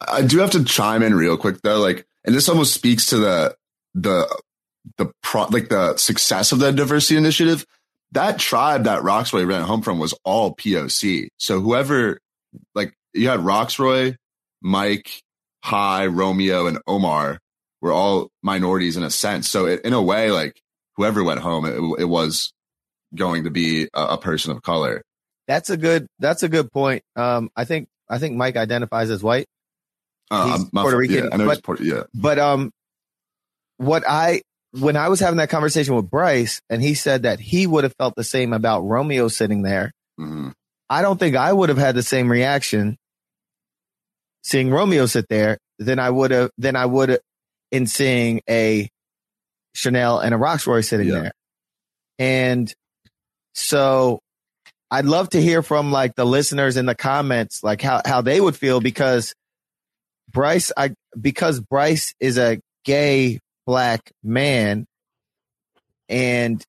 [0.00, 3.16] I do have to chime in real quick though, like, and this almost speaks to
[3.16, 3.56] the
[3.94, 4.42] the
[4.98, 7.64] the pro, like the success of the diversity initiative.
[8.12, 11.28] That tribe that Rocksroy ran home from was all POC.
[11.36, 12.18] So whoever,
[12.74, 14.16] like, you had Rocksroy,
[14.62, 15.10] Mike,
[15.62, 17.38] Hai, Romeo, and Omar
[17.80, 19.48] were all minorities in a sense.
[19.48, 20.60] So it, in a way, like
[20.96, 22.52] whoever went home, it, it was
[23.14, 25.02] going to be a, a person of color.
[25.48, 26.06] That's a good.
[26.18, 27.02] That's a good point.
[27.16, 29.46] Um, I think I think Mike identifies as white.
[30.30, 32.02] Uh, He's Puerto Rican, Yeah, I know he's but- Puerto, yeah.
[32.14, 32.70] But um,
[33.78, 37.66] what I when I was having that conversation with Bryce, and he said that he
[37.66, 39.90] would have felt the same about Romeo sitting there.
[40.20, 40.50] Mm-hmm.
[40.90, 42.98] I don't think I would have had the same reaction
[44.42, 47.20] seeing Romeo sit there than I would have than I would
[47.70, 48.90] in seeing a
[49.76, 51.32] Chanelle and a Rocksroy sitting there.
[52.18, 52.72] And
[53.54, 54.20] so
[54.90, 58.40] I'd love to hear from like the listeners in the comments, like how, how they
[58.40, 59.34] would feel because
[60.30, 64.86] Bryce, I, because Bryce is a gay black man
[66.08, 66.62] and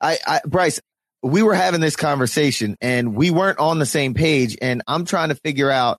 [0.00, 0.80] I, I, Bryce,
[1.22, 5.28] we were having this conversation and we weren't on the same page and I'm trying
[5.28, 5.98] to figure out,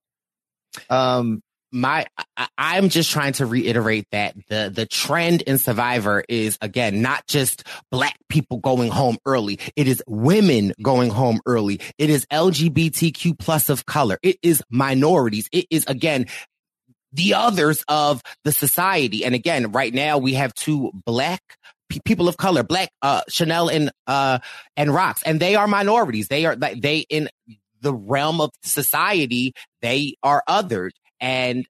[0.90, 1.42] um,
[1.74, 2.06] my
[2.38, 7.26] I, I'm just trying to reiterate that the the trend in Survivor is again not
[7.26, 9.60] just black people going home early.
[9.76, 11.82] It is women going home early.
[11.98, 14.20] It is LGBTQ plus of color.
[14.22, 15.50] It is minorities.
[15.52, 16.28] It is again
[17.12, 19.26] the others of the society.
[19.26, 21.42] And again, right now we have two black
[21.94, 24.40] pe- people of color, black uh Chanelle and uh
[24.76, 26.28] and Rocks, and they are minorities.
[26.28, 27.30] They are like they in
[27.82, 30.92] the realm of society, they are othered.
[31.20, 31.66] And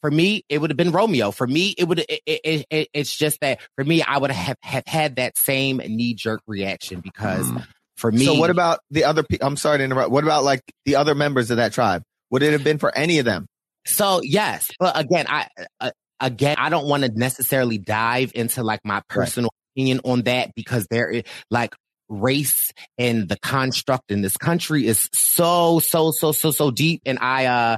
[0.00, 1.30] for me, it would have been Romeo.
[1.30, 2.00] For me, it would.
[2.00, 5.78] It, it, it, it's just that for me, I would have have had that same
[5.78, 7.50] knee jerk reaction because
[7.96, 10.10] for me, so what about the other, pe- I'm sorry to interrupt.
[10.10, 12.02] What about like the other members of that tribe?
[12.30, 13.46] Would it have been for any of them?
[13.86, 15.46] So yes, but again, I
[15.80, 15.90] uh,
[16.22, 20.86] again, I don't want to necessarily dive into like my personal opinion on that because
[20.90, 21.74] there is like
[22.08, 27.18] race and the construct in this country is so so so so so deep, and
[27.18, 27.76] I uh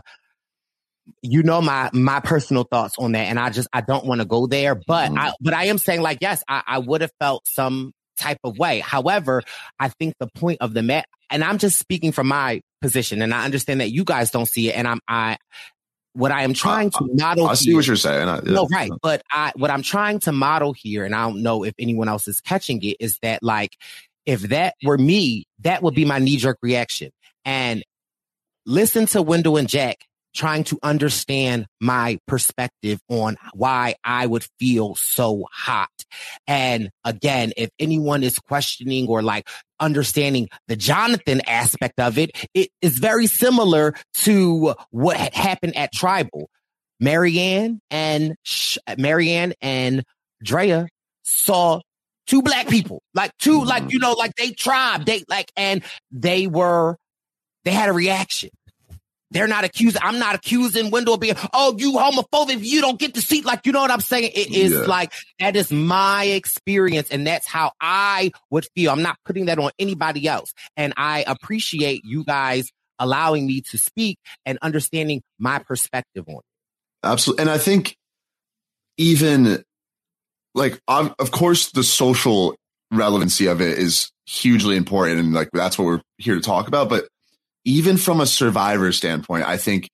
[1.23, 4.25] you know my my personal thoughts on that and i just i don't want to
[4.25, 7.47] go there but i but i am saying like yes i, I would have felt
[7.47, 8.81] some type of way.
[8.81, 9.43] However
[9.79, 13.35] i think the point of the met and i'm just speaking from my position and
[13.35, 15.37] i understand that you guys don't see it and i'm i
[16.15, 18.28] what i am trying to model I see here- what you're saying.
[18.28, 18.53] I, yeah.
[18.53, 18.91] no, right.
[19.03, 22.27] But I, what I'm trying to model here, and I don't know if anyone else
[22.28, 23.77] is catching it, is that like,
[24.24, 27.11] if that were me, that would be my knee jerk reaction.
[27.45, 27.85] And
[28.65, 34.97] listen to Wendell and Jack trying to understand my perspective on why I would feel
[34.97, 35.89] so hot.
[36.47, 39.48] And again, if anyone is questioning or like
[39.81, 45.93] understanding the Jonathan aspect of it, it is very similar to what had happened at
[45.93, 46.48] Tribal.
[47.02, 50.05] Maryanne and Sh- Maryanne and
[50.43, 50.89] Drea
[51.23, 51.81] saw
[52.27, 53.90] two black people, like two, like, mm-hmm.
[53.90, 56.97] you know, like they tribe, they like, and they were,
[57.65, 58.51] they had a reaction.
[59.35, 63.15] They're not accusing, I'm not accusing Wendell of being, oh, you homophobic, you don't get
[63.15, 63.44] the seat.
[63.44, 64.31] Like, you know what I'm saying?
[64.32, 64.78] It is Yeah.
[64.78, 67.11] like, that is my experience.
[67.11, 68.93] And that's how I would feel.
[68.93, 70.55] I'm not putting that on anybody else.
[70.77, 72.70] And I appreciate you guys
[73.01, 76.43] allowing me to speak and understanding my perspective on it.
[77.02, 77.43] Absolutely.
[77.43, 77.97] And I think
[78.97, 79.65] even
[80.55, 82.55] like, of of course, the social
[82.93, 85.19] relevancy of it is hugely important.
[85.19, 86.89] And like, that's what we're here to talk about.
[86.89, 87.09] But
[87.65, 89.89] even from a survivor standpoint, I think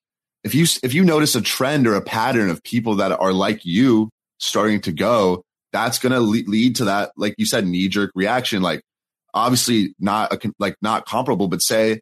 [0.44, 3.64] if you if you notice a trend or a pattern of people that are like
[3.64, 5.42] you starting to go,
[5.72, 8.62] that's going to le- lead to that, like you said, knee jerk reaction.
[8.62, 8.82] Like
[9.34, 12.01] obviously not a, like not comparable, but say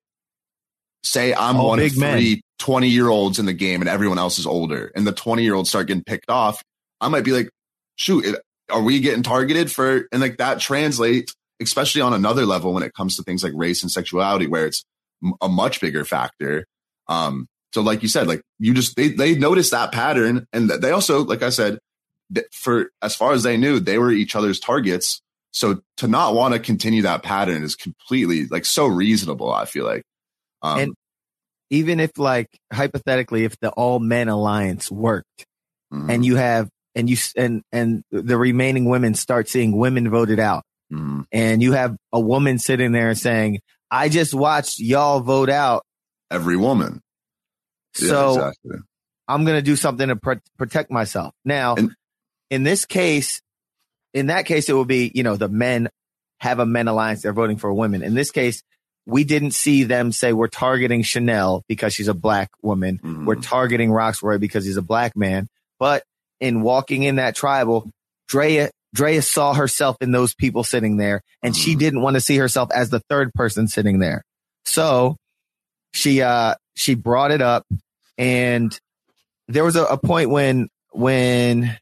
[1.02, 2.40] say I'm All one of big men.
[2.58, 5.54] 20 year olds in the game and everyone else is older and the 20 year
[5.54, 6.62] olds start getting picked off.
[7.00, 7.50] I might be like,
[7.96, 8.40] shoot, it,
[8.70, 12.94] are we getting targeted for, and like that translates, especially on another level when it
[12.94, 14.84] comes to things like race and sexuality, where it's
[15.40, 16.64] a much bigger factor.
[17.08, 20.90] Um, so like you said, like you just, they, they noticed that pattern and they
[20.90, 21.78] also, like I said,
[22.52, 25.20] for as far as they knew, they were each other's targets.
[25.50, 29.52] So to not want to continue that pattern is completely like so reasonable.
[29.52, 30.02] I feel like,
[30.62, 30.94] um, and
[31.70, 35.46] even if like hypothetically, if the all men alliance worked
[35.90, 36.10] Mm-hmm.
[36.10, 40.64] and you have, and you, and, and the remaining women start seeing women voted out
[40.92, 41.22] mm-hmm.
[41.32, 45.84] and you have a woman sitting there saying, I just watched y'all vote out
[46.30, 47.00] every woman.
[47.98, 48.78] Yeah, So exactly.
[49.26, 51.34] I'm going to do something to pr- protect myself.
[51.44, 51.76] Now,
[52.50, 53.40] in this case,
[54.14, 55.88] in that case, it will be, you know, the men
[56.40, 57.22] have a men alliance.
[57.22, 58.02] They're voting for women.
[58.02, 58.62] In this case,
[59.06, 63.00] we didn't see them say we're targeting Chanelle because she's a black woman.
[63.02, 63.24] Mm-hmm.
[63.26, 65.48] We're targeting Rocksroy because he's a black man.
[65.78, 66.04] But
[66.40, 67.90] in walking in that tribal,
[68.28, 72.36] Drea, Drea saw herself in those people sitting there and she didn't want to see
[72.36, 74.24] herself as the third person sitting there.
[74.64, 75.16] So
[75.92, 77.66] she, uh, she brought it up
[78.16, 78.78] and
[79.46, 81.76] there was a, a point when, when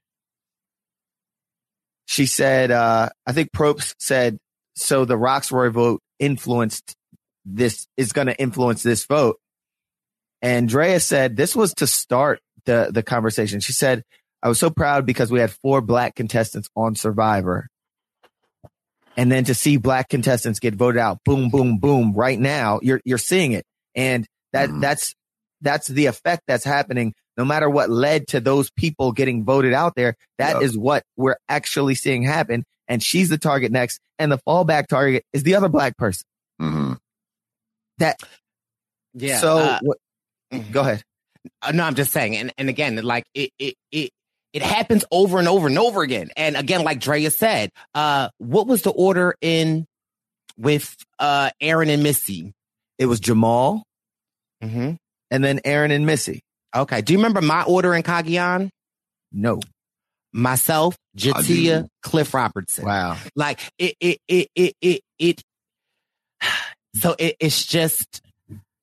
[2.07, 4.39] she said, uh, I think Probst said,
[4.75, 6.95] so the Rocksroy vote influenced
[7.45, 9.39] this, is going to influence this vote.
[10.43, 13.61] And Drea said this was to start the, the conversation.
[13.61, 14.03] She said,
[14.47, 17.67] I was so proud because we had four black contestants on Survivor.
[19.17, 23.01] And then to see black contestants get voted out, boom, boom, boom, right now, you're,
[23.05, 23.65] you're seeing it.
[23.97, 25.17] And that, that's,
[25.63, 27.13] that's the effect that's happening.
[27.37, 31.39] No matter what led to those people getting voted out there, that is what we're
[31.49, 32.63] actually seeing happen.
[32.87, 33.99] And she's the target next.
[34.17, 36.23] And the fallback target is the other black person.
[36.63, 36.93] Mm-hmm.
[37.99, 38.21] That,
[39.13, 39.39] Yeah.
[39.41, 39.99] So uh, what,
[40.71, 41.03] go ahead.
[41.63, 44.11] Uh, no, I'm just saying, and and again, like it it it
[44.57, 46.31] it happens over and over and over again.
[46.35, 49.85] And again, like Drea said, uh, what was the order in
[50.57, 52.55] with uh Aaron and Missy?
[52.99, 53.83] It was Jamal,
[54.65, 54.93] mm-hmm.
[55.31, 56.41] and then Aaron and Missy.
[56.75, 57.03] Okay.
[57.03, 58.71] Do you remember my order in Cagayan?
[59.31, 59.61] No.
[60.33, 62.87] Myself, J'Tia, Cliff Robertson.
[62.87, 63.19] Wow.
[63.35, 65.43] Like it it it it it, it
[66.95, 68.23] so it, it's just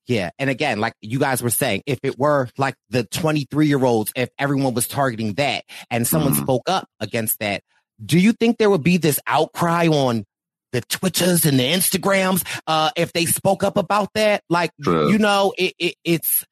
[0.08, 0.32] yeah.
[0.38, 4.12] And again, like you guys were saying, if it were like the 23 year olds,
[4.16, 7.64] if everyone was targeting that and someone spoke up against that,
[8.04, 10.26] do you think there would be this outcry on
[10.72, 14.44] the Twitches and the Instagrams uh, if they spoke up about that?
[14.50, 15.12] Like, True.
[15.12, 16.46] you know, it, it, it's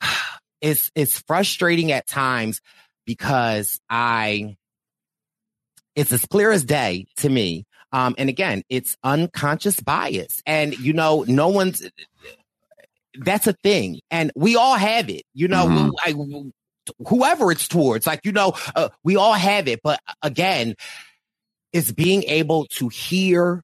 [0.60, 2.60] it's it's frustrating at times
[3.06, 4.56] because I
[5.96, 7.64] it's as clear as day to me.
[7.92, 10.42] Um, and again, it's unconscious bias.
[10.46, 11.82] And you know, no one's
[13.14, 14.00] that's a thing.
[14.10, 16.14] And we all have it, you know, I,
[17.06, 19.80] whoever it's towards, like, you know, uh, we all have it.
[19.82, 20.74] But again,
[21.72, 23.62] it's being able to hear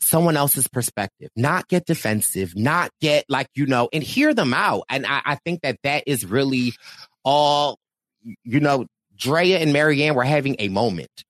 [0.00, 4.84] someone else's perspective, not get defensive, not get like, you know, and hear them out.
[4.88, 6.74] And I, I think that that is really
[7.24, 7.78] all,
[8.44, 11.24] you know, Drea and Maryanne were having a moment.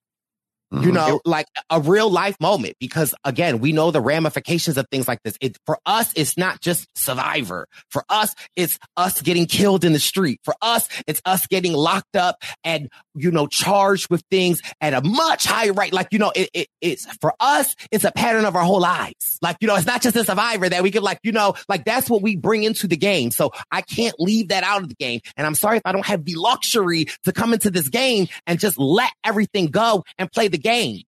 [0.75, 0.93] You mm-hmm.
[0.93, 5.19] know, like a real life moment, because again, we know the ramifications of things like
[5.23, 5.37] this.
[5.39, 7.67] It for us, it's not just survivor.
[7.89, 10.41] For us, it's us getting killed in the street.
[10.43, 15.01] For us, it's us getting locked up and you know charged with things at a
[15.01, 15.93] much higher rate.
[15.93, 19.37] Like you know, it, it it's for us, it's a pattern of our whole lives.
[19.41, 21.85] Like you know, it's not just a survivor that we could like you know, like
[21.85, 23.31] that's what we bring into the game.
[23.31, 25.21] So I can't leave that out of the game.
[25.37, 28.59] And I'm sorry if I don't have the luxury to come into this game and
[28.59, 31.03] just let everything go and play the game.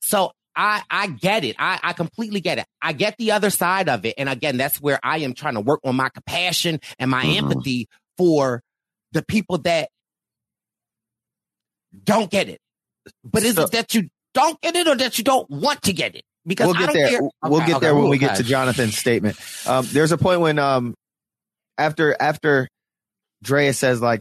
[0.00, 1.56] So I, I get it.
[1.58, 2.66] I, I completely get it.
[2.80, 4.14] I get the other side of it.
[4.18, 7.88] And again, that's where I am trying to work on my compassion and my empathy
[8.18, 8.62] for
[9.12, 9.88] the people that
[12.04, 12.58] don't get it.
[13.24, 16.14] But is it that you don't get it or that you don't want to get
[16.14, 16.22] it?
[16.46, 17.08] Because we'll I get don't there.
[17.08, 17.20] care.
[17.42, 19.36] We'll Okay, get okay, there when we get to Jonathan's statement.
[19.66, 20.94] Um, there's a point when um,
[21.78, 22.68] after after
[23.42, 24.20] Drea says like,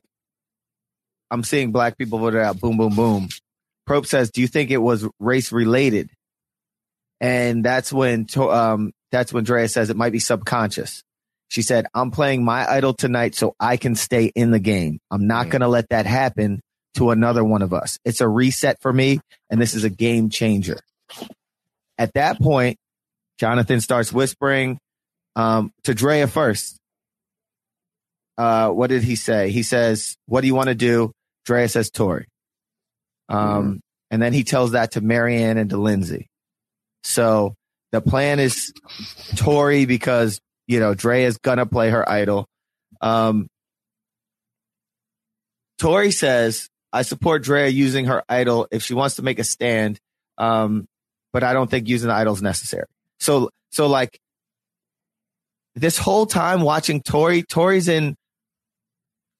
[1.31, 3.29] "I'm seeing black people voted out." Boom, boom, boom.
[3.87, 6.09] Probst says, "Do you think it was race related?"
[7.19, 11.03] And that's when um, that's when Drea says it might be subconscious.
[11.49, 14.99] She said, "I'm playing my idol tonight so I can stay in the game.
[15.11, 16.61] I'm not going to let that happen
[16.95, 17.97] to another one of us.
[18.05, 20.79] It's a reset for me, and this is a game changer."
[21.97, 22.77] At that point,
[23.39, 24.79] Jonathan starts whispering
[25.35, 26.77] um, to Drea first.
[28.37, 29.51] uh, what did he say?
[29.51, 31.11] He says, "What do you want to do?"
[31.45, 32.25] Drea says, "Tori."
[33.31, 36.27] Um, and then he tells that to Maryanne and to Lindsay.
[37.03, 37.55] So
[37.91, 38.73] the plan is
[39.35, 42.45] Tori because you know Dre is gonna play her idol.
[43.01, 43.47] Um,
[45.79, 49.99] Tori says, "I support Drea using her idol if she wants to make a stand,
[50.37, 50.85] um,
[51.33, 52.85] but I don't think using the idol is necessary."
[53.19, 54.19] So, so like
[55.75, 58.15] this whole time watching Tori, Tori's in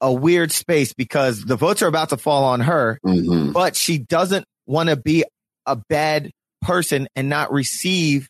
[0.02, 3.52] a weird space because the votes are about to fall on her, Mm-hmm.
[3.52, 5.24] but she doesn't want to be
[5.66, 8.28] a bad person and not receive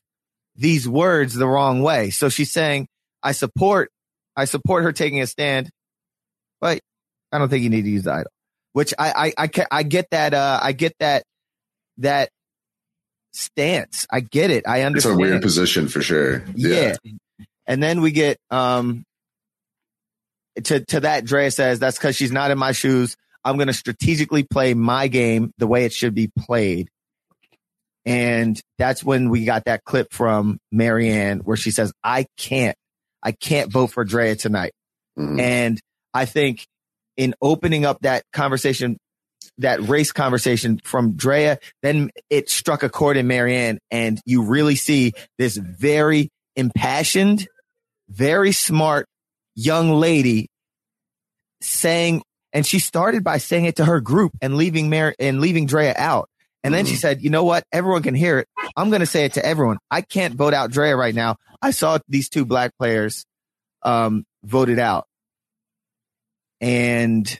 [0.55, 2.09] these words the wrong way.
[2.09, 2.87] So she's saying,
[3.23, 3.89] I support,
[4.35, 5.69] I support her taking a stand,
[6.59, 6.79] but
[7.31, 8.31] I don't think you need to use the idol,
[8.73, 11.23] which I, I, I, I get that, uh, I get that,
[11.99, 12.29] that
[13.33, 14.07] stance.
[14.11, 14.67] I get it.
[14.67, 15.13] I understand.
[15.13, 16.43] It's a weird position for sure.
[16.53, 16.95] Yeah.
[17.65, 19.03] And then we get um
[20.63, 23.15] to to that Drea says that's because she's not in my shoes.
[23.43, 26.89] I'm gonna strategically play my game the way it should be played.
[28.05, 32.75] And that's when we got that clip from Maryanne where she says, I can't,
[33.21, 34.73] I can't vote for Drea tonight.
[35.17, 35.39] Mm.
[35.39, 35.79] And
[36.13, 36.65] I think
[37.17, 38.97] in opening up that conversation,
[39.59, 44.75] that race conversation from Drea, then it struck a chord in Maryanne, and you really
[44.75, 47.47] see this very impassioned,
[48.09, 49.05] very smart
[49.61, 50.49] young lady
[51.61, 52.23] saying,
[52.53, 55.93] and she started by saying it to her group and leaving Mar- and leaving Drea
[55.95, 56.27] out.
[56.63, 57.63] And then she said, you know what?
[57.71, 58.47] Everyone can hear it.
[58.77, 59.79] I'm going to say it to everyone.
[59.89, 61.37] I can't vote out Drea right now.
[61.59, 63.25] I saw these two black players,
[63.81, 65.07] um, voted out.
[66.59, 67.39] And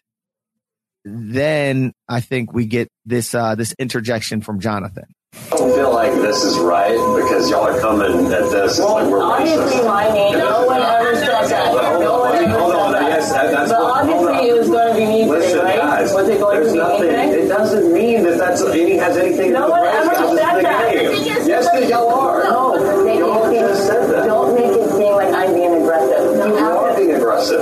[1.06, 5.06] then I think we get this, uh, this interjection from Jonathan.
[5.34, 8.78] I don't feel like this is right because y'all are coming at this.
[8.78, 9.88] It's like we're Obviously, racist.
[9.88, 11.72] my name, no one ever said that.
[11.74, 13.10] But hold No on, one let ever hold on, said that.
[13.10, 14.46] yes, that- that's But what- hold obviously, on.
[14.46, 15.76] it was going to be me today, Listen, right?
[15.78, 17.02] guys, Was it going there's to be me nothing.
[17.08, 17.30] today?
[17.32, 19.96] It doesn't mean that that's any has anything to No do one with race.
[19.96, 20.94] ever This said the that.
[20.94, 22.44] The thing is, Yes, that y'all are.
[22.44, 24.26] No, the thing y'all is, just said that.
[24.28, 26.36] Don't make it seem like I'm being aggressive.
[26.36, 27.62] You are being aggressive.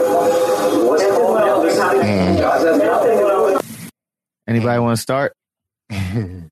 [0.90, 1.66] What's calm down?
[1.66, 3.92] This guys has nothing to do with
[4.48, 5.34] Anybody want to start?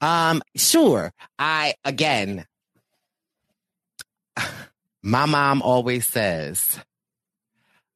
[0.00, 1.12] Um, sure.
[1.38, 2.44] I again,
[5.02, 6.78] my mom always says,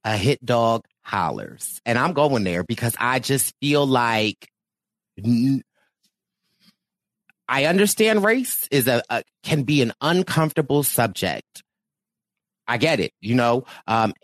[0.05, 4.49] "A hit dog hollers," and I'm going there because I just feel like
[5.23, 5.63] n-
[7.49, 11.63] I understand race is a, a can be an uncomfortable subject.
[12.67, 13.13] I get it.
[13.21, 14.15] You know, um,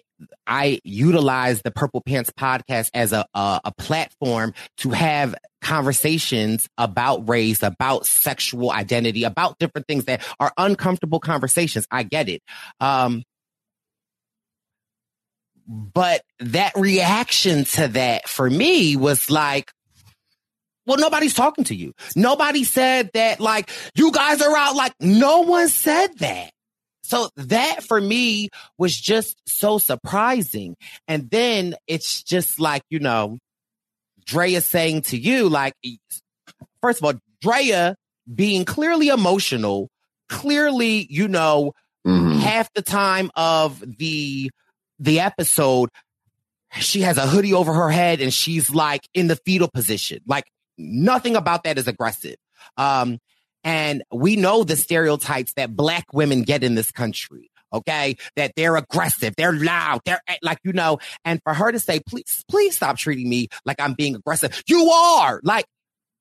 [0.46, 7.28] I utilize the Purple Pants podcast as a, a a platform to have conversations about
[7.28, 11.86] race, about sexual identity, about different things that are uncomfortable conversations.
[11.90, 12.42] I get it.
[12.80, 13.22] Um,
[15.66, 19.70] but that reaction to that for me was like,
[20.86, 21.92] well, nobody's talking to you.
[22.16, 24.74] Nobody said that, like, you guys are out.
[24.74, 26.50] Like, no one said that.
[27.08, 30.76] So that for me was just so surprising.
[31.06, 33.38] And then it's just like, you know,
[34.26, 35.72] Drea saying to you, like,
[36.82, 37.96] first of all, Drea
[38.32, 39.88] being clearly emotional,
[40.28, 41.72] clearly, you know,
[42.04, 44.50] half the time of the
[44.98, 45.88] the episode,
[46.78, 50.18] she has a hoodie over her head and she's like in the fetal position.
[50.26, 50.44] Like
[50.76, 52.36] nothing about that is aggressive.
[52.76, 53.18] Um,
[53.64, 57.50] and we know the stereotypes that black women get in this country.
[57.72, 58.16] Okay.
[58.36, 59.34] That they're aggressive.
[59.36, 60.00] They're loud.
[60.06, 63.80] They're like, you know, and for her to say, please, please stop treating me like
[63.80, 64.62] I'm being aggressive.
[64.66, 65.66] You are like,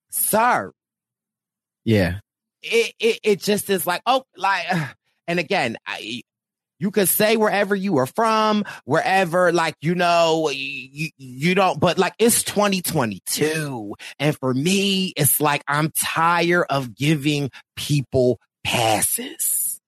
[0.09, 0.71] sir,
[1.85, 2.19] Yeah.
[2.63, 4.65] it, it, it just is like, oh, like,
[5.27, 6.21] and again, I,
[6.79, 11.97] you could say wherever you are from, wherever, like, you know, you, you don't, but
[11.97, 13.95] like, it's 2022.
[14.19, 19.79] And for me, it's like, I'm tired of giving people passes.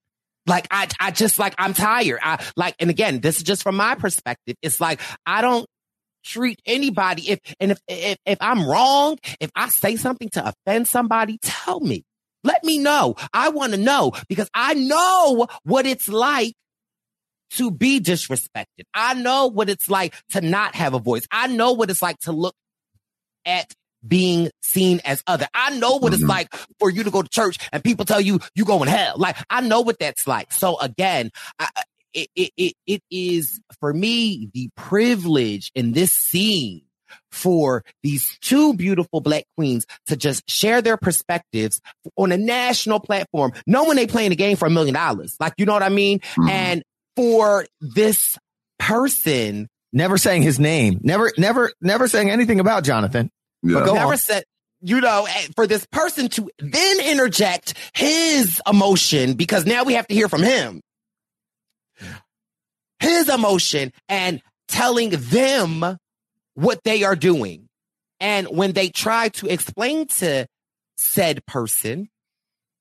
[0.48, 2.20] Like, I, I just like, I'm tired.
[2.24, 4.56] I like, and again, this is just from my perspective.
[4.62, 5.68] It's like, I don't
[6.24, 10.88] treat anybody if, and if, if, if I'm wrong, if I say something to offend
[10.88, 12.04] somebody, tell me.
[12.44, 13.16] Let me know.
[13.34, 16.54] I want to know because I know what it's like
[17.52, 18.86] to be disrespected.
[18.94, 21.28] I know what it's like to not have a voice.
[21.32, 22.56] I know what it's like to look
[23.46, 23.74] at
[24.08, 25.48] being seen as other.
[25.54, 26.30] I know what it's mm-hmm.
[26.30, 29.16] like for you to go to church and people tell you you go in hell.
[29.18, 30.52] Like I know what that's like.
[30.54, 31.70] So again, I,
[32.14, 36.82] it, it, it, it is for me the privilege in this scene
[37.32, 41.82] for these two beautiful black queens to just share their perspectives
[42.16, 45.36] on a national platform, knowing they playing the game for a million dollars.
[45.40, 46.20] Like, you know what I mean?
[46.20, 46.50] Mm-hmm.
[46.50, 46.84] And
[47.20, 48.38] for this
[48.78, 53.30] person never saying his name, never, never, never saying anything about Jonathan.
[53.62, 54.18] But go never on.
[54.18, 54.46] said,
[54.80, 60.08] you know, eh, for this person to then interject his emotion because now we have
[60.08, 60.80] to hear from him.
[63.02, 65.98] His emotion and telling them
[66.54, 67.68] what they are doing.
[68.22, 70.48] And when they try to explain to
[70.96, 72.08] said person,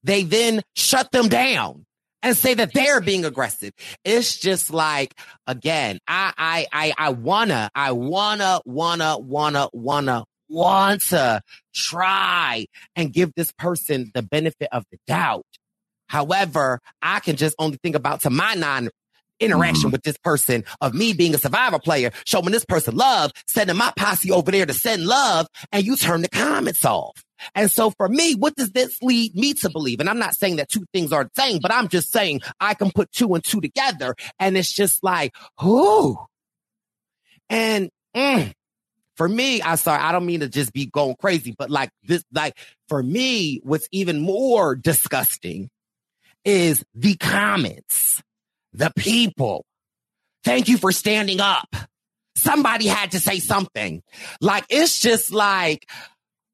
[0.04, 1.86] they then shut them down
[2.22, 3.72] and say that they're being aggressive.
[4.04, 5.14] It's just like,
[5.46, 11.40] again, I, I, I, I wanna, I wanna, wanna, wanna, wanna, want to
[11.74, 12.66] try
[12.96, 15.44] and give this person the benefit of the doubt.
[16.08, 18.88] However, I can just only think about to my non
[19.40, 23.76] interaction with this person of me being a survivor player, showing this person love, sending
[23.76, 27.22] my posse over there to send love, and you turn the comments off.
[27.54, 30.00] And so for me, what does this lead me to believe?
[30.00, 32.74] And I'm not saying that two things are the same, but I'm just saying I
[32.74, 34.14] can put two and two together.
[34.38, 36.18] And it's just like, who?
[37.48, 38.52] And mm,
[39.16, 42.24] for me, I sorry, I don't mean to just be going crazy, but like this,
[42.32, 42.56] like
[42.88, 45.70] for me, what's even more disgusting
[46.44, 48.22] is the comments,
[48.72, 49.64] the people.
[50.44, 51.68] Thank you for standing up.
[52.36, 54.02] Somebody had to say something.
[54.40, 55.88] Like it's just like,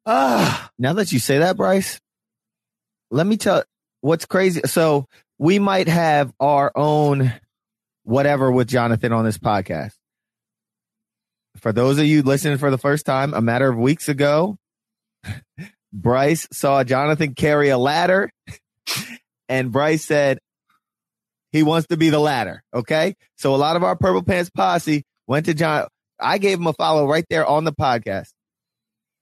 [0.07, 2.01] uh Now that you say that, Bryce,
[3.11, 3.65] let me tell
[4.01, 4.63] what's crazy.
[4.67, 5.07] So
[5.39, 7.33] we might have our own
[8.05, 9.93] whatever with Jonathan on this podcast.
[11.59, 14.57] For those of you listening for the first time, a matter of weeks ago,
[15.93, 18.31] Bryce saw Jonathan carry a ladder,
[19.49, 20.39] and Bryce said
[21.55, 22.65] he wants to be the latter.
[22.75, 23.15] Okay.
[23.37, 25.87] So a lot of our Purple Pants posse went to John.
[26.19, 28.31] I gave him a follow right there on the podcast.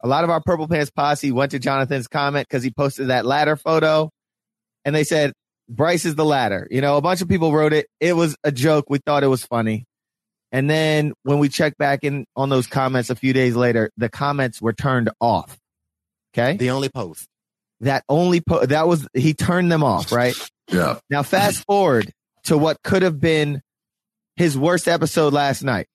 [0.03, 3.27] A lot of our Purple Pants posse went to Jonathan's comment because he posted that
[3.27, 4.09] ladder photo
[4.83, 5.35] and they said,
[5.69, 6.67] Bryce is the ladder.
[6.71, 7.87] You know, a bunch of people wrote it.
[8.01, 8.87] It was a joke.
[8.89, 9.85] We thought it was funny.
[10.53, 14.09] And then when we checked back in on those comments a few days later, the
[14.09, 15.59] comments were turned off.
[16.35, 16.57] Okay.
[16.57, 17.27] The only post.
[17.81, 20.35] That only po- that was he turned them off, right?
[20.71, 20.99] Yeah.
[21.11, 22.11] Now fast forward
[22.45, 23.63] to what could have been
[24.37, 25.87] his worst episode last night.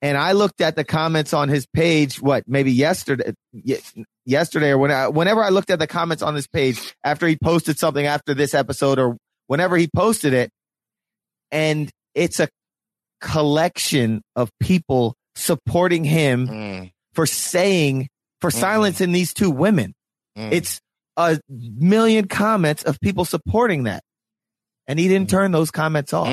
[0.00, 3.34] And I looked at the comments on his page, what, maybe yesterday,
[4.24, 7.36] yesterday or when I, whenever I looked at the comments on this page after he
[7.36, 9.16] posted something after this episode or
[9.46, 10.50] whenever he posted it.
[11.52, 12.48] And it's a
[13.20, 16.92] collection of people supporting him mm.
[17.12, 18.08] for saying,
[18.40, 18.54] for mm.
[18.54, 19.94] silencing these two women.
[20.36, 20.52] Mm.
[20.52, 20.80] It's
[21.16, 24.02] a million comments of people supporting that.
[24.86, 26.28] And he didn't turn those comments off.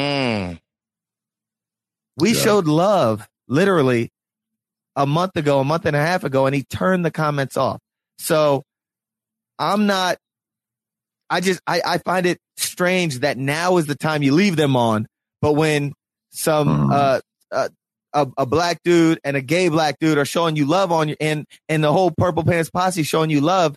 [2.18, 2.42] We Yeah.
[2.42, 4.12] showed love literally
[4.96, 7.80] a month ago, a month and a half ago, and he turned the comments off.
[8.18, 8.64] So
[9.58, 10.18] I'm not,
[11.30, 14.76] I just, I, I find it strange that now is the time you leave them
[14.76, 15.06] on.
[15.42, 15.94] But when
[16.32, 17.20] some, uh,
[17.52, 17.70] uh,
[18.14, 21.16] a, a black dude and a gay black dude are showing you love on you
[21.22, 23.76] and, and the whole purple pants posse showing you love,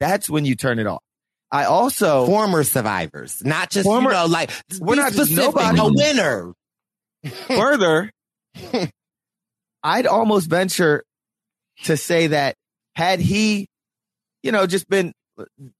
[0.00, 1.02] that's when you turn it off.
[1.50, 4.50] I also former survivors, not just Former- you know, like
[4.80, 5.78] we're be not just specific, nobody.
[5.80, 6.54] a winner.
[7.46, 8.10] further,
[9.82, 11.02] I'd almost venture
[11.84, 12.54] to say that
[12.94, 13.66] had he,
[14.42, 15.12] you know, just been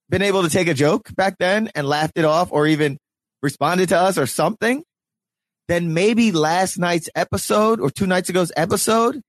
[0.09, 2.97] been able to take a joke back then and laughed it off, or even
[3.43, 4.83] responded to us or something,
[5.69, 9.21] then maybe last night's episode or two nights ago's episode,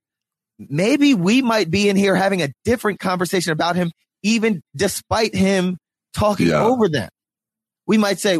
[0.58, 3.92] maybe we might be in here having a different conversation about him,
[4.24, 5.78] even despite him
[6.14, 6.64] talking Yeah.
[6.64, 7.10] over them.
[7.88, 8.40] We might say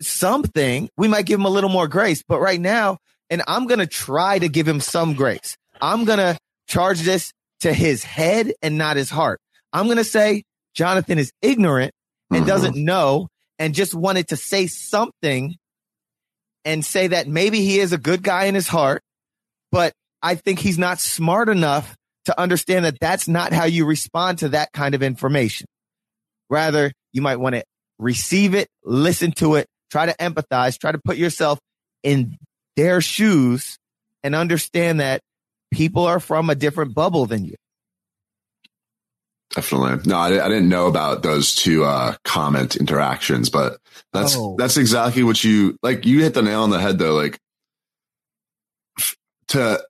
[0.00, 2.98] something, we might give him a little more grace, but right now,
[3.30, 5.56] and I'm going to try to give him some grace.
[5.80, 9.40] I'm going to charge this to his head and not his heart.
[9.72, 10.44] I'm going to say
[10.74, 11.92] Jonathan is ignorant
[12.30, 12.48] and mm-hmm.
[12.48, 13.28] doesn't know
[13.58, 15.56] and just wanted to say something
[16.64, 19.02] and say that maybe he is a good guy in his heart,
[19.72, 19.92] but
[20.22, 21.96] I think he's not smart enough
[22.26, 25.66] to understand that that's not how you respond to that kind of information.
[26.50, 27.64] Rather, you might want to
[27.98, 31.58] receive it, listen to it, try to empathize, try to put yourself
[32.02, 32.36] in
[32.76, 33.78] their shoes
[34.22, 35.20] and understand that
[35.72, 37.54] people are from a different bubble than you.
[39.54, 40.08] Definitely.
[40.10, 43.78] No, I, I didn't know about those two uh, comment interactions, but
[44.12, 44.56] that's Oh.
[44.58, 46.04] that's exactly what you like.
[46.04, 47.14] You hit the nail on the head, though.
[47.14, 47.38] Like
[49.48, 49.82] to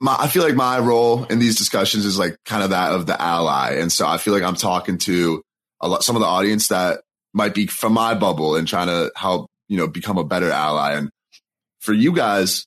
[0.00, 3.06] my, I feel like my role in these discussions is like kind of that of
[3.06, 5.42] the ally, and so I feel like I'm talking to
[5.80, 7.00] a lot some of the audience that
[7.32, 10.94] might be from my bubble and trying to help you know become a better ally.
[10.94, 11.10] And
[11.80, 12.66] for you guys,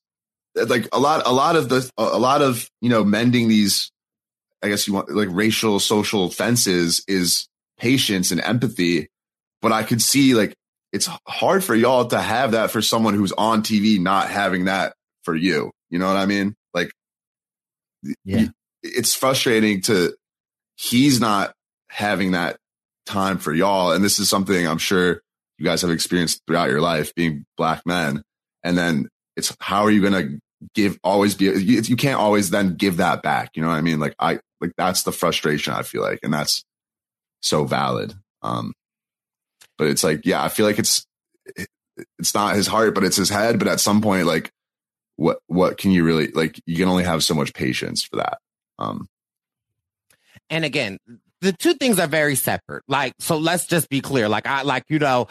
[0.60, 3.92] uh, like a lot, a lot of the, a lot of you know mending these
[4.64, 7.48] I guess you want like racial social fences is
[7.80, 9.10] patience and empathy.
[9.62, 10.54] But I could see like
[10.92, 14.94] it's hard for y'all to have that for someone who's on TV not having that
[15.24, 15.72] for you.
[15.90, 16.54] You know what I mean?
[16.74, 16.92] Like,
[18.24, 18.48] yeah,
[18.84, 20.16] it's frustrating to
[20.76, 21.54] he's not
[21.90, 22.58] having that
[23.12, 25.22] time for y'all, and this is something I'm sure
[25.58, 28.24] you guys have experienced throughout your life being black men,
[28.64, 30.40] and then it's how are you going to
[30.76, 33.52] give always be you, can't always then give that back.
[33.56, 34.00] You know what I mean?
[34.00, 36.64] Like I like that's the frustration I feel like, and that's
[37.42, 38.14] so valid.
[38.42, 38.74] Um,
[39.78, 41.06] but it's like, yeah, I feel like it's
[42.20, 43.60] it's not his heart, but it's his head.
[43.60, 44.52] But at some point, like,
[45.16, 46.60] what what can you really like?
[46.66, 48.40] You can only have so much patience for that.
[48.80, 49.08] Um,
[50.50, 51.00] and again,
[51.42, 52.84] the two things are very separate.
[52.88, 54.30] Like, so let's just be clear.
[54.30, 55.28] Like, I like you know,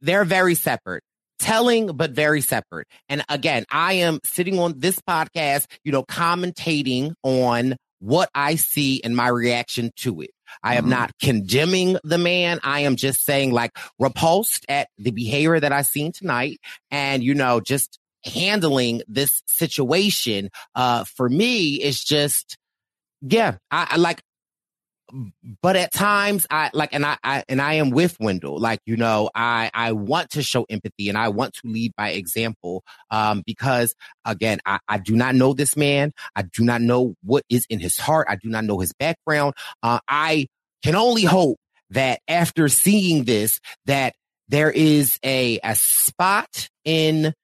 [0.00, 1.02] they're very separate
[1.38, 2.86] telling but very separate.
[3.08, 9.02] And again, I am sitting on this podcast, you know, commentating on what I see
[9.02, 10.30] and my reaction to it.
[10.62, 10.90] I am mm-hmm.
[10.90, 12.60] not condemning the man.
[12.62, 16.60] I am just saying like repulsed at the behavior that I seen tonight
[16.90, 22.56] and, you know, just handling this situation, uh, for me is just,
[23.20, 24.20] yeah, I, I like,
[25.62, 28.58] but at times I like, and I, I, and I am with Wendell.
[28.58, 32.10] Like, you know, I, I want to show empathy and I want to lead by
[32.10, 32.82] example.
[33.10, 33.94] Um, because
[34.24, 36.12] again, I, I do not know this man.
[36.36, 38.26] I do not know what is in his heart.
[38.30, 39.54] I do not know his background.
[39.82, 40.46] Uh, I
[40.82, 41.58] can only hope
[41.90, 44.14] that after seeing this, that
[44.48, 47.34] there is a, a spot in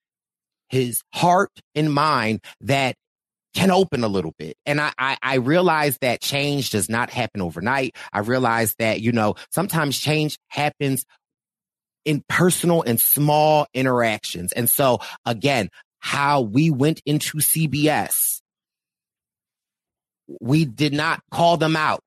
[0.68, 2.96] his heart and mind that
[3.54, 4.56] can open a little bit.
[4.66, 7.96] And I, I, I realize that change does not happen overnight.
[8.12, 11.04] I realize that, you know, sometimes change happens
[12.04, 14.52] in personal and small interactions.
[14.52, 15.70] And so again,
[16.00, 18.40] how we went into CBS,
[20.40, 22.02] we did not call them out.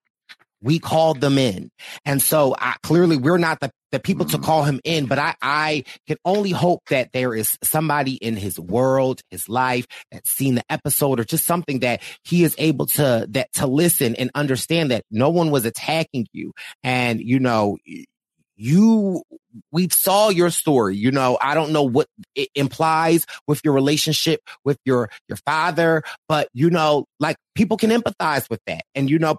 [0.62, 1.70] We called them in.
[2.06, 4.46] And so I, clearly we're not the the people to mm-hmm.
[4.46, 8.60] call him in, but I, I can only hope that there is somebody in his
[8.60, 13.26] world, his life that's seen the episode or just something that he is able to,
[13.30, 16.52] that to listen and understand that no one was attacking you.
[16.84, 17.78] And, you know,
[18.58, 19.24] you,
[19.72, 20.98] we saw your story.
[20.98, 26.04] You know, I don't know what it implies with your relationship with your, your father,
[26.28, 28.82] but you know, like people can empathize with that.
[28.96, 29.38] And, you know,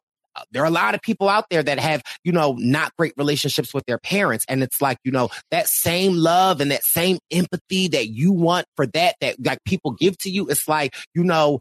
[0.51, 3.73] there are a lot of people out there that have, you know, not great relationships
[3.73, 4.45] with their parents.
[4.49, 8.67] And it's like, you know, that same love and that same empathy that you want
[8.77, 10.49] for that, that like people give to you.
[10.49, 11.61] It's like, you know,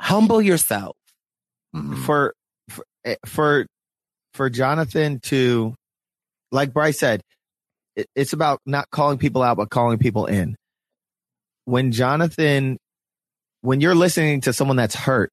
[0.00, 0.96] humble yourself.
[1.74, 2.02] Mm-hmm.
[2.02, 2.34] For,
[2.68, 3.66] for, eh, for,
[4.34, 5.74] for Jonathan to,
[6.52, 7.22] like Bryce said,
[7.96, 10.56] it, it's about not calling people out, but calling people in.
[11.64, 12.78] When Jonathan,
[13.60, 15.30] when you're listening to someone that's hurt,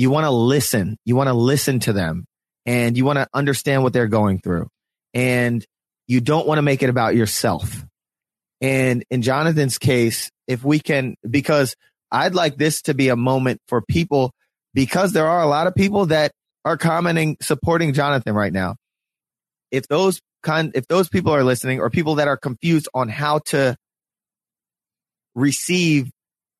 [0.00, 0.96] you want to listen.
[1.04, 2.24] You want to listen to them
[2.64, 4.68] and you want to understand what they're going through.
[5.12, 5.62] And
[6.06, 7.84] you don't want to make it about yourself.
[8.62, 11.76] And in Jonathan's case, if we can, because
[12.10, 14.32] I'd like this to be a moment for people,
[14.72, 16.32] because there are a lot of people that
[16.64, 18.76] are commenting, supporting Jonathan right now.
[19.70, 23.40] If those kind, if those people are listening or people that are confused on how
[23.48, 23.76] to
[25.34, 26.10] receive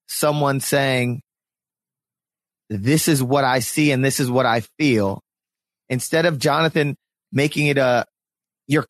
[0.08, 1.22] someone saying,
[2.70, 5.20] this is what I see and this is what I feel.
[5.88, 6.96] Instead of Jonathan
[7.32, 8.06] making it a,
[8.68, 8.86] you're,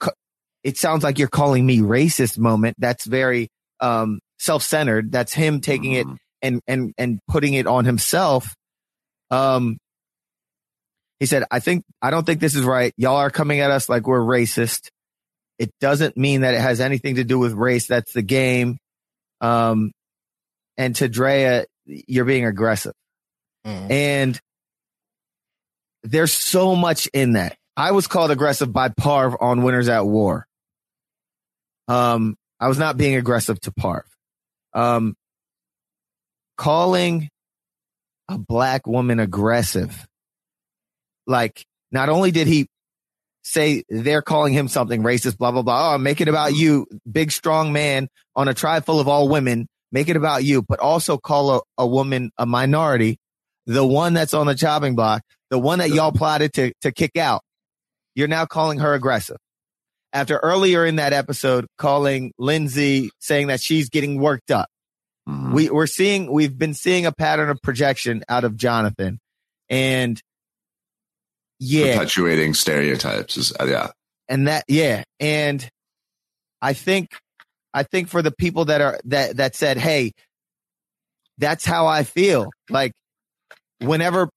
[0.62, 2.76] it sounds like you're calling me racist moment.
[2.78, 3.48] That's very,
[3.80, 5.10] um, self-centered.
[5.10, 6.12] That's him taking mm-hmm.
[6.12, 8.54] it and, and, and putting it on himself.
[9.30, 9.78] Um,
[11.18, 12.92] he said, I think, I don't think this is right.
[12.96, 14.88] Y'all are coming at us like we're racist.
[15.58, 17.86] It doesn't mean that it has anything to do with race.
[17.86, 18.78] That's the game.
[19.40, 19.92] Um,
[20.78, 22.92] and to Drea, you're being aggressive.
[23.66, 23.90] Mm.
[23.90, 24.40] And
[26.02, 27.56] there's so much in that.
[27.76, 30.46] I was called aggressive by Parv on Winners at War.
[31.88, 34.02] Um, I was not being aggressive to Parv.
[34.74, 35.14] Um,
[36.56, 37.28] calling
[38.28, 40.06] a black woman aggressive.
[41.26, 42.68] Like, not only did he
[43.42, 45.94] say they're calling him something racist, blah, blah, blah.
[45.94, 49.66] Oh, make it about you, big, strong man on a tribe full of all women.
[49.92, 53.18] Make it about you, but also call a, a woman a minority
[53.66, 57.16] the one that's on the chopping block, the one that y'all plotted to, to kick
[57.16, 57.42] out,
[58.14, 59.36] you're now calling her aggressive.
[60.12, 64.68] After earlier in that episode, calling Lindsay saying that she's getting worked up.
[65.28, 65.52] Mm-hmm.
[65.52, 69.20] We, we're seeing, we've been seeing a pattern of projection out of Jonathan
[69.68, 70.20] and
[71.60, 71.98] yeah.
[71.98, 73.90] Perpetuating stereotypes is, uh, yeah.
[74.28, 75.04] And that, yeah.
[75.20, 75.68] And
[76.62, 77.10] I think,
[77.72, 80.12] I think for the people that are, that, that said, Hey,
[81.38, 82.50] that's how I feel.
[82.68, 82.92] Like
[83.80, 84.28] whenever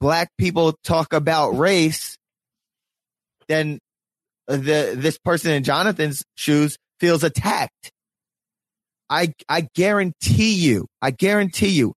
[0.00, 2.16] black people talk about race,
[3.48, 3.78] then
[4.46, 7.90] the this person in Jonathan's shoes feels attacked.
[9.10, 11.94] I I guarantee you, I guarantee you,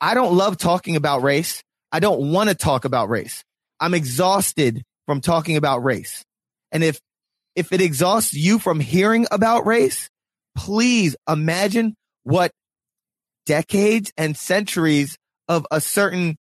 [0.00, 1.62] I don't love talking about race.
[1.90, 3.42] I don't want to talk about race.
[3.80, 6.24] I'm exhausted from talking about race.
[6.72, 6.98] And if
[7.54, 10.08] if it exhausts you from hearing about race,
[10.56, 11.94] please imagine
[12.24, 12.50] what
[13.46, 15.16] decades and centuries
[15.48, 16.36] of a certain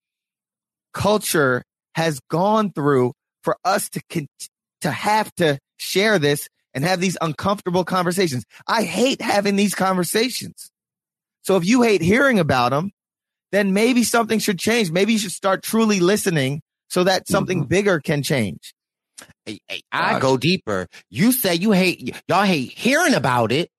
[0.93, 1.63] culture
[1.95, 3.13] has gone through
[3.43, 4.27] for us to con-
[4.81, 8.45] to have to share this and have these uncomfortable conversations.
[8.67, 10.69] I hate having these conversations.
[11.43, 12.91] So if you hate hearing about them,
[13.51, 14.91] then maybe something should change.
[14.91, 17.67] Maybe you should start truly listening so that something mm-hmm.
[17.67, 18.73] bigger can change.
[19.91, 20.87] I go deeper.
[21.09, 23.69] You say you hate, y'all hate hearing about it.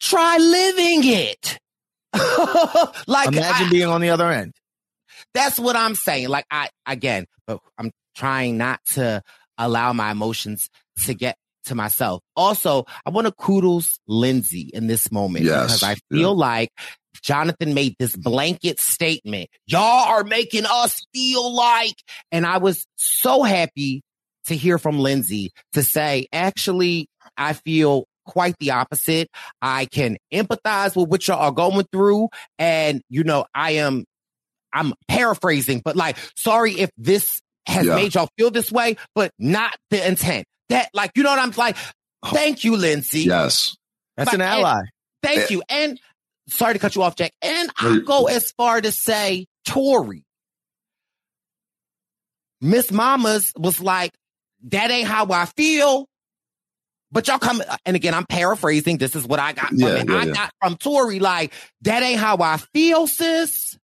[0.00, 1.58] Try living it.
[3.06, 4.52] like imagine I, being on the other end.
[5.32, 6.28] That's what I'm saying.
[6.28, 9.22] Like I again, but I'm trying not to
[9.58, 10.68] allow my emotions
[11.06, 11.36] to get
[11.66, 12.22] to myself.
[12.36, 15.64] Also, I want to kudos Lindsay in this moment yes.
[15.64, 16.46] because I feel yeah.
[16.46, 16.70] like
[17.22, 19.48] Jonathan made this blanket statement.
[19.66, 21.96] Y'all are making us feel like,
[22.30, 24.02] and I was so happy
[24.46, 29.28] to hear from Lindsay to say, actually, I feel quite the opposite.
[29.60, 32.28] I can empathize with what y'all are going through.
[32.58, 34.04] And, you know, I am,
[34.72, 37.94] I'm paraphrasing, but like, sorry if this has yeah.
[37.94, 40.46] made y'all feel this way, but not the intent.
[40.68, 41.76] That, like, you know what I'm like?
[42.26, 43.20] Thank you, Lindsay.
[43.20, 43.76] Yes.
[44.16, 44.82] That's but, an ally.
[45.22, 45.46] Thank it, eh.
[45.50, 45.62] you.
[45.68, 46.00] And
[46.48, 47.32] sorry to cut you off, Jack.
[47.42, 50.24] And I'll go as far to say Tori.
[52.60, 54.12] Miss Mamas was like,
[54.68, 56.06] that ain't how I feel.
[57.14, 58.98] But y'all come, uh, and again, I'm paraphrasing.
[58.98, 60.10] This is what I got from yeah, it.
[60.10, 60.32] Yeah, I yeah.
[60.32, 63.78] got from Tori, like, that ain't how I feel, sis.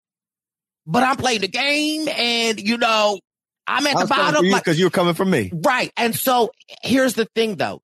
[0.84, 3.20] But I'm playing the game, and you know,
[3.68, 4.44] I'm at the bottom.
[4.44, 5.52] Because like, you were coming from me.
[5.54, 5.92] Right.
[5.96, 6.50] And so
[6.82, 7.80] here's the thing though.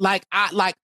[0.00, 0.74] Like I like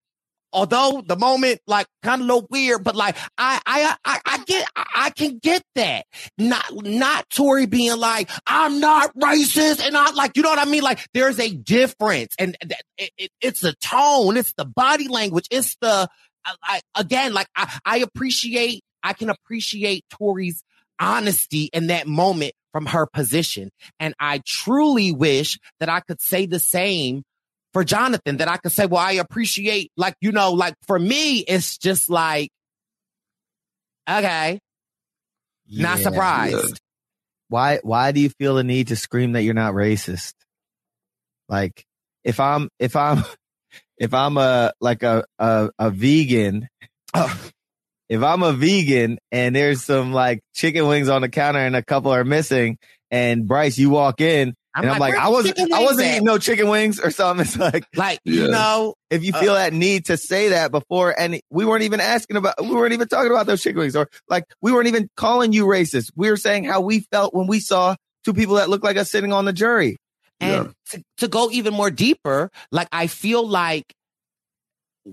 [0.53, 4.69] although the moment like kind of look weird, but like I, I, I, I get,
[4.77, 6.07] I can get that.
[6.37, 10.71] Not, not Tori being like, I'm not racist and not like, you know what I
[10.71, 10.83] mean?
[10.83, 12.57] Like there's a difference and
[12.97, 16.09] it, it, it's the tone, it's the body language, it's the,
[16.63, 20.63] I, again, like I, I appreciate, I can appreciate Tori's
[20.99, 23.71] honesty in that moment from her position.
[23.99, 27.23] And I truly wish that I could say the same
[27.73, 31.39] for Jonathan that I could say, well, I appreciate, like, you know, like for me,
[31.39, 32.51] it's just like,
[34.09, 34.59] okay,
[35.67, 36.81] yeah, not surprised.
[37.49, 40.35] Why, why do you feel the need to scream that you're not racist?
[41.49, 41.85] Like,
[42.25, 43.25] if I'm, if I'm,
[43.99, 46.69] if I'm a, like a, a, a vegan,
[47.15, 51.83] if I'm a vegan and there's some like chicken wings on the counter and a
[51.83, 52.79] couple are missing
[53.11, 56.39] and Bryce, you walk in I'm and I'm like, I wasn't, I wasn't eating no
[56.39, 57.39] chicken wings or something.
[57.47, 58.43] It's like, like yeah.
[58.43, 61.85] you know, if you feel uh, that need to say that before, and we weren't
[61.85, 64.89] even asking about, we weren't even talking about those chicken wings, or like we weren't
[64.89, 66.13] even calling you racist.
[66.15, 69.11] We were saying how we felt when we saw two people that looked like us
[69.11, 69.97] sitting on the jury.
[70.41, 70.73] And yeah.
[70.91, 73.93] to, to go even more deeper, like I feel like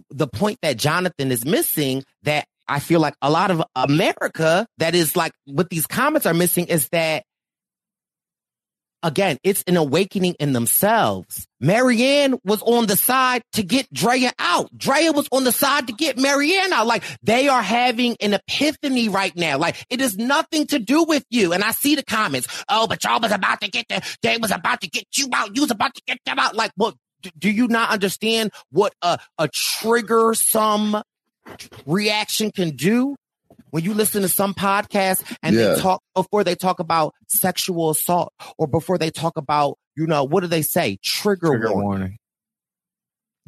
[0.10, 4.95] the point that Jonathan is missing that I feel like a lot of America that
[4.95, 7.23] is like what these comments are missing is that
[9.06, 11.48] again, it's an awakening in themselves.
[11.61, 14.76] Maryanne was on the side to get Drea out.
[14.76, 16.88] Drea was on the side to get Maryanne out.
[16.88, 19.57] Like they are having an epiphany right now.
[19.57, 21.53] Like it is nothing to do with you.
[21.53, 22.48] And I see the comments.
[22.68, 25.56] Oh, but y'all was about to get the, they was about to get you out.
[25.56, 26.56] You was about to get them out.
[26.56, 26.95] Like, what?
[27.40, 31.02] Do you not understand what a, a trigger some
[31.88, 33.15] reaction can do?
[33.76, 35.73] When you listen to some podcasts and yeah.
[35.73, 40.23] they talk before they talk about sexual assault or before they talk about, you know,
[40.23, 40.97] what do they say?
[41.03, 41.84] Trigger, trigger warning.
[41.84, 42.18] warning.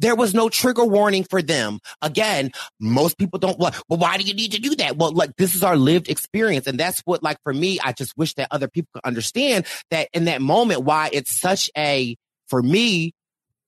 [0.00, 1.78] There was no trigger warning for them.
[2.02, 4.98] Again, most people don't like, well, why do you need to do that?
[4.98, 6.66] Well, like this is our lived experience.
[6.66, 10.10] And that's what, like, for me, I just wish that other people could understand that
[10.12, 12.16] in that moment, why it's such a,
[12.48, 13.14] for me,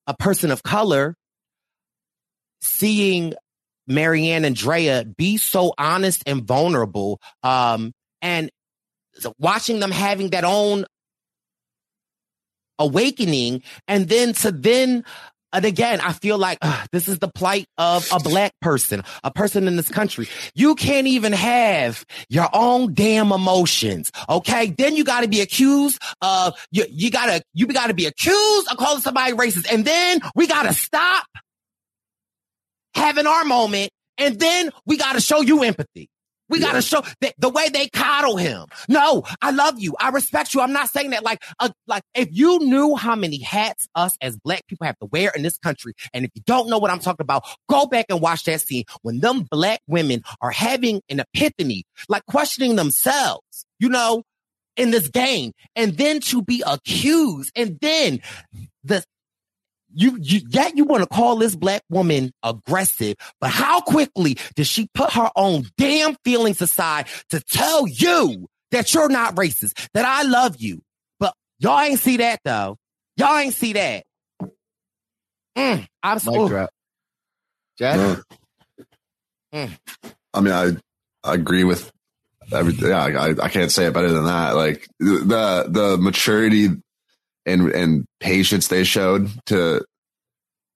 [0.06, 1.16] a person of color,
[2.60, 3.32] seeing
[3.90, 7.20] Maryanne and Drea be so honest and vulnerable.
[7.42, 7.92] Um,
[8.22, 8.50] and
[9.38, 10.86] watching them having that own
[12.78, 15.04] awakening and then to then
[15.52, 19.32] and again, I feel like uh, this is the plight of a black person, a
[19.32, 20.28] person in this country.
[20.54, 24.12] You can't even have your own damn emotions.
[24.28, 24.66] Okay.
[24.70, 28.76] Then you got to be accused of, you, you gotta, you gotta be accused of
[28.76, 29.72] calling somebody racist.
[29.72, 31.26] And then we got to stop
[32.94, 36.08] having our moment, and then we got to show you empathy.
[36.50, 38.66] We got to show that the way they coddle him.
[38.88, 39.94] No, I love you.
[40.00, 40.60] I respect you.
[40.60, 44.36] I'm not saying that like, uh, like if you knew how many hats us as
[44.36, 46.98] black people have to wear in this country, and if you don't know what I'm
[46.98, 51.20] talking about, go back and watch that scene when them black women are having an
[51.20, 54.24] epiphany, like questioning themselves, you know,
[54.76, 58.20] in this game, and then to be accused, and then
[58.82, 59.04] the
[59.94, 64.66] you, you yet you want to call this black woman aggressive, but how quickly does
[64.66, 70.04] she put her own damn feelings aside to tell you that you're not racist, that
[70.04, 70.82] I love you?
[71.18, 72.76] But y'all ain't see that though.
[73.16, 74.04] Y'all ain't see that.
[75.56, 76.48] Mm, I'm so.
[76.48, 76.70] drop.
[77.78, 78.18] Jack?
[79.52, 79.78] Mm.
[80.32, 80.70] I mean, I,
[81.24, 81.90] I agree with
[82.52, 82.90] everything.
[82.90, 84.54] Yeah, I, I can't say it better than that.
[84.54, 86.68] Like the the maturity
[87.46, 89.84] and and patience they showed to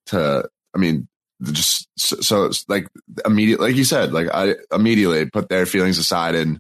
[0.07, 0.49] to.
[0.75, 1.07] I mean,
[1.43, 2.89] just so, so it's like
[3.25, 6.59] immediately, like you said, like I immediately put their feelings aside and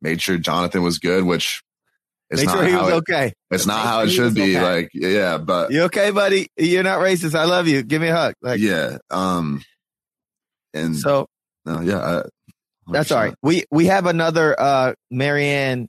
[0.00, 1.60] made sure Jonathan was good, which
[2.30, 3.32] is Make not sure he how was it- okay.
[3.50, 4.56] It's not Make how sure it should be.
[4.56, 4.62] okay.
[4.62, 6.46] Like, yeah, but You okay, buddy?
[6.56, 7.34] You're not racist.
[7.34, 7.82] I love you.
[7.82, 8.34] Give me a hug.
[8.40, 8.98] Like, yeah.
[9.10, 9.62] Um,
[10.72, 11.26] and so
[11.66, 12.22] no, yeah, I,
[12.90, 13.34] That's all right.
[13.42, 15.88] We we have another uh Maryanne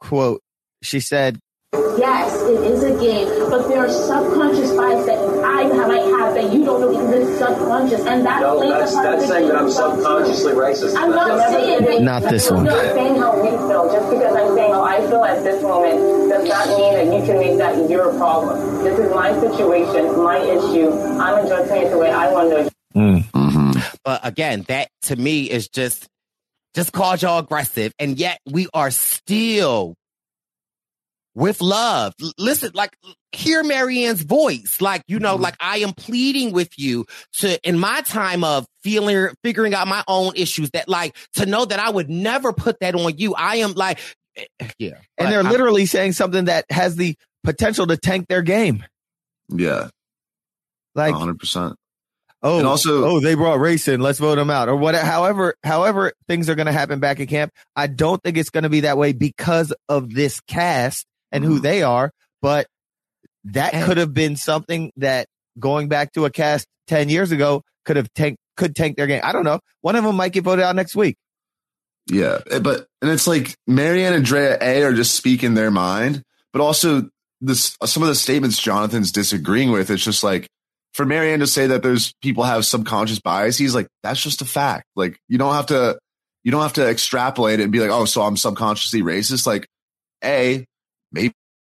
[0.00, 0.42] quote.
[0.82, 1.38] She said,
[1.72, 6.52] Yes, it is a game, but there are subconscious bias that I might have that
[6.52, 9.22] you don't know because it's subconscious, and that No, plays that's, a part of that's
[9.22, 10.96] the saying game that I'm subconsciously racist.
[10.96, 12.02] I'm not saying that.
[12.02, 12.60] Not this one.
[12.60, 13.92] I'm not saying how we feel.
[13.92, 15.98] Just because I'm saying how I feel at this moment
[16.30, 18.84] does not mean that you can make that your problem.
[18.84, 20.90] This is my situation, my issue.
[21.20, 22.70] I'm addressing it the way I want to.
[22.94, 23.18] Hmm.
[23.36, 23.80] Mm-hmm.
[24.04, 26.08] But again, that to me is just
[26.74, 29.96] just called y'all aggressive, and yet we are still
[31.38, 32.12] with love.
[32.20, 32.96] L- Listen, like
[33.32, 34.80] hear Maryanne's voice.
[34.80, 35.44] Like, you know, mm-hmm.
[35.44, 40.02] like I am pleading with you to in my time of feeling figuring out my
[40.08, 43.34] own issues that like to know that I would never put that on you.
[43.34, 44.00] I am like
[44.36, 44.90] eh, eh yeah.
[44.90, 48.84] Eh, and they're I'm- literally saying something that has the potential to tank their game.
[49.48, 49.88] Yeah,
[50.94, 51.76] like hundred percent.
[52.40, 54.00] Oh, And also- oh, they brought race in.
[54.00, 55.04] Let's vote them out, or whatever.
[55.04, 57.50] However, however things are going to happen back in camp.
[57.74, 61.52] I don't think it's going to be that way because of this cast and Mm-hmm.
[61.54, 62.10] who they are.
[62.42, 62.66] But
[63.44, 65.26] that could have been something that
[65.58, 69.20] going back to a cast ten years ago could have tank could tank their game.
[69.24, 69.60] I don't know.
[69.80, 71.16] One of them might get voted out next week.
[72.10, 76.22] Yeah, eh, but and it's like Maryanne and Drea A are just speaking their mind,
[76.52, 77.08] but also
[77.40, 79.90] this some of the statements Jonathan's disagreeing with.
[79.90, 80.48] It's just like
[80.94, 83.58] for Maryanne to say that there's people have subconscious bias.
[83.58, 84.86] He's like that's just a fact.
[84.96, 85.98] Like you don't have to
[86.44, 89.46] you don't have to extrapolate it and be like, oh, so I'm subconsciously racist.
[89.46, 89.68] Like
[90.24, 90.64] a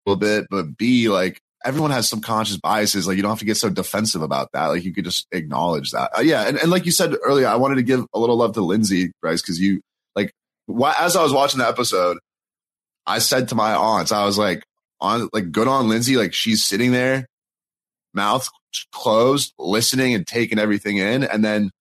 [0.06, 3.08] little bit, but b like everyone has subconscious biases.
[3.08, 4.68] Like you don't have to get so defensive about that.
[4.68, 6.12] Like you could just acknowledge that.
[6.18, 8.54] Uh, yeah, and, and like you said earlier, I wanted to give a little love
[8.54, 9.82] to Lindsay, Bryce, because you
[10.16, 10.32] like
[10.68, 12.18] wh- as I was watching the episode,
[13.06, 14.64] I said to my aunts, I was like,
[15.00, 17.28] on like good on Lindsay, like she's sitting there,
[18.14, 18.48] mouth
[18.94, 21.72] closed, listening and taking everything in, and then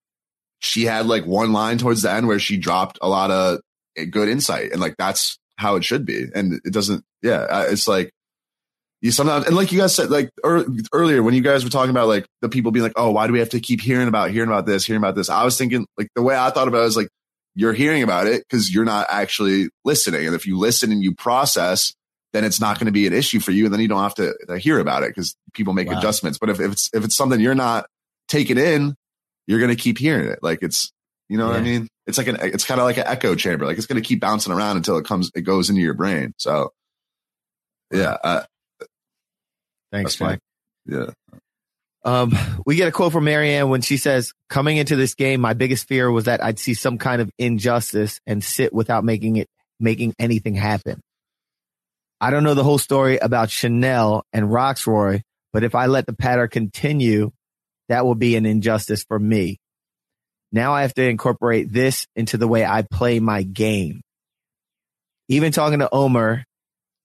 [0.61, 3.61] she had like one line towards the end where she dropped a lot of
[3.97, 7.05] eh, good insight, and like that's how it should be, and it doesn't.
[7.23, 8.11] Yeah, it's like
[9.03, 11.91] you sometimes and like you guys said like ear earlier when you guys were talking
[11.91, 14.31] about like the people being like oh why do we have to keep hearing about
[14.31, 16.83] hearing about this hearing about this i was thinking like the way i thought about
[16.83, 17.09] it is like
[17.55, 21.15] you're hearing about it because you're not actually listening and if you listen and you
[21.15, 21.95] process
[22.35, 24.15] then it's not going to be an issue for you and then you don't have
[24.15, 25.97] to, to hear about it because people make Wow.
[25.99, 27.87] adjustments but if, if it's if it's something you're not
[28.29, 28.95] taking in
[29.47, 30.93] you're going to keep hearing it like it's
[31.31, 31.87] you know what i mean?
[32.07, 33.65] It's like an it's kind of like an echo chamber.
[33.65, 36.35] Like it's going to keep bouncing around until it comes it goes into your brain.
[36.39, 36.73] So
[37.93, 38.43] yeah uh,
[39.93, 40.41] Thanks, Mike.
[40.87, 41.11] yeah.
[42.05, 42.33] Um,
[42.67, 45.87] we get a quote from Maryanne when she says, coming into this game, my biggest
[45.87, 49.49] fear was that I'd see some kind of injustice and sit without making it,
[49.79, 51.01] making anything happen.
[52.21, 56.13] I don't know the whole story about Chanelle and Rocksroy, but if I let the
[56.13, 57.33] pattern continue,
[57.89, 59.59] that will be an injustice for me.
[60.53, 64.01] Now I have to incorporate this into the way I play my game.
[65.29, 66.45] Even talking to Omar,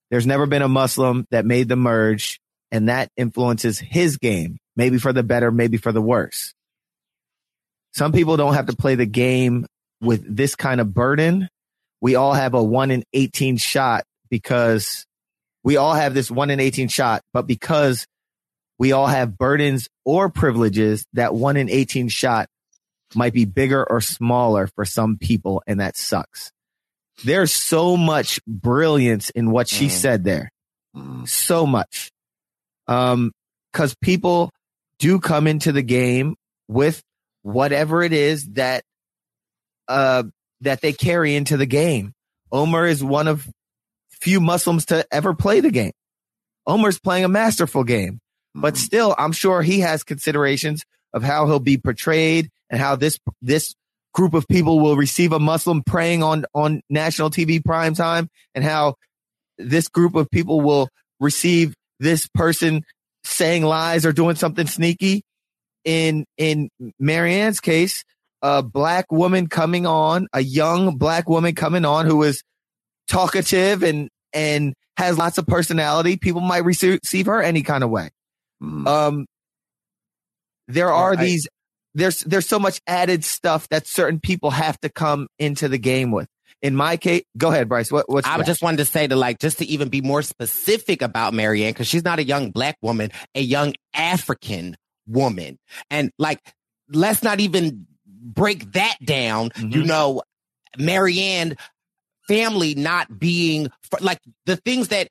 [0.09, 2.39] there's never been a Muslim that made the merge
[2.71, 6.53] and that influences his game, maybe for the better, maybe for the worse.
[7.93, 9.65] Some people don't have to play the game
[10.01, 11.47] with this kind of burden.
[12.01, 15.05] We all have a one in 18 shot because
[15.63, 18.05] we all have this one in 18 shot, but because
[18.77, 22.47] we all have burdens or privileges, that one in 18 shot
[23.15, 25.63] might be bigger or smaller for some people.
[25.67, 26.51] And that sucks.
[27.23, 30.51] There's so much brilliance in what she said there.
[31.25, 32.11] So much
[32.87, 33.31] um,
[33.73, 34.51] cause people
[34.99, 36.35] do come into the game
[36.67, 37.01] with
[37.41, 38.83] whatever it is that,
[39.87, 40.23] uh,
[40.61, 42.13] that they carry into the game.
[42.51, 43.47] Omar is one of
[44.09, 45.91] few Muslims to ever play the game.
[46.65, 48.19] Omar's playing a masterful game,
[48.55, 50.83] but still, I'm sure he has considerations
[51.15, 53.73] of how he'll be portrayed and how this, this
[54.13, 58.63] group of people will receive a Muslim praying on, on national TV prime time and
[58.63, 58.95] how
[59.57, 60.89] this group of people will
[61.19, 62.83] receive this person
[63.23, 65.23] saying lies or doing something sneaky.
[65.85, 66.69] In, in
[66.99, 68.03] Maryanne's case,
[68.41, 72.43] a black woman coming on, a young black woman coming on who is
[73.07, 76.17] talkative and, and has lots of personality.
[76.17, 78.09] People might receive, receive her any kind of way.
[78.61, 79.25] Um,
[80.67, 81.47] there are I- these,
[81.93, 86.11] there's, there's so much added stuff that certain people have to come into the game
[86.11, 86.27] with.
[86.61, 87.91] In my case, go ahead, Bryce.
[87.91, 88.45] What, what's I that?
[88.45, 91.87] just wanted to say to like just to even be more specific about Maryanne because
[91.87, 94.75] she's not a young black woman, a young African
[95.05, 95.59] woman,
[95.91, 96.39] and like
[96.91, 99.51] let's not even break that down.
[99.57, 99.85] You mm-hmm.
[99.85, 100.23] know,
[100.77, 101.57] Maryanne
[102.27, 103.69] family not being
[103.99, 105.09] like the things that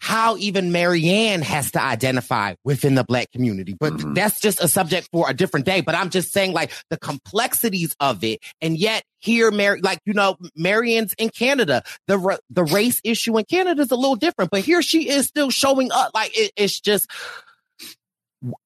[0.00, 3.74] how even Maryanne has to identify within the black community.
[3.78, 4.14] But mm-hmm.
[4.14, 5.80] that's just a subject for a different day.
[5.80, 8.40] But I'm just saying like the complexities of it.
[8.60, 11.82] And yet here, Mary, like, you know, Maryanne's in Canada.
[12.06, 15.26] The, ra- the race issue in Canada is a little different, but here she is
[15.26, 16.12] still showing up.
[16.14, 17.10] Like it, it's just,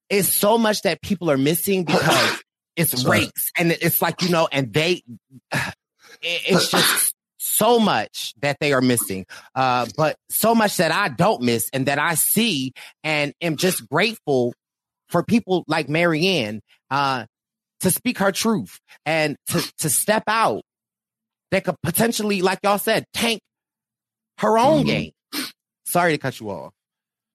[0.09, 2.43] it's so much that people are missing because
[2.77, 3.21] it's Sorry.
[3.21, 5.03] race and it's like, you know, and they,
[5.53, 5.75] it-
[6.23, 7.16] it's just
[7.57, 11.87] so much that they are missing, uh, but so much that I don't miss and
[11.87, 12.73] that I see
[13.03, 14.55] and am just grateful
[15.09, 16.61] for people like Maryanne,
[16.91, 17.27] uh,
[17.81, 20.63] to speak her truth and to, to step out
[21.51, 23.41] that could potentially, like y'all said, tank
[24.39, 25.13] her own game.
[25.85, 26.73] Sorry to cut you off.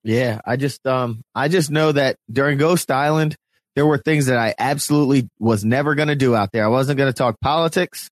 [0.03, 3.35] Yeah, I just um I just know that during Ghost Island
[3.75, 6.65] there were things that I absolutely was never going to do out there.
[6.65, 8.09] I wasn't going to talk politics,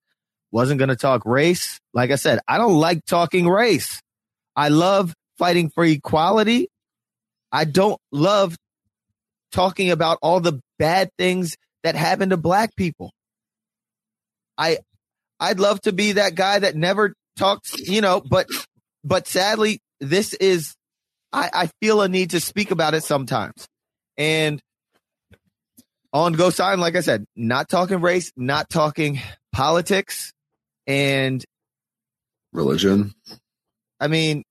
[0.51, 1.79] wasn't going to talk race.
[1.93, 4.01] Like I said, I don't like talking race.
[4.55, 6.67] I love fighting for equality.
[7.51, 8.55] I don't love
[9.51, 13.11] talking about all the bad things that happen to black people.
[14.57, 14.79] I
[15.39, 18.47] I'd love to be that guy that never talks, you know, but
[19.03, 20.75] but sadly this is
[21.31, 23.67] I, I feel a need to speak about it sometimes.
[24.17, 24.59] And
[26.11, 29.19] on Ghost Island, like I said, not talking race, not talking
[29.51, 30.33] politics,
[30.89, 31.45] and
[32.51, 33.13] religion.
[33.99, 34.43] I mean,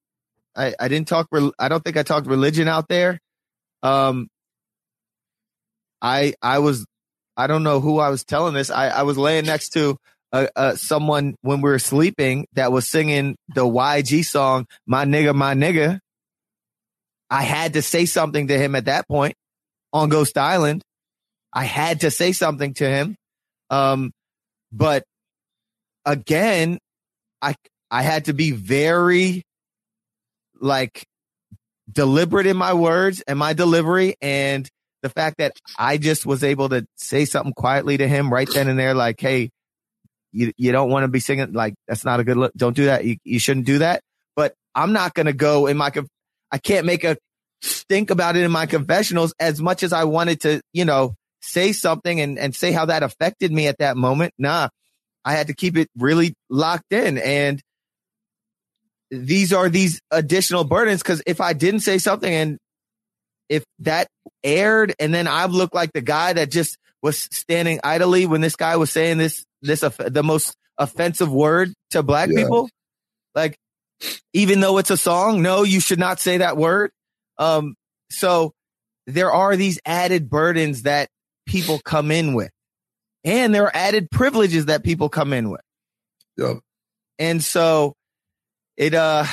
[0.56, 1.28] I, I didn't talk.
[1.58, 3.18] I don't think I talked religion out there.
[3.82, 4.28] Um,
[6.00, 6.86] I I was
[7.36, 8.70] I don't know who I was telling this.
[8.70, 9.96] I I was laying next to
[10.32, 15.34] uh, uh someone when we were sleeping that was singing the YG song "My Nigga,
[15.34, 15.98] My Nigga."
[17.30, 19.34] I had to say something to him at that point
[19.92, 20.82] on Ghost Island.
[21.52, 23.16] I had to say something to him.
[23.70, 24.12] Um,
[24.72, 25.04] but
[26.08, 26.78] again,
[27.40, 27.54] I
[27.90, 29.44] I had to be very
[30.60, 31.04] like
[31.90, 34.68] deliberate in my words and my delivery and
[35.02, 38.68] the fact that I just was able to say something quietly to him right then
[38.68, 39.50] and there like hey
[40.32, 42.52] you you don't want to be singing like that's not a good look.
[42.56, 43.04] Don't do that.
[43.04, 44.02] You, you shouldn't do that.
[44.34, 45.92] But I'm not going to go in my
[46.50, 47.16] I can't make a
[47.62, 51.72] think about it in my confessionals as much as I wanted to you know say
[51.72, 54.34] something and and say how that affected me at that moment.
[54.38, 54.68] Nah
[55.24, 57.18] I had to keep it really locked in.
[57.18, 57.60] And
[59.10, 62.58] these are these additional burdens because if I didn't say something and
[63.48, 64.08] if that
[64.44, 68.56] aired and then I looked like the guy that just was standing idly when this
[68.56, 72.44] guy was saying this this the most offensive word to black Yeah.
[72.44, 72.68] people
[73.34, 73.56] like
[74.34, 76.90] even though it's a song no you should not say that word.
[77.38, 77.74] Um
[78.10, 78.52] so
[79.06, 81.08] there are these added burdens that
[81.46, 82.50] people come in with
[83.24, 85.60] and there are added privileges that people come in with
[86.36, 86.58] Yep.
[87.18, 87.94] and so
[88.76, 89.24] it uh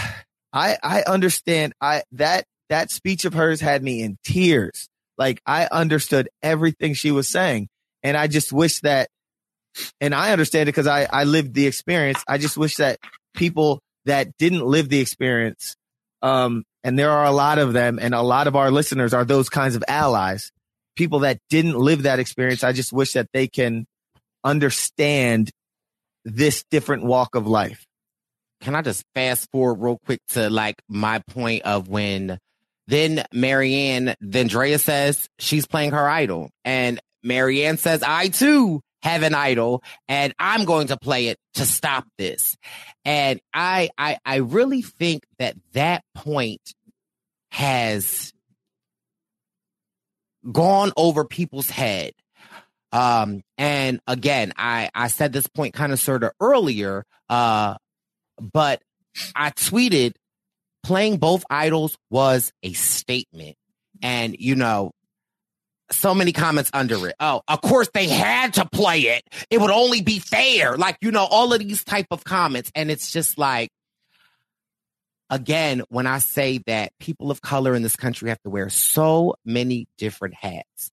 [0.53, 4.87] I I understand I that that speech of hers had me in tears.
[5.17, 7.67] Like I understood everything she was saying.
[8.03, 9.09] And I just wish that
[10.01, 12.23] and I understand it because I, I lived the experience.
[12.27, 12.99] I just wish that
[13.35, 15.75] people that didn't live the experience,
[16.21, 19.25] um, and there are a lot of them, and a lot of our listeners are
[19.25, 20.51] those kinds of allies.
[20.95, 23.85] People that didn't live that experience, I just wish that they can
[24.43, 25.51] understand
[26.23, 27.85] this different walk of life.
[28.61, 32.39] can I just fast forward real quick to like my point of when
[32.87, 39.23] then Maryanne, then Drea says she's playing her idol and Maryanne says, I too have
[39.23, 42.55] an idol and I'm going to play it to stop this.
[43.03, 46.61] And I, I, I really think that that point
[47.51, 48.33] has
[50.51, 52.13] gone over people's head.
[52.91, 57.75] Um, and again, I, I said this point kind of sort of earlier, uh,
[58.39, 58.81] but
[59.35, 60.13] I tweeted
[60.83, 63.57] playing both idols was a statement.
[64.01, 64.91] And, you know,
[65.91, 67.15] so many comments under it.
[67.19, 69.23] Oh, of course they had to play it.
[69.49, 70.77] It would only be fair.
[70.77, 72.71] Like, you know, all of these type of comments.
[72.75, 73.69] And it's just like,
[75.29, 79.35] again, when I say that people of color in this country have to wear so
[79.45, 80.91] many different hats.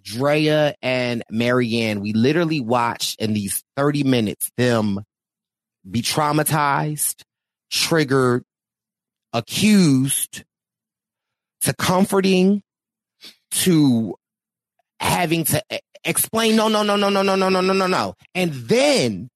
[0.00, 5.00] Drea and Maryanne, we literally watched in these 30 minutes them
[5.88, 7.22] be traumatized,
[7.70, 8.44] triggered,
[9.32, 10.44] accused,
[11.62, 12.62] to comforting,
[13.50, 14.14] to
[14.98, 15.62] having to
[16.04, 19.28] explain no no no no no no no no no no no and then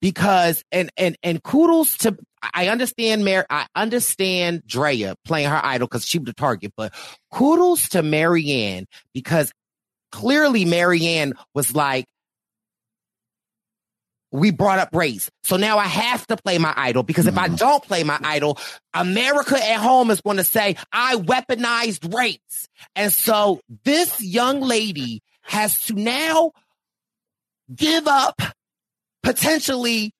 [0.00, 2.16] because and and and kudos to
[2.54, 6.94] I understand Mar I understand Drea playing her idol because she was the target, but
[7.30, 9.52] kudos to Maryanne because
[10.10, 12.06] clearly Maryanne was like,
[14.32, 15.30] we brought up race.
[15.42, 17.56] So now I have to play my idol because if I mm-hmm.
[17.56, 18.58] don't play my idol,
[18.94, 22.68] America at home is going to say I weaponized race.
[22.94, 26.52] And so this young lady has to now
[27.74, 28.40] give up
[29.22, 30.12] potentially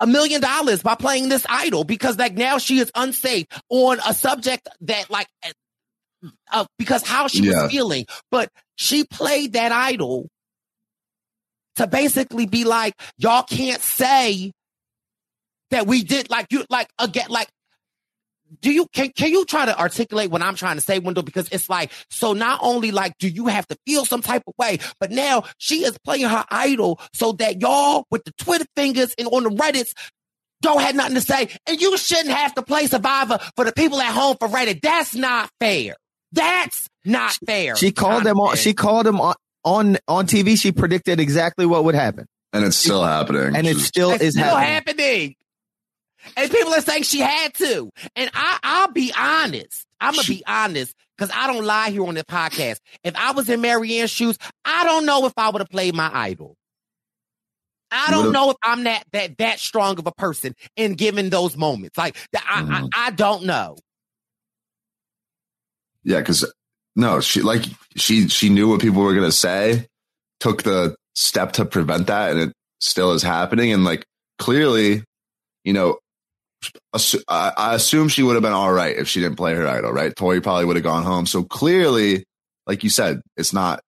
[0.00, 4.12] a million dollars by playing this idol because like now she is unsafe on a
[4.14, 5.28] subject that like
[6.52, 7.62] uh, because how she Yeah.
[7.62, 10.28] was feeling but she played that idol
[11.76, 14.52] to basically be like y'all can't say
[15.70, 17.48] that we did like you like again like
[18.60, 21.22] do you can can you try to articulate what I'm trying to say, Wendell?
[21.22, 22.32] Because it's like so.
[22.32, 25.84] Not only like do you have to feel some type of way, but now she
[25.84, 29.92] is playing her idol so that y'all with the Twitter fingers and on the Reddits
[30.60, 34.00] don't have nothing to say, and you shouldn't have to play Survivor for the people
[34.00, 34.80] at home for Reddit.
[34.80, 35.96] That's not fair.
[36.30, 37.74] That's not fair.
[37.76, 38.56] She called them on.
[38.56, 39.34] She called them on
[39.64, 40.58] on on TV.
[40.58, 43.56] She predicted exactly what would happen, and it's still happening.
[43.56, 44.98] and it still It's is still happening.
[45.04, 45.34] happening.
[46.36, 47.90] And people are saying she had to.
[48.16, 49.86] And I, I'll be honest.
[50.00, 52.80] I'm gonna be honest because I don't lie here on the podcast.
[53.04, 56.10] If I was in Maryanne's shoes, I don't know if I would have played my
[56.12, 56.56] idol.
[57.92, 61.56] I don't know if I'm that that that strong of a person in giving those
[61.56, 61.98] moments.
[61.98, 62.72] Like I, Mm-hmm.
[62.94, 63.76] I, I don't know.
[66.04, 66.50] Yeah, because
[66.96, 67.64] no, she like
[67.96, 69.86] she she knew what people were gonna say,
[70.40, 73.72] took the step to prevent that, and it still is happening.
[73.72, 74.04] And like
[74.38, 75.04] clearly,
[75.64, 75.98] you know,
[77.28, 80.14] I, assume she would have been all right if she didn't play her idol, right?
[80.14, 81.26] Tori probably would have gone home.
[81.26, 82.24] So clearly,
[82.66, 83.80] like you said, it's not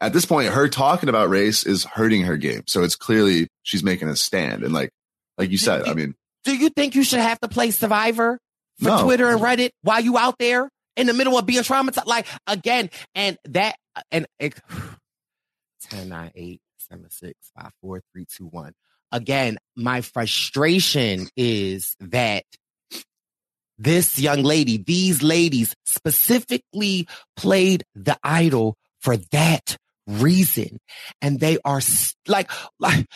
[0.00, 0.48] at this point.
[0.48, 2.62] Her talking about race is hurting her game.
[2.66, 4.90] So it's clearly she's making a stand, and like
[5.38, 6.14] like you said, I mean,
[6.44, 8.38] Do you think you should have to play Survivor
[8.78, 9.02] for No.
[9.02, 12.06] Twitter and Reddit while you out there in the middle of being traumatized?
[12.06, 13.76] Like again, and that
[14.10, 14.54] and it,
[15.90, 18.72] 10, 9, 8, 7, 6, 5, 4, 3, 2, 1.
[19.12, 22.44] Again, my frustration is that
[23.78, 29.76] this young lady, these ladies specifically played the idol for that
[30.06, 30.78] reason.
[31.20, 31.80] And they are
[32.26, 33.06] like, like,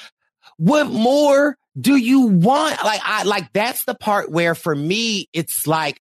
[0.57, 2.83] what more do you want?
[2.85, 6.01] Like, I, like, that's the part where for me, it's like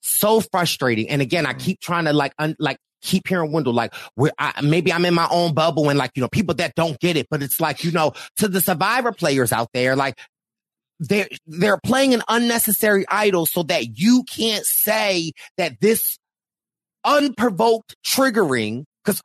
[0.00, 1.08] so frustrating.
[1.10, 1.60] And again, I mm.
[1.60, 5.14] keep trying to like, un, like, keep hearing Wendell, like, where I, maybe I'm in
[5.14, 7.84] my own bubble and like, you know, people that don't get it, but it's like,
[7.84, 10.18] you know, to the survivor players out there, like,
[11.00, 16.18] they're, they're playing an unnecessary idol so that you can't say that this
[17.04, 19.22] unprovoked triggering, because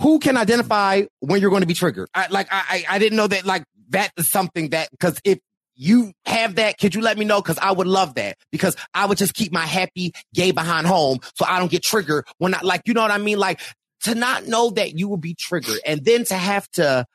[0.00, 2.08] who can identify when you're going to be triggered?
[2.14, 5.38] I, like, I, I I didn't know that, like, that is something that, because if
[5.76, 7.40] you have that, could you let me know?
[7.40, 8.36] Because I would love that.
[8.50, 12.26] Because I would just keep my happy gay behind home so I don't get triggered
[12.38, 13.38] when I, like, you know what I mean?
[13.38, 13.60] Like,
[14.04, 17.06] to not know that you will be triggered and then to have to,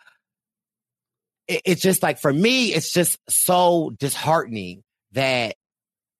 [1.47, 4.83] it, it's just like, for me, it's just so disheartening
[5.13, 5.55] that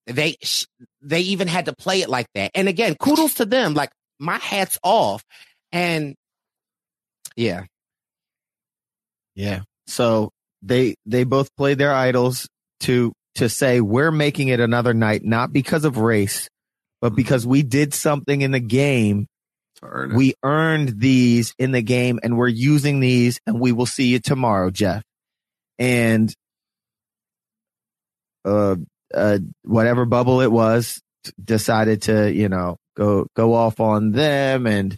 [0.07, 0.37] they,
[1.01, 2.51] they even had to play it like that.
[2.55, 3.73] And again, kudos to them.
[3.73, 5.23] Like, my hat's off.
[5.71, 6.15] And
[7.35, 7.63] yeah.
[9.35, 9.61] Yeah.
[9.87, 10.31] So
[10.61, 12.47] they they both played their idols
[12.81, 16.49] to to say we're making it another night, not because of race,
[16.99, 19.27] but because we did something in the game.
[20.13, 24.19] We earned these in the game and we're using these and we will see you
[24.19, 25.03] tomorrow, Jeff.
[25.79, 26.31] And
[28.45, 28.75] uh
[29.13, 31.01] uh whatever bubble it was
[31.43, 34.95] decided to, you know, go go off on them and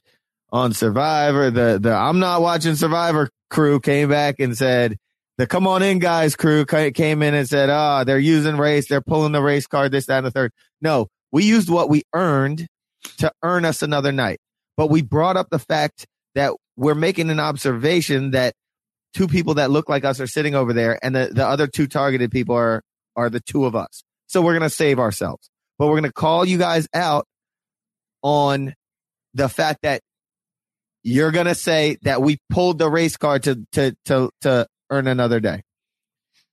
[0.51, 1.49] on Survivor.
[1.49, 4.97] The the I'm not watching Survivor crew came back and said
[5.37, 9.01] the come on in guys crew came in and said, oh, they're using race, they're
[9.01, 10.51] pulling the race card, this, that, and the third.
[10.81, 12.67] No, we used what we earned
[13.17, 14.39] to earn us another night.
[14.77, 16.05] But we brought up the fact
[16.35, 18.53] that we're making an observation that
[19.13, 21.87] two people that look like us are sitting over there and the, the other two
[21.87, 22.81] targeted people are,
[23.15, 24.03] are the two of us.
[24.27, 27.25] So we're going to save ourselves, but we're going to call you guys out
[28.23, 28.73] on
[29.33, 30.01] the fact that
[31.03, 35.07] you're going to say that we pulled the race card to, to, to, to earn
[35.07, 35.63] another day.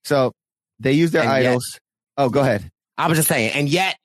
[0.05, 0.33] So
[0.79, 1.79] they use their And yet- idols.
[2.17, 2.71] oh, go ahead.
[2.99, 3.97] I was just saying, and yet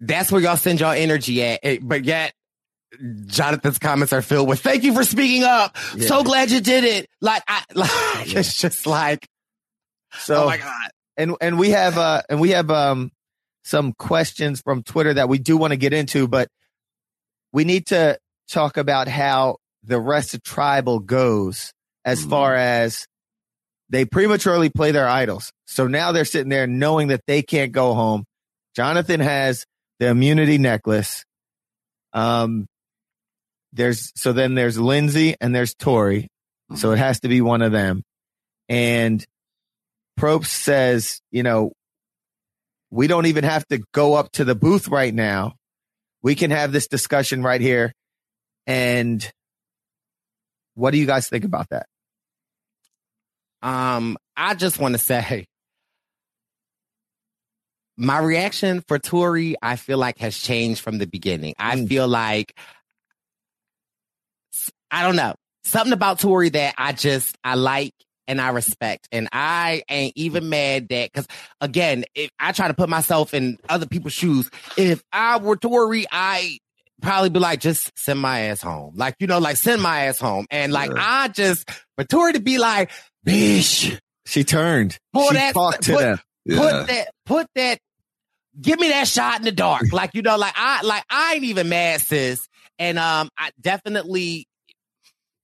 [0.00, 1.60] that's where y'all send y'all energy at.
[1.62, 2.32] Eh, But yet
[3.26, 5.76] Jonathan's comments are filled with "Thank you for speaking up.
[5.96, 6.06] Yeah.
[6.06, 9.26] So glad you did it." Like, I, like it's just like,
[10.18, 10.90] So, oh my god.
[11.16, 13.10] and and we have uh and we have um
[13.64, 16.48] some questions from Twitter that we do want to get into, but
[17.52, 21.72] we need to talk about how the rest of tribal goes
[22.04, 23.06] as far as
[23.88, 25.52] they prematurely play their idols.
[25.66, 28.24] So now they're sitting there knowing that they can't go home.
[28.74, 29.64] Jonathan has
[29.98, 31.24] the immunity necklace.
[32.12, 32.66] Um
[33.72, 36.28] there's so then there's Lindsay and there's Tori.
[36.74, 38.02] So it has to be one of them.
[38.68, 39.24] And
[40.18, 41.72] Probst says, you know,
[42.90, 45.54] we don't even have to go up to the booth right now.
[46.22, 47.92] We can have this discussion right here.
[48.66, 49.30] And
[50.74, 51.86] what do you guys think about that?
[53.62, 55.46] Um, I just want to say
[57.96, 61.54] my reaction for Tori, I feel like has changed from the beginning.
[61.58, 61.88] I Mm.
[61.88, 62.54] feel like
[64.90, 65.34] I don't know.
[65.64, 67.92] Something about Tori that I just I like
[68.28, 71.26] and I respect, and I ain't even mad that because
[71.60, 76.06] again, if I try to put myself in other people's shoes, if I were Tori,
[76.10, 76.58] I
[77.02, 80.18] probably be like, just send my ass home, like you know, like send my ass
[80.20, 82.90] home, and like I just for Tori to be like,
[83.26, 83.98] bitch.
[84.26, 84.98] She turned.
[85.12, 86.20] Pull she that, talked to put, them.
[86.48, 87.78] Put that, put that,
[88.60, 89.84] give me that shot in the dark.
[89.92, 92.48] Like, you know, like I, like I ain't even mad, sis.
[92.78, 94.46] And, um, I definitely,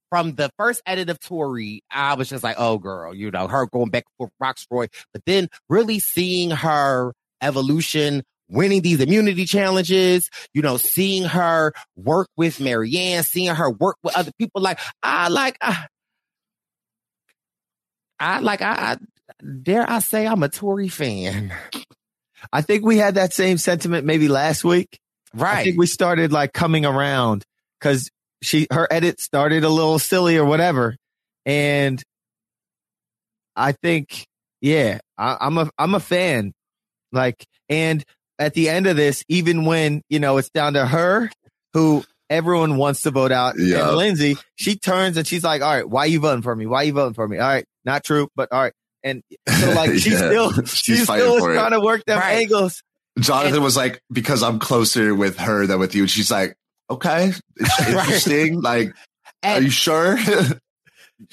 [0.09, 3.65] from the first edit of Tori, I was just like, oh girl, you know, her
[3.65, 10.61] going back for Rocksroy, but then really seeing her evolution, winning these immunity challenges, you
[10.61, 15.57] know, seeing her work with Maryanne, seeing her work with other people, like, I like,
[15.61, 15.87] I,
[18.19, 18.97] I like, I, I
[19.61, 21.53] dare I say I'm a Tori fan.
[22.51, 24.99] I think we had that same sentiment maybe last week.
[25.33, 25.59] Right.
[25.59, 27.43] I think we started like coming around
[27.79, 28.09] because
[28.41, 30.95] she her edit started a little silly or whatever,
[31.45, 32.01] and
[33.55, 34.25] I think
[34.61, 36.53] yeah, I, I'm a I'm a fan.
[37.11, 38.03] Like, and
[38.39, 41.29] at the end of this, even when you know it's down to her,
[41.73, 43.87] who everyone wants to vote out, Yeah.
[43.89, 46.65] and Lindsay, she turns and she's like, "All right, why you voting for me?
[46.65, 47.37] Why you voting for me?
[47.39, 48.73] All right, not true, but all right."
[49.03, 50.17] And so like she's Yeah.
[50.17, 51.55] still She's she's, still is for it.
[51.55, 52.39] trying to work them Right.
[52.41, 52.81] angles.
[53.19, 56.03] Jonathan was like, because I'm closer with her than with you.
[56.03, 56.55] And she's like,
[56.89, 58.59] okay, it's interesting.
[58.61, 58.93] Like,
[59.43, 60.17] are you sure?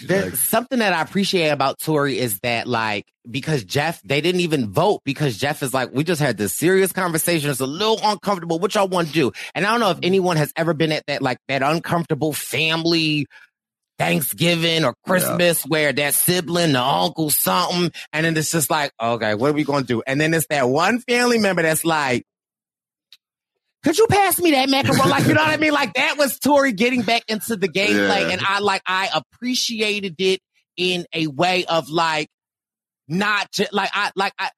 [0.06, 4.70] There's something that I appreciate about Tori is that like because Jeff they didn't even
[4.70, 7.51] vote because Jeff is like we just had this serious conversation.
[7.51, 8.59] It's a little uncomfortable.
[8.59, 9.32] What y'all want to do?
[9.55, 10.06] And I don't know if mm.
[10.06, 13.27] anyone has ever been at that like that uncomfortable family
[14.01, 19.35] Thanksgiving or Christmas where that sibling, the uncle, something, and then it's just like okay,
[19.35, 20.02] what are we going to do?
[20.06, 22.24] And then it's that one family member that's like.
[23.82, 25.09] Could you pass me that macaroni?
[25.09, 25.72] Like, you know what I mean?
[25.72, 28.28] Like that was Tori getting back into the gameplay, Yeah.
[28.32, 30.40] and I like I appreciated it
[30.77, 32.28] in a way of like
[33.09, 34.51] not just like I like I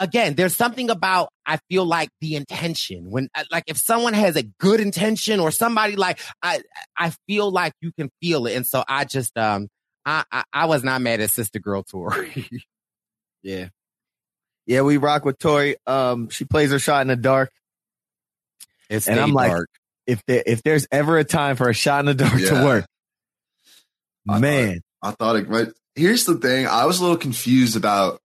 [0.00, 0.34] again.
[0.34, 4.42] There's something about I feel like the intention when uh, like if someone has a
[4.42, 6.62] good intention or somebody like I
[6.96, 9.68] I feel like you can feel it, and so I just um
[10.04, 12.48] I I, I was not mad at Sister Girl Tori.
[13.42, 13.68] Yeah.
[14.66, 15.76] Yeah, we rock with Tori.
[15.86, 17.50] Um, she plays her shot in the dark.
[18.90, 19.70] It's and I'm stayed like, dark.
[20.06, 22.86] if there, if there's ever a time for a shot in the dark to work,
[24.28, 26.66] I man, I thought it, but here's the thing.
[26.66, 28.20] I was a little confused about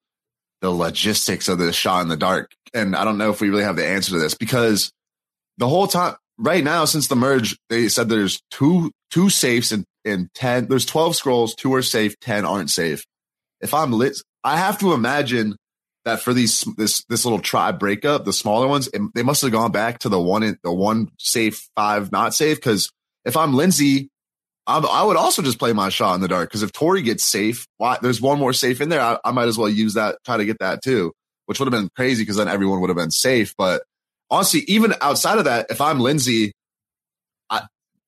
[0.63, 2.51] the logistics of this shot in the dark.
[2.73, 4.91] And I don't know if we really have the answer to this because
[5.57, 9.85] the whole time right now, since the merge, they said there's two, two safes and,
[10.05, 13.05] and 10, there's 12 scrolls, two are safe, 10 aren't safe.
[13.61, 15.57] If I'm lit, I have to imagine
[16.05, 19.51] that for these, this, this little tribe breakup, the smaller ones, it- they must have
[19.51, 22.59] gone back to the one, in, the one safe, five not safe.
[22.61, 22.89] Cause
[23.25, 24.09] if I'm Lindsay,
[24.65, 27.67] I would also just play my shot in the dark because if Tori gets safe,
[27.77, 29.01] why, there's one more safe in there.
[29.01, 31.11] I, I might as well use that, try to get that too,
[31.47, 33.53] which would have been crazy because then everyone would have been safe.
[33.57, 33.83] But
[34.29, 36.53] honestly, even outside of that, if I'm Lindsay,
[37.49, 37.63] I,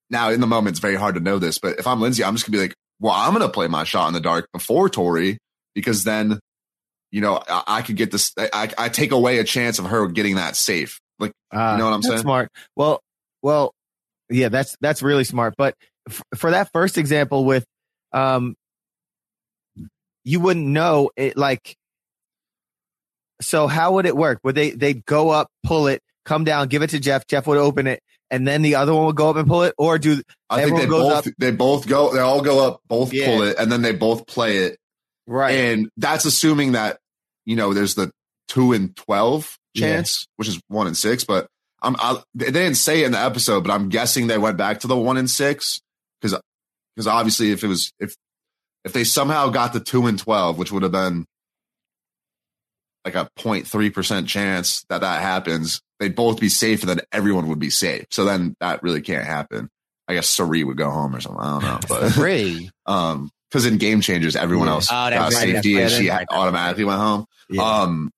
[0.08, 2.34] now in the moment, it's very hard to know this, but if I'm Lindsay, I'm
[2.34, 5.36] just gonna be like, well, I'm gonna play my shot in the dark before Tori
[5.74, 6.40] because then,
[7.10, 8.32] you know, I, I could get this.
[8.38, 11.00] I, I take away a chance of her getting that safe.
[11.18, 12.20] Like, Ah, you know what I'm saying?
[12.20, 12.48] Smart.
[12.74, 13.00] Well,
[13.42, 13.74] well,
[14.30, 15.54] yeah, that's that's really smart.
[15.58, 15.74] But
[16.08, 17.64] f- for that first example with,
[18.12, 18.54] um,
[20.24, 21.76] you wouldn't know it like.
[23.42, 24.40] So how would it work?
[24.44, 27.26] Would they they'd go up, pull it, come down, give it to Jeff.
[27.26, 28.00] Jeff would open it,
[28.30, 30.76] and then the other one would go up and pull it, or do I think
[30.78, 31.34] they both up?
[31.38, 33.26] they both go they all go up, both Yeah.
[33.26, 34.78] pull it, and then they both play it.
[35.26, 35.52] Right.
[35.52, 36.98] And that's assuming that,
[37.44, 38.10] you know, there's the
[38.48, 39.80] two and twelve Yeah.
[39.96, 41.46] chance, which is one and six, but
[41.82, 44.80] I'm I, they didn't say it in the episode, but I'm guessing they went back
[44.80, 45.80] to the one and six
[46.20, 46.38] because
[46.94, 48.14] because obviously if it was if
[48.84, 51.26] if they somehow got the two and twelve, which would have been
[53.04, 57.48] like a 0.3 percent chance that that happens, they'd both be safe, and then everyone
[57.48, 58.04] would be safe.
[58.10, 59.68] So then that really can't happen.
[60.08, 61.40] I guess Cirie would go home or something.
[61.40, 62.70] I don't know, but Cirie?
[62.86, 64.74] um, because in Game Changers, everyone Yeah.
[64.74, 67.26] else Oh, got right, safety, and right, she right, automatically went home.
[67.60, 68.10] Um,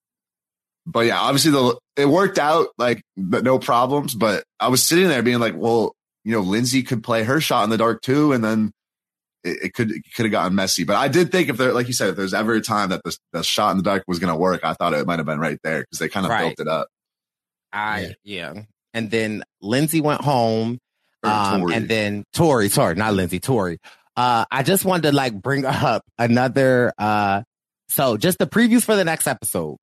[0.86, 4.14] but yeah, obviously the it worked out like but no problems.
[4.14, 5.94] But I was sitting there being like, well,
[6.28, 8.70] you know, Lindsay could play her shot in the dark too, and then
[9.44, 10.84] it, it could it could have gotten messy.
[10.84, 13.00] But I did think if there, like you said, if there's ever a time that
[13.02, 15.24] the, the shot in the dark was going to work, I thought it might have
[15.24, 16.54] been right there because they kind of Right.
[16.54, 16.88] built it up.
[17.72, 18.52] I yeah.
[18.92, 20.78] And then Lindsay went home.
[21.22, 23.78] Um, and then Tori, sorry, not Lindsay, Tori.
[24.16, 27.42] Uh, I just wanted to like bring up another, uh,
[27.88, 29.78] so just the previews for the next episode.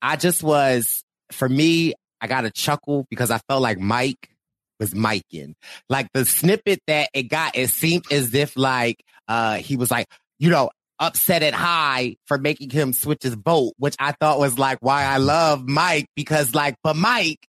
[0.00, 4.30] I just was, for me, I got a chuckle because I felt like Mike
[4.78, 5.54] was miking.
[5.88, 10.06] Like the snippet that it got, it seemed as if like, uh, he was like,
[10.38, 14.58] you know, upset at Hai for making him switch his vote, which I thought was
[14.58, 17.46] like why I love Mike because like, but Mike,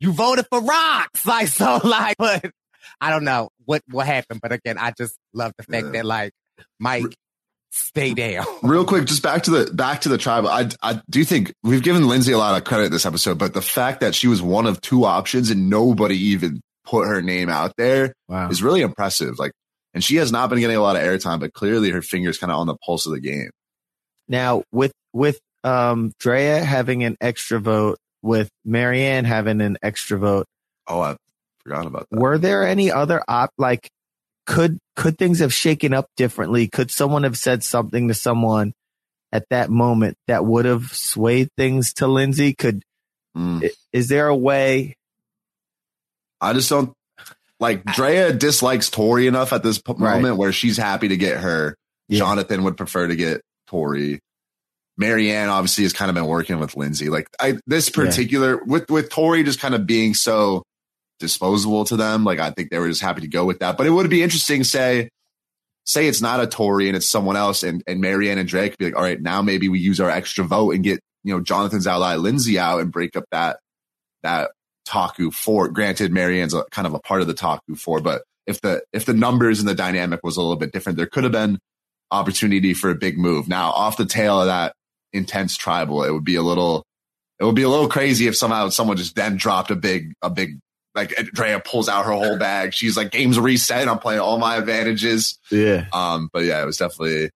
[0.00, 1.22] you voted for rocks.
[1.26, 2.50] Like, so like, but
[3.00, 4.40] I don't know what, what happened.
[4.40, 6.32] But again, I just love the fact that like
[6.78, 7.14] Mike
[7.70, 8.44] stay down.
[8.62, 10.48] Real quick, just back to the back to the tribal.
[10.48, 13.62] I I do think we've given Lindsay a lot of credit this episode, but the
[13.62, 17.74] fact that she was one of two options and nobody even put her name out
[17.76, 18.48] there Wow.
[18.48, 19.38] is really impressive.
[19.38, 19.52] Like,
[19.94, 22.50] and she has not been getting a lot of airtime, but clearly her fingers kind
[22.50, 23.50] of on the pulse of the game.
[24.28, 30.46] Now with with um Drea having an extra vote, with Maryanne having an extra vote,
[30.86, 31.16] Oh, I
[31.62, 32.18] forgot about that.
[32.20, 33.90] were there any other op like
[34.48, 36.66] could could things have shaken up differently?
[36.68, 38.72] Could someone have said something to someone
[39.30, 42.54] at that moment that would have swayed things to Lindsay?
[42.54, 42.82] Could
[43.36, 43.68] Mm.
[43.92, 44.96] is there a way?
[46.40, 46.92] I just don't
[47.60, 50.16] like Drea dislikes Tori enough at this p- Right.
[50.16, 51.76] moment where she's happy to get her.
[52.08, 52.20] Yeah.
[52.20, 54.20] Jonathan would prefer to get Tori.
[55.00, 57.10] Maryanne obviously has kind of been working with Lindsay.
[57.10, 58.04] Like I this Yeah.
[58.06, 60.62] particular with with Tori just kind of being so
[61.18, 62.24] disposable to them.
[62.24, 63.76] Like I think they were just happy to go with that.
[63.76, 65.10] But it would be interesting, say,
[65.84, 68.86] say it's not a Tori and it's someone else, and and Maryanne and Drea be
[68.86, 71.86] like, all right, now maybe we use our extra vote and get you know Jonathan's
[71.86, 73.58] ally Lindsay out and break up that
[74.22, 74.50] that
[74.86, 75.68] Taku four.
[75.68, 79.04] Granted, Maryanne's a, kind of a part of the Taku four, but if the if
[79.04, 81.58] the numbers and the dynamic was a little bit different, there could have been
[82.10, 83.48] opportunity for a big move.
[83.48, 84.72] Now, off the tail of that
[85.12, 86.84] intense tribal, it would be a little
[87.38, 90.30] it would be a little crazy if somehow someone just then dropped a big a
[90.30, 90.58] big
[90.98, 92.74] like Drea pulls out her whole bag.
[92.74, 93.88] She's like, game's reset.
[93.88, 95.38] I'm playing all my advantages.
[95.50, 95.86] Yeah.
[95.92, 97.30] Um, but yeah, it was definitely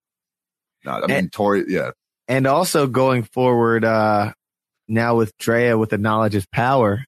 [0.84, 1.04] not.
[1.04, 1.90] I mean, And- Tori, yeah,
[2.28, 4.32] And also going forward, uh
[4.88, 7.04] now with Drea with the knowledge is power,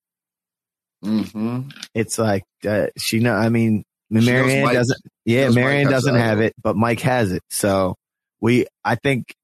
[1.04, 1.68] mm-hmm.
[1.92, 3.34] it's like uh, she know.
[3.34, 5.00] I mean, Maryanne doesn't.
[5.24, 7.42] Yeah, Maryanne doesn't have it, but Mike has it.
[7.50, 7.96] So
[8.40, 9.34] we, I think,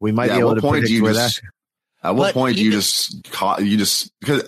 [0.00, 1.38] we might Yeah, be able to point predict you where that.
[2.02, 4.42] At what But point do you just caught you just because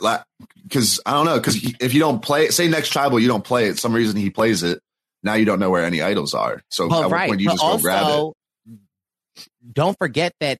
[0.62, 3.66] because I don't know because if you don't play say next tribal you don't play
[3.66, 4.80] it some reason he plays it
[5.24, 7.44] now you don't know where any idols are so But at what right, point do
[7.44, 8.34] you but just go grab it also,
[9.72, 10.58] don't forget that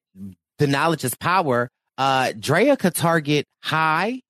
[0.59, 1.71] the knowledge is power.
[1.97, 4.21] Uh, Drea could target Hai,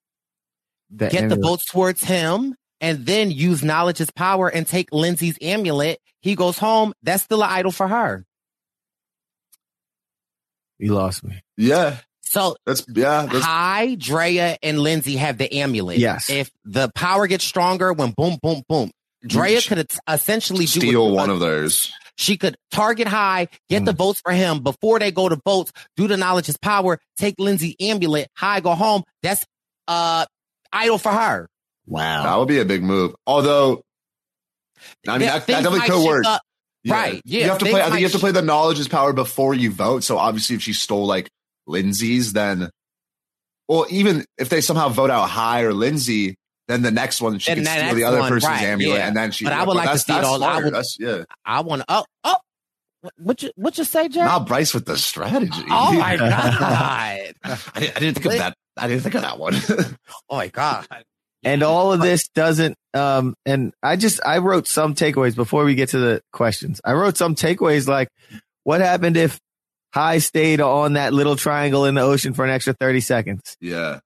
[0.91, 1.43] The get the amulet.
[1.43, 5.99] votes towards him, and then use knowledge is power and take Lindsay's amulet.
[6.21, 6.93] He goes home.
[7.03, 8.25] That's still an idol for her.
[10.79, 11.43] You lost me.
[11.57, 11.99] yeah
[12.31, 15.99] So that's yeah that's Hai, Drea, and Lindsay have the amulet.
[15.99, 16.31] Yes.
[16.31, 18.93] If the power gets stronger, when boom, boom, boom,
[19.27, 23.83] Drea sh- could essentially do steal what- one of those She could target Hai, get
[23.83, 23.87] Mm.
[23.87, 27.35] the votes for him before they go to votes, do the knowledge is power, take
[27.39, 29.03] Lindsay amulet, Hai go home.
[29.25, 29.45] That's
[29.89, 30.25] uh
[30.73, 31.49] idol for her.
[31.87, 32.23] Wow.
[32.23, 33.83] that would be a big move although
[35.09, 36.43] I mean Yeah, that, that things definitely could work up.
[36.87, 38.87] Right, yeah, you have to play I think you have to play the knowledge is
[38.87, 41.29] power before you vote so obviously if she stole like
[41.71, 42.69] Lindsay's then
[43.69, 46.37] well even if they somehow vote out Hai or Lindsay
[46.69, 48.99] then the next one she Then can the steal the other one, person's right, amulet
[48.99, 49.07] yeah.
[49.09, 50.67] and then she But I would like to that's, see it that's all- I would-
[50.75, 51.87] That's- yeah I want to.
[51.89, 52.37] Oh, oh,
[53.01, 54.27] what- what you what you say, Jack?
[54.27, 55.51] Not Brice with the strategy.
[55.71, 56.31] Oh my god!
[56.63, 57.33] I,
[57.81, 58.55] didn't, I didn't think of that.
[58.77, 59.55] I didn't think of that one.
[60.31, 60.87] oh my god!
[61.43, 65.75] And all of this doesn't, um, and I just, I wrote some takeaways before we
[65.75, 66.83] get to the questions.
[66.85, 68.09] I wrote some takeaways like,
[68.65, 69.41] what happened if
[69.93, 73.57] Hai stayed on that little triangle in the ocean for an extra 30 seconds?
[73.61, 74.01] Yeah.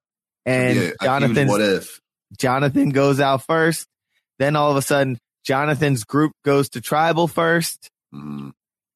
[0.46, 2.00] And Yeah, Jonathan, what if?
[2.38, 3.86] Jonathan goes out first.
[4.38, 7.88] Then all of a sudden, Jonathan's group goes to tribal first.
[8.14, 8.50] Mm-hmm.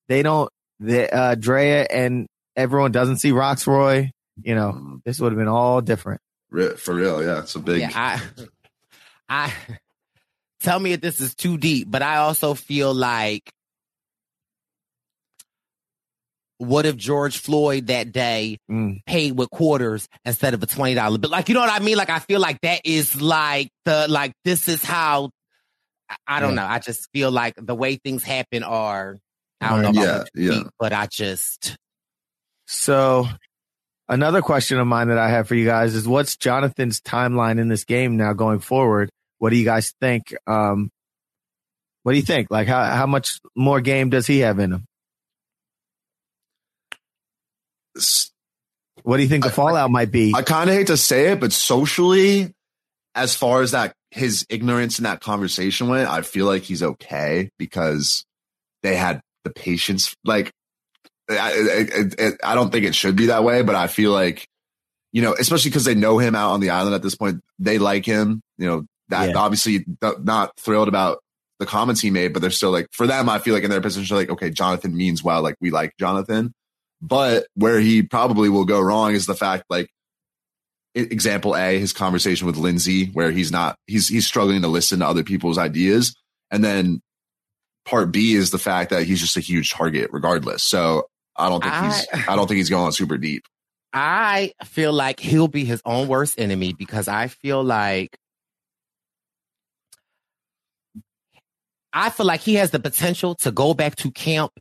[0.08, 0.50] They don't,
[0.80, 4.10] the, uh, Drea and everyone doesn't see Rocksroy.
[4.42, 4.96] You know, Mm-hmm.
[5.04, 6.20] this would have been all different.
[6.50, 7.40] For real, yeah.
[7.40, 7.80] It's a big.
[7.80, 8.20] Yeah, I,
[9.28, 9.52] I
[10.60, 13.50] tell me if this is too deep, but I also feel like
[16.58, 19.00] what if George Floyd that day Mm.
[19.06, 21.30] paid with quarters instead of a twenty dollar bill?
[21.30, 21.96] Like, you know what I mean?
[21.96, 25.30] Like, I feel like that is like the like this is how
[26.26, 26.62] I, don't Yeah.
[26.62, 26.66] know.
[26.66, 29.18] I just feel like the way things happen are
[29.60, 30.50] I don't know Yeah, about yeah.
[30.50, 31.76] deep, but I just
[32.66, 33.26] So
[34.08, 37.68] another question of mine that I have for you guys is what's Jonathan's timeline in
[37.68, 39.10] this game now going forward?
[39.38, 40.34] What do you guys think?
[40.46, 40.90] Um,
[42.02, 42.50] what do you think?
[42.50, 44.84] Like how, how much more game does he have in him?
[49.02, 50.32] What do you think the fallout might be?
[50.34, 52.52] I kind of hate to say it, but socially,
[53.14, 57.50] as far as that his ignorance in that conversation went, I feel like he's okay
[57.58, 58.24] because
[58.82, 60.14] they had the patience.
[60.24, 60.50] Like,
[61.30, 64.46] I, I, I, I don't think it should be that way, but I feel like,
[65.12, 67.78] you know, especially because they know him out on the island at this point, they
[67.78, 68.40] like him.
[68.56, 69.36] You know, that Yeah.
[69.36, 71.18] obviously not thrilled about
[71.58, 73.80] the comments he made, but they're still like, for them, I feel like in their
[73.80, 76.52] position, like, okay, Jonathan means well, like we like Jonathan.
[77.00, 79.88] But where he probably will go wrong is the fact, like,
[80.94, 85.06] example A, his conversation with Lindsay, where he's not, he's, he's struggling to listen to
[85.06, 86.16] other people's ideas.
[86.50, 87.00] And then
[87.84, 90.64] part B is the fact that he's just a huge target regardless.
[90.64, 93.44] So I don't think he's, I- I don't think he's going super deep.
[93.92, 98.18] I feel like he'll be his own worst enemy because I feel like
[101.92, 104.52] I feel like he has the potential to go back to camp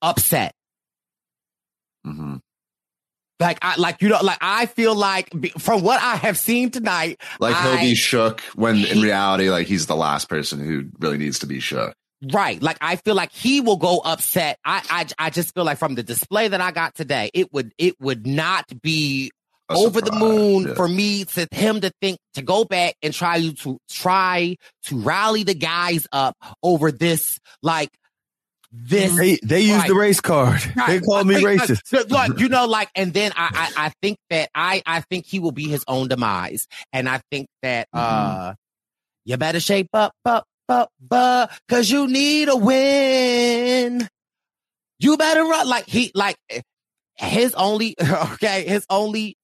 [0.00, 0.54] upset.
[2.06, 2.36] Mm-hmm.
[3.40, 7.20] Like I like you know like I feel like from what I have seen tonight,
[7.40, 11.18] Like he'll I- be shook when in reality, like he's the last person who really
[11.18, 11.94] needs to be shook.
[12.32, 12.62] Right.
[12.62, 14.58] Like I feel like he will go upset.
[14.64, 17.72] I I I just feel like from the display that I got today, it would
[17.76, 19.30] it would not be
[19.68, 20.74] A over the moon yeah.
[20.74, 25.42] for me to him to think to go back and try to try to rally
[25.42, 27.90] the guys up over this like
[28.76, 29.86] this They, they Right.
[29.88, 30.60] the race card.
[30.60, 31.02] They Right.
[31.04, 31.80] called me racist.
[32.10, 35.38] Like, you know, like, and then I, I, I think that I, I think he
[35.38, 38.48] will be his own demise, and I think that Mm-hmm.
[38.50, 38.54] uh,
[39.24, 44.08] you better shape up, up, up, up, cause you need a win.
[44.98, 46.36] You better run like he, like
[47.16, 49.36] his only, okay, his only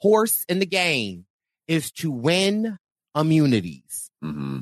[0.00, 1.24] horse in the game
[1.68, 2.78] is to win
[3.14, 4.10] immunities.
[4.24, 4.60] Mm-hmm.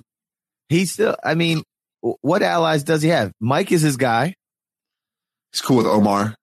[0.68, 1.62] He's still, I mean,
[2.00, 3.32] what allies does he have?
[3.40, 4.34] Mike is his guy.
[5.52, 6.34] He's cool with Omar.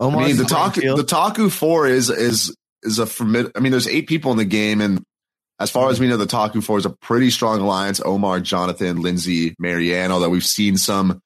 [0.00, 3.52] Omar's I mean, the Taku, the Taku Four is is is a formid.
[3.56, 5.02] I mean, there's eight people in the game, and
[5.58, 8.00] as far as we know, the Taku Four is a pretty strong alliance.
[8.04, 10.10] Omar, Jonathan, Lindsay, Maryanne.
[10.10, 11.20] Although we've seen some,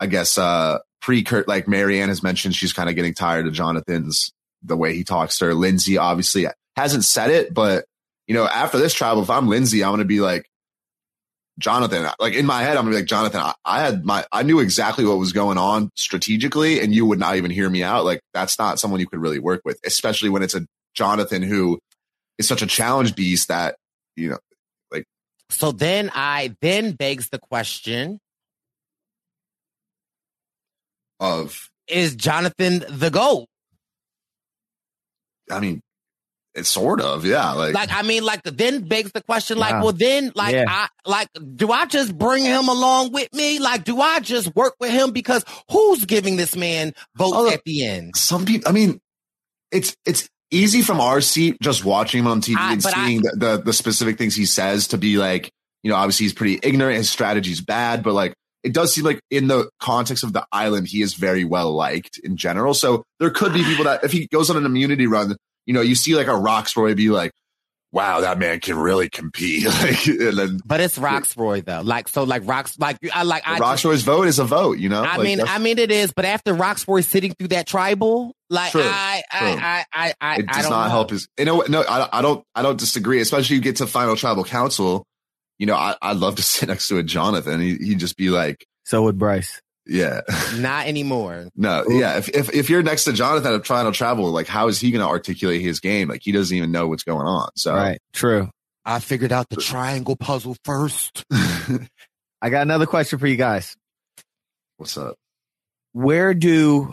[0.00, 4.32] I guess, uh, pre like Maryanne has mentioned she's kind of getting tired of Jonathan's
[4.62, 5.54] the way he talks to her.
[5.54, 6.46] Lindsay obviously
[6.76, 7.86] hasn't said it, but
[8.26, 10.46] you know, after this travel, if I'm Lindsay, I'm gonna be like.
[11.58, 14.42] Jonathan, like in my head, I'm gonna be like, Jonathan, I, I had my, I
[14.42, 18.04] knew exactly what was going on strategically, and you would not even hear me out.
[18.04, 21.78] Like, that's not someone you could really work with, especially when it's a Jonathan who
[22.38, 23.76] is such a challenge beast that,
[24.16, 24.38] you know,
[24.90, 25.04] like,
[25.48, 28.18] So then I then begs the question:
[31.20, 33.46] of, Is Jonathan the goat?
[35.50, 35.82] I mean,
[36.54, 37.52] it's sort of, yeah.
[37.52, 39.82] Like, Like, I mean, like, then begs the question, like, Wow.
[39.84, 40.64] well, then, like, Yeah.
[40.68, 43.58] I, like, do I just bring him along with me?
[43.58, 45.10] Like, do I just work with him?
[45.10, 48.16] Because who's giving this man votes at the end?
[48.16, 49.00] some people, I mean,
[49.72, 53.06] it's, it's easy from our seat just watching him on TV I- and but I-
[53.06, 55.50] seeing the, the, the specific things he says to be like,
[55.82, 56.96] you know, obviously he's pretty ignorant.
[56.98, 60.86] His strategy's bad, but like, it does seem like in the context of the island,
[60.88, 62.72] he is very well liked in general.
[62.72, 65.36] So there could be people that if he goes on an immunity run,
[65.66, 67.32] you know, you see like a Rocksroy be like,
[67.92, 69.64] wow, that man can really compete.
[69.82, 71.80] like, and then But it's Rocksroy though.
[71.82, 74.88] Like, so like Rox, like, I like, I, just- Rocksroy's vote is a vote, you
[74.88, 75.02] know?
[75.02, 78.72] I Like, mean, I mean, it is, but after Rocksroy sitting through that tribal, like,
[78.72, 79.46] True, I, true.
[79.48, 80.90] I, I, I, I, it I does don't not know.
[80.90, 83.86] help his you know no I, I don't i don't disagree especially you get to
[83.86, 85.04] final tribal council
[85.58, 88.30] you know I, i'd love to sit next to a jonathan he, he'd just be
[88.30, 89.60] like So would Brice.
[89.86, 90.22] Yeah.
[90.56, 91.48] Not anymore.
[91.56, 92.16] No, yeah.
[92.18, 95.04] If, if if you're next to Jonathan of to Travel, like how is he going
[95.04, 96.08] to articulate his game?
[96.08, 97.50] Like he doesn't even know what's going on.
[97.56, 98.00] So Right.
[98.12, 98.50] True.
[98.84, 101.24] I figured out the triangle puzzle first.
[101.32, 103.74] I got another question for you guys.
[104.76, 105.16] What's up?
[105.92, 106.92] Where do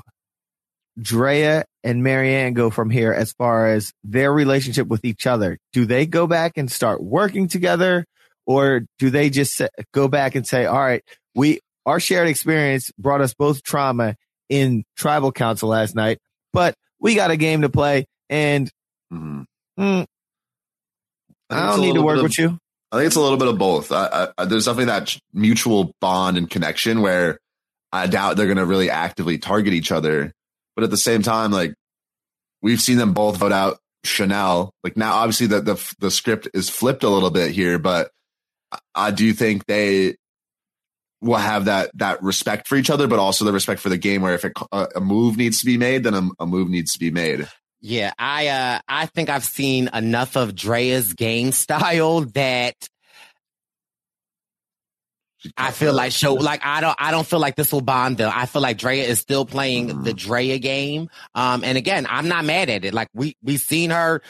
[0.99, 5.57] Drea and Maryanne go from here as far as their relationship with each other?
[5.73, 8.05] Do they go back and start working together
[8.45, 9.61] or do they just
[9.93, 11.03] go back and say, all right,
[11.35, 14.15] we, our shared experience brought us both trauma
[14.49, 16.19] in tribal council last night,
[16.53, 18.69] but we got a game to play and
[19.11, 19.45] mm,
[19.77, 20.05] I
[21.51, 22.57] it's don't need to work of- with you.
[22.93, 23.89] I think it's a little bit of both.
[23.93, 27.39] I, I, there's definitely that mutual bond and connection where
[27.93, 30.33] I doubt they're going to really actively target each other.
[30.75, 31.73] But at the same time, like
[32.61, 34.71] we've seen them both vote out Chanelle.
[34.83, 38.11] Like now, obviously the the, the script is flipped a little bit here, but
[38.73, 40.15] I, I do think they
[41.21, 44.21] will have that that respect for each other, but also the respect for the game.
[44.21, 46.99] Where if a, a move needs to be made, then a, a move needs to
[46.99, 47.47] be made.
[47.81, 52.75] Yeah, I uh I think I've seen enough of Drea's game style that
[55.57, 58.31] I feel like show like I don't I don't feel like this will bond them.
[58.33, 61.09] I feel like Drea is still playing the Drea game.
[61.33, 62.93] Um and again, I'm not mad at it.
[62.93, 64.21] Like we we seen her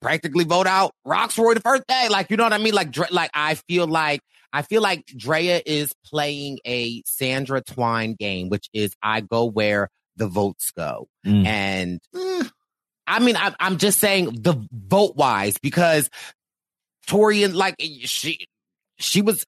[0.00, 2.08] practically vote out Rocksroy the first day.
[2.08, 2.74] Like you know what I mean?
[2.74, 4.20] Like like I feel like
[4.54, 9.90] I feel like Drea is playing a Sandra Twine game, which is I go where
[10.16, 11.08] the votes go.
[11.26, 11.44] Mm.
[11.44, 12.00] And
[13.04, 16.08] I mean, I, I'm just saying the vote wise because
[17.08, 18.46] Torian, like she,
[18.98, 19.44] she was.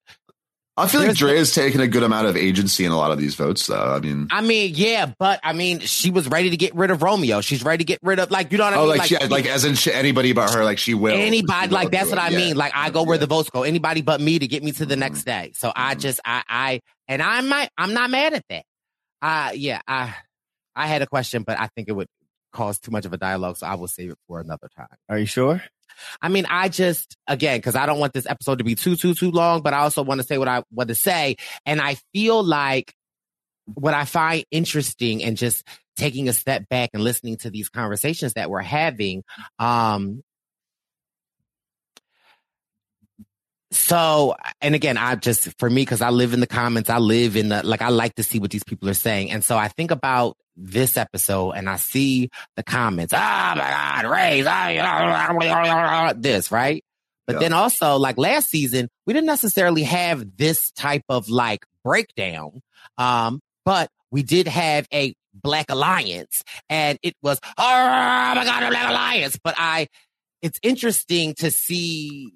[0.79, 3.17] I feel like There's- Drea's taken a good amount of agency in a lot of
[3.19, 3.95] these votes, though.
[3.95, 7.01] I mean, I mean, yeah, but I mean, she was ready to get rid of
[7.03, 7.41] Romeo.
[7.41, 8.99] She's ready to get rid of, like, you know what I oh, mean?
[8.99, 11.17] like, she, like as in she, anybody but her, like she will.
[11.17, 12.25] anybody She will like that's what it.
[12.25, 12.37] I Yeah.
[12.39, 12.57] mean.
[12.57, 13.63] Like I go where the votes go.
[13.63, 15.53] Anybody but me to get me to the next day.
[15.55, 18.65] So I just I I and I might I'm not mad at that.
[19.23, 20.15] Uh yeah, I
[20.75, 22.09] I had a question, but I think it would
[22.53, 24.89] cause too much of a dialogue, so I will save it for another time.
[25.09, 25.63] Are you sure?
[26.23, 29.15] I mean, I just again because I don't want this episode to be too too
[29.15, 31.97] too long, but I also want to say what I want to say, and I
[32.13, 32.95] feel like
[33.75, 35.65] what I find interesting and just
[35.97, 39.25] taking a step back and listening to these conversations that we're having.
[39.59, 40.23] Um,
[43.73, 47.37] so, and again, I just, for me, cause I live in the comments, I live
[47.37, 49.31] in the, like, I like to see what these people are saying.
[49.33, 53.13] And so I think about this episode and I see the comments.
[53.15, 56.83] Ah, my God, Rays, ah, ah, ah, ah, this, right?
[57.27, 62.63] But then also, like last season, we didn't necessarily have this type of like breakdown.
[62.99, 68.69] Um, but we did have a Black Alliance and it was, oh my God, a
[68.69, 69.39] Black Alliance.
[69.43, 69.89] But I,
[70.41, 72.33] it's interesting to see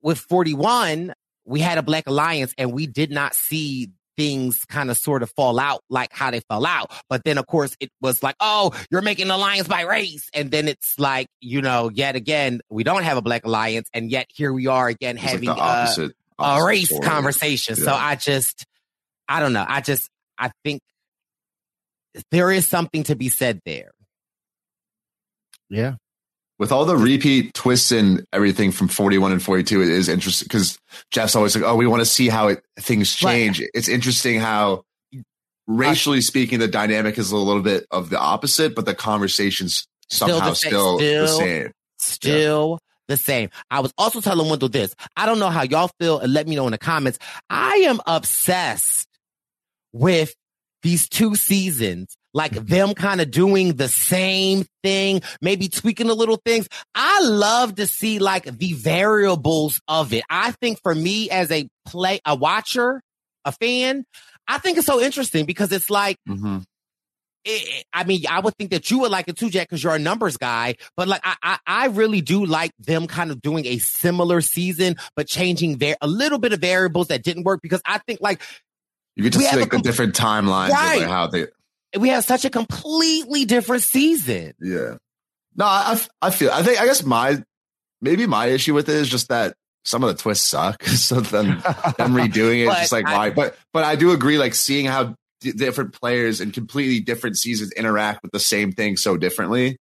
[0.00, 1.12] with 41,
[1.44, 5.30] we had a Black Alliance and we did not see things kind of sort of
[5.30, 6.92] fall out like how they fell out.
[7.08, 10.28] But then, of course, it was like, oh, you're making an alliance by race.
[10.34, 13.88] And then it's like, you know, yet again, we don't have a Black Alliance.
[13.94, 17.06] And yet here we are again It's having the uh, opposite- a opposite race story.
[17.06, 17.76] conversation.
[17.76, 18.66] So I just,
[19.28, 19.64] I don't know.
[19.66, 20.80] I just, I think
[22.32, 23.92] there is something to be said there.
[25.70, 25.94] Yeah.
[26.58, 30.78] With all the repeat twists and everything from 41 and 42 it is interesting because
[31.10, 34.82] jeff's always like oh we want to see how it, things change it's interesting how
[35.66, 40.48] racially speaking the dynamic is a little bit of the opposite but the conversations somehow
[40.50, 42.78] the sa- still, the same Still
[43.08, 43.50] the same.
[43.70, 44.94] I was also telling Wendell this.
[45.16, 47.18] I don't know how y'all feel and let me know in the comments.
[47.50, 49.08] I am obsessed
[49.92, 50.34] with
[50.82, 56.40] these two seasons, like them kind of doing the same thing, maybe tweaking a little
[56.44, 56.68] things.
[56.94, 60.22] I love to see like the variables of it.
[60.30, 63.02] I think for me as a play, a watcher,
[63.44, 64.04] a fan,
[64.46, 66.58] I think it's so interesting because it's like, Mm-hmm.
[67.44, 69.94] it, I mean, I would think that you would like it too, Jack, because you're
[69.94, 70.76] a numbers guy.
[70.96, 74.96] But like, I, I, I really do like them kind of doing a similar season,
[75.16, 78.42] but changing var- a little bit of variables that didn't work because I think like
[79.16, 81.02] you get to We see a the different timelines Right.
[81.06, 81.46] how they
[81.98, 84.52] we have such a completely different season.
[84.60, 84.96] yeah.
[85.56, 87.42] No I, I I feel i think i guess my
[88.00, 90.82] maybe my issue with it is just that some of the twists suck.
[90.86, 94.54] So then them redoing it just like I- why but but i do agree like
[94.54, 99.16] seeing how d- different players in completely different seasons interact with the same thing so
[99.16, 99.76] differently.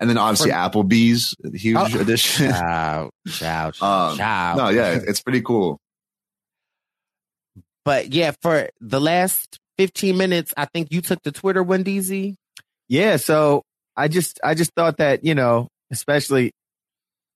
[0.00, 2.50] And then obviously For- applebee's huge Oh, addition.
[2.52, 5.78] Ciao, ciao, um, no yeah it's pretty cool.
[7.84, 12.36] But yeah, for the last 15 minutes, I think you took the Twitter, Wendeezy.
[12.88, 13.62] Yeah, so
[13.96, 16.52] I just I just thought that, you know, especially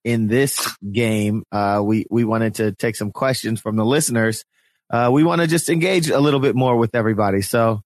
[0.04, 4.44] in this game, uh we we wanted to take some questions from the listeners.
[4.90, 7.42] uh, we want to just engage a little bit more with everybody.
[7.42, 7.80] So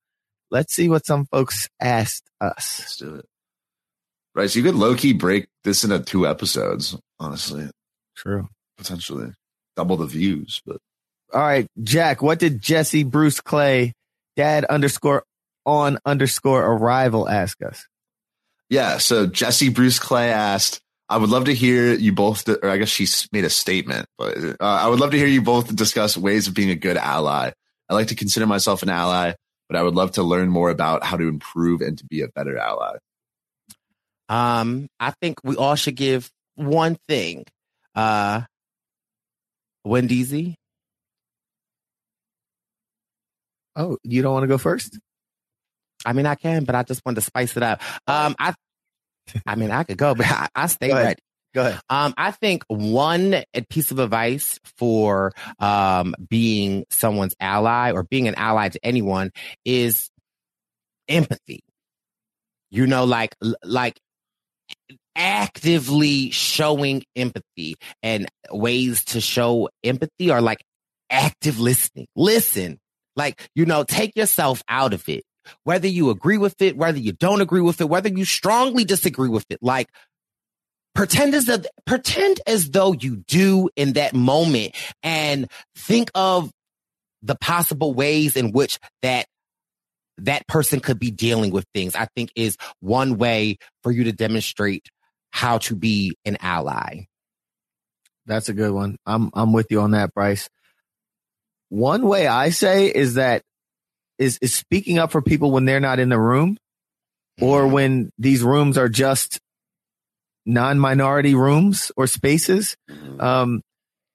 [0.51, 2.81] let's see what some folks asked us.
[2.81, 3.25] Let's do it.
[4.35, 4.51] Right.
[4.51, 7.71] So you could low key break this into two episodes, honestly.
[8.15, 8.47] True.
[8.77, 9.33] Potentially
[9.77, 10.77] double the views, but
[11.33, 13.95] All right, Jack, what did Jesse Bruce Clay,
[14.37, 15.25] dad underscore
[15.67, 17.87] on underscore arrival ask us?
[18.69, 18.99] Yeah.
[18.99, 22.89] So Jesse Bruce Clay asked, I would love to hear you both, or I guess
[22.89, 26.47] she made a statement, but uh, I would love to hear you both discuss ways
[26.47, 27.51] of being a good ally.
[27.89, 29.33] I like to consider myself an ally,
[29.69, 32.29] but I would love to learn more about how to improve and to be a
[32.29, 32.99] better ally.
[34.29, 37.45] Um, I think we all should give one thing.
[37.97, 38.43] Uh,
[39.85, 40.55] Wendy's.
[43.81, 44.99] Oh, you don't want to go first?
[46.05, 47.81] I mean, I can, but I just wanted to spice it up.
[48.07, 48.55] Um, I,
[49.47, 51.23] I mean, I could go, but I, I stay ready.
[51.55, 51.81] Go ahead.
[51.89, 58.35] Um, I think one piece of advice for um, being someone's ally or being an
[58.37, 59.31] ally to anyone
[59.65, 60.11] is
[61.09, 61.61] empathy.
[62.71, 63.35] You know, like
[63.65, 63.99] like
[65.17, 70.63] actively showing empathy and ways to show empathy are like
[71.11, 72.07] active listening.
[72.15, 72.79] Listen,
[73.21, 75.25] like you know, take yourself out of it.
[75.65, 79.29] Whether you agree with it, whether you don't agree with it, whether you strongly disagree
[79.29, 79.89] with it, like
[80.95, 86.51] pretend as though pretend as though you do in that moment and think of
[87.23, 89.27] the possible ways in which that
[90.19, 94.13] that person could be dealing with things i think is one way for you to
[94.13, 94.87] demonstrate
[95.31, 97.07] how to be an ally
[98.27, 98.97] That's a good one.
[99.07, 100.49] I'm I'm with you on that, Brice.
[101.71, 103.43] One way I say is that
[104.19, 106.59] is is speaking up for people when they're not in the room
[107.41, 109.41] or when these rooms are just
[110.47, 112.77] non-minority rooms or spaces.
[113.19, 113.63] Um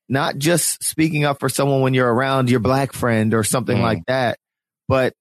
[0.07, 3.81] not just speaking up for someone when you're around your black friend or something Mm.
[3.81, 4.37] like that,
[4.87, 5.13] but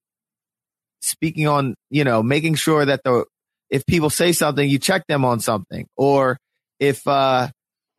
[1.01, 3.25] speaking on, you know, making sure that the
[3.71, 6.37] if people say something, you check them on something or
[6.81, 7.49] if uh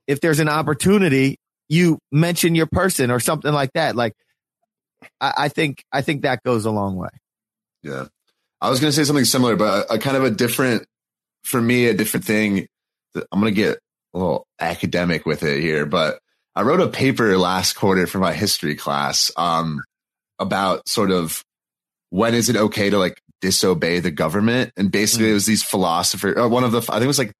[0.07, 1.37] if there's an opportunity,
[1.69, 3.95] you mention your person or something like that.
[3.95, 4.13] Like,
[5.21, 7.09] I, I think, I think that goes a long way.
[7.83, 8.05] Yeah.
[8.61, 10.85] I was going to say something similar, but a, a kind of a different,
[11.43, 12.67] for me, a different thing.
[13.15, 13.79] I'm going to get
[14.13, 16.19] a little academic with it here, but
[16.55, 19.81] I wrote a paper last quarter for my history class um,
[20.39, 21.43] about sort of
[22.09, 24.71] when is it okay to like disobey the government?
[24.77, 26.37] And basically, it was these philosophers.
[26.37, 27.33] Uh, one of the, I think it was like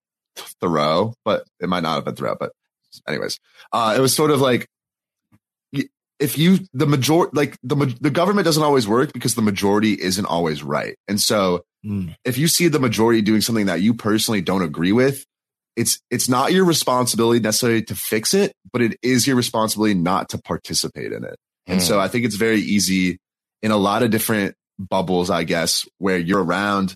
[0.60, 2.36] Thoreau, but it might not have been Thoreau.
[2.38, 2.52] But
[3.08, 3.40] anyways,
[3.72, 4.68] uh, it was sort of like
[6.20, 10.26] if you the major like the the government doesn't always work because the majority isn't
[10.26, 10.96] always right.
[11.08, 12.10] And so hmm.
[12.24, 15.26] if you see the majority doing something that you personally don't agree with,
[15.76, 20.30] it's it's not your responsibility necessarily to fix it, but it is your responsibility not
[20.30, 21.36] to participate in it.
[21.68, 22.02] And so hmm.
[22.02, 23.18] I think it's very easy
[23.62, 26.96] in a lot of different bubbles, I guess, where you're around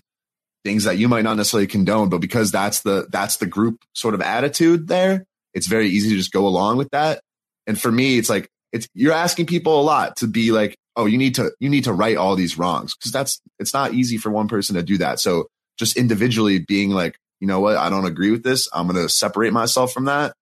[0.64, 4.14] things that you might not necessarily condone, but because that's the that's the group sort
[4.14, 5.24] of attitude there,
[5.54, 7.20] it's very easy to just go along with that.
[7.66, 11.06] And for me, it's like it's you're asking people a lot to be like, oh,
[11.06, 14.18] you need to you need to right all these wrongs because that's it's not easy
[14.18, 15.20] for one person to do that.
[15.20, 18.68] So just individually being like, you know what, I don't agree with this.
[18.72, 20.34] I'm going to separate myself from that.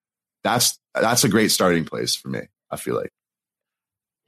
[0.45, 2.41] That's that's a great starting place for me.
[2.71, 3.11] I feel like.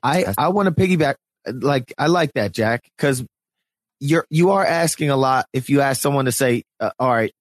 [0.03, 1.17] I, I want to piggyback.
[1.47, 3.25] Like, I like that, Jack, because
[3.99, 5.47] you're, you are asking a lot.
[5.53, 7.33] If you ask someone to say, uh, all right,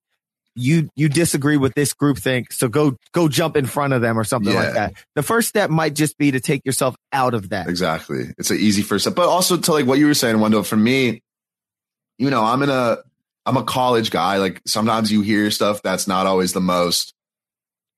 [0.56, 4.18] you, you disagree with this group think, so go, go jump in front of them
[4.18, 4.60] or something Yeah.
[4.60, 4.94] like that.
[5.14, 7.68] The first step might just be to take yourself out of that.
[7.68, 8.34] Exactly.
[8.38, 9.14] It's an easy first step.
[9.14, 11.22] But also to like what you were saying, Wendell, for me,
[12.18, 12.98] you know, I'm in a
[13.46, 14.36] I'm a college guy.
[14.36, 17.14] Like sometimes you hear stuff that's not always the most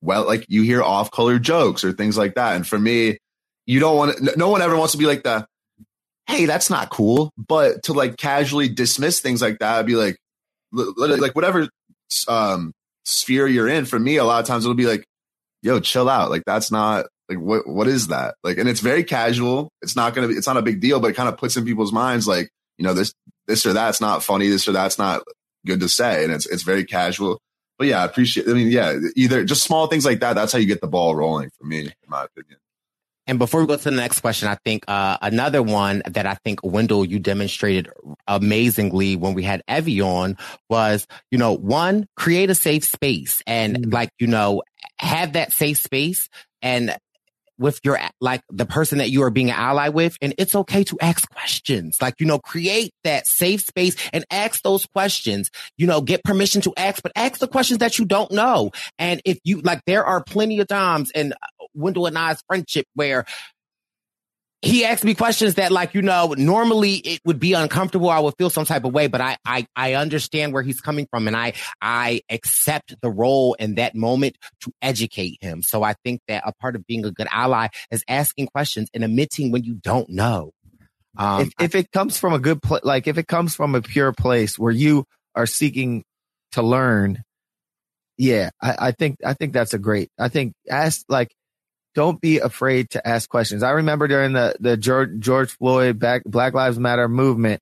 [0.01, 2.57] well, like you hear off color jokes or things like that.
[2.57, 3.19] And for me,
[3.67, 5.47] you don't want to, no one ever wants to be like the,
[6.27, 7.31] hey, that's not cool.
[7.37, 10.17] But to like casually dismiss things like that, I'd be like,
[10.73, 11.69] li- li- like whatever
[12.29, 12.73] um
[13.05, 15.05] sphere you're in, for me, a lot of times it'll be like,
[15.63, 16.31] yo, chill out.
[16.31, 18.35] Like that's not like what what is that?
[18.43, 19.71] Like and it's very casual.
[19.81, 21.65] It's not gonna be it's not a big deal, but it kind of puts in
[21.65, 23.13] people's minds like, you know, this
[23.47, 25.23] this or that's not funny, this or that's not
[25.67, 26.25] good to say.
[26.25, 27.41] And it's it's very casual.
[27.79, 30.59] But yeah, I appreciate I mean, yeah, either just small things like that, that's how
[30.59, 32.59] you get the ball rolling for me, in my opinion.
[33.27, 36.35] And before we go to the next question, I think uh, another one that I
[36.45, 37.89] think Wendell you demonstrated
[38.27, 40.37] amazingly when we had Evie on
[40.69, 44.63] was, you know, one create a safe space and like you know
[44.99, 46.29] have that safe space
[46.63, 46.97] and
[47.59, 50.17] with your like the person that you are being an ally with.
[50.21, 51.99] And it's okay to ask questions.
[52.01, 55.51] Like you know create that safe space and ask those questions.
[55.79, 58.73] You know get permission to ask but ask the questions that you don't know.
[58.99, 61.35] And if you like there are plenty of times in
[61.75, 63.25] Wendell and I's friendship where
[64.65, 68.35] he asked me questions that like you know normally it would be uncomfortable i would
[68.39, 71.37] feel some type of way but i i i understand where he's coming from and
[71.37, 76.45] i i accept the role in that moment to educate him so i think that
[76.47, 80.09] a part of being a good ally is asking questions and admitting when you don't
[80.09, 80.53] know
[81.17, 83.83] um, if, if it comes from a good place, like if it comes from a
[83.83, 86.05] pure place where you are seeking
[86.53, 87.23] to learn,
[88.17, 90.11] yeah, I, I think I think that's a great.
[90.19, 91.35] I think ask like,
[91.95, 93.63] don't be afraid to ask questions.
[93.63, 97.61] I remember during the the George, George Floyd Black Black Lives Matter movement,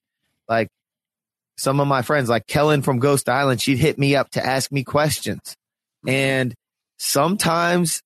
[0.49, 0.68] like
[1.57, 4.70] some of my friends, like Kellyn from Ghost Island, she'd hit me up to ask
[4.73, 5.57] me questions,
[6.07, 6.55] and
[6.99, 8.02] sometimes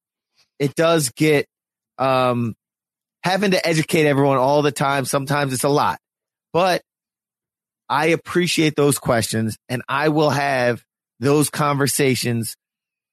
[0.58, 1.46] it does get
[1.98, 2.54] um
[3.22, 5.04] having to educate everyone all the time.
[5.04, 5.98] Sometimes it's a lot,
[6.52, 6.82] but
[7.88, 10.82] I appreciate those questions and I will have
[11.20, 12.56] those conversations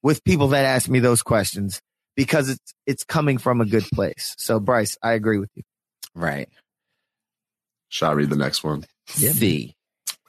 [0.02, 1.82] with people that ask me those questions
[2.16, 4.36] because it's, it's coming from a good place.
[4.38, 5.64] So Brice, I agree with you.
[6.16, 6.50] Right.
[7.90, 8.86] Shall I read the next one?
[9.18, 9.32] Yeah.
[9.32, 9.76] C.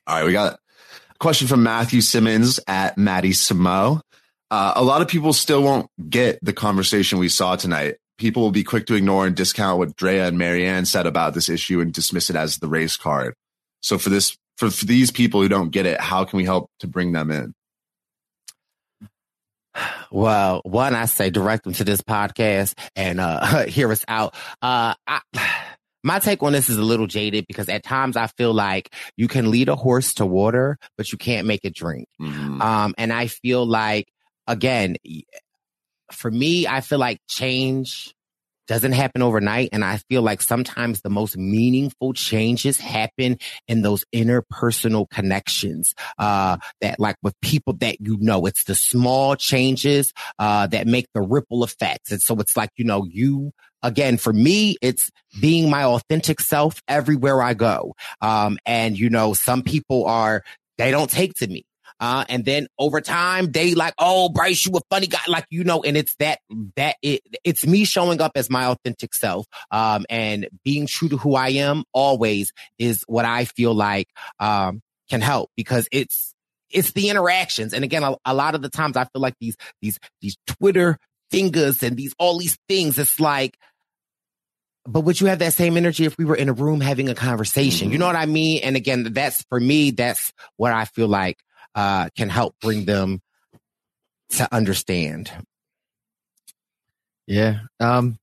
[0.06, 0.26] All right.
[0.26, 4.00] We got a question from Matthew Simmons at Maddie Samo.
[4.50, 8.52] Uh, a lot of people still won't get the conversation we saw tonight people will
[8.52, 11.92] be quick to ignore and discount what Drea and Maryanne said about this issue and
[11.92, 13.34] dismiss it as the race card.
[13.80, 16.70] So for this, for, for these people who don't get it, how can we help
[16.78, 17.52] to bring them in?
[20.10, 24.34] Well, one, I say direct them to this podcast and uh, hear us out.
[24.60, 25.20] Uh, I,
[26.04, 29.28] my take on this is a little jaded because at times I feel like you
[29.28, 32.08] can lead a horse to water, but you can't make it drink.
[32.20, 32.60] Mm-hmm.
[32.60, 34.08] Um, and I feel like,
[34.46, 34.96] again,
[36.10, 38.14] for me, I feel like change
[38.66, 39.70] doesn't happen overnight.
[39.72, 46.56] And I feel like sometimes the most meaningful changes happen in those interpersonal connections, uh,
[46.80, 51.20] that like with people that you know, it's the small changes, uh, that make the
[51.20, 52.12] ripple effects.
[52.12, 55.10] And so it's like, you know, you, again, for me, it's
[55.40, 57.94] being my authentic self everywhere I go.
[58.20, 60.42] Um, and you know, some people are,
[60.78, 61.64] they don't take to me.
[62.02, 65.20] Uh, and then over time, they like, oh, Brice, you a funny guy.
[65.28, 66.40] Like, you know, and it's that,
[66.74, 69.46] that it, it's me showing up as my authentic self.
[69.70, 74.08] Um, and being true to who I am always is what I feel like,
[74.40, 76.34] um, can help because it's,
[76.70, 77.72] it's the interactions.
[77.72, 80.98] And again, a, a lot of the times I feel like these, these, these Twitter
[81.30, 83.56] fingers and these, all these things, it's like,
[84.84, 87.14] but would you have that same energy if we were in a room having a
[87.14, 87.92] conversation?
[87.92, 88.64] You know what I mean?
[88.64, 91.38] And again, that's for me, that's what I feel like
[91.74, 93.20] uh, can help bring them
[94.30, 95.30] to understand.
[97.26, 97.60] Yeah.
[97.80, 98.18] Um,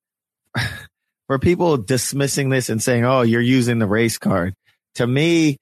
[1.28, 4.56] for people dismissing this and saying, "Oh, you're using the race card,"
[4.96, 5.58] to me,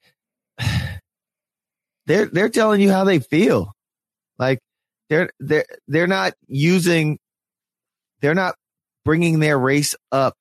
[2.06, 3.74] they're they're telling you how they feel.
[4.40, 4.60] Like
[5.10, 7.20] they're they're they're not using,
[8.22, 8.56] they're not
[9.06, 10.36] bringing their race up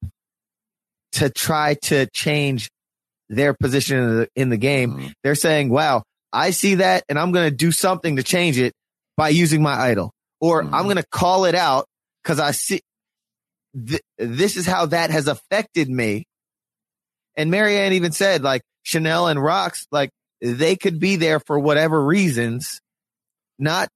[1.13, 2.71] to try to change
[3.29, 4.93] their position in the, in the game.
[4.93, 5.07] Mm-hmm.
[5.25, 6.05] They're saying, "Wow,
[6.37, 8.75] I see that and I'm going to do something to change it
[9.17, 10.75] by using my idol or mm-hmm.
[10.75, 11.87] I'm going to call it out
[12.23, 12.81] because I see
[13.75, 16.25] th- this is how that has affected me.
[17.37, 20.11] And Maryanne even said like Chanelle and Rocks, like
[20.43, 22.81] they could be there for whatever reasons.
[23.59, 23.89] Not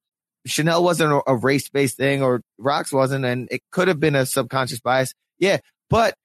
[0.47, 4.25] Chanelle wasn't a, race based thing or Rocks wasn't, and it could have been a
[4.25, 5.13] subconscious bias.
[5.37, 5.59] Yeah.
[5.89, 6.15] But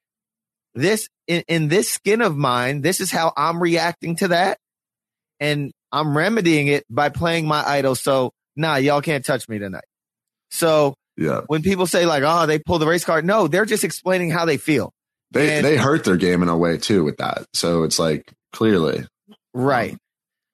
[0.73, 4.57] this in, in this skin of mine, this is how I'm reacting to that.
[5.39, 7.95] And I'm remedying it by playing my idol.
[7.95, 9.85] So nah, y'all can't touch me tonight.
[10.51, 13.83] So yeah, when people say like, oh, they pull the race card, no, they're just
[13.83, 14.93] explaining how they feel.
[15.31, 17.45] They and, they hurt their game in a way too with that.
[17.53, 19.05] So it's like clearly
[19.53, 19.97] right.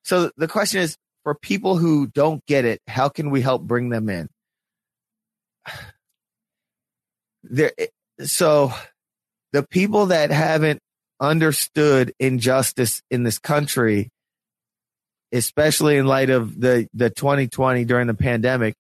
[0.03, 3.90] So the question is for people who don't get it, how can we help bring
[3.90, 4.30] them in?
[7.45, 7.74] There,
[8.24, 8.72] so
[9.52, 10.80] the people that haven't
[11.20, 14.10] understood injustice in this country
[15.34, 18.76] especially in light of the the 2020 during the pandemic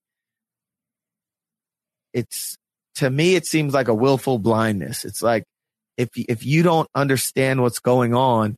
[2.13, 2.57] it's
[2.95, 5.03] to me it seems like a willful blindness.
[5.03, 5.43] It's like
[5.97, 8.55] if if you don't understand what's going on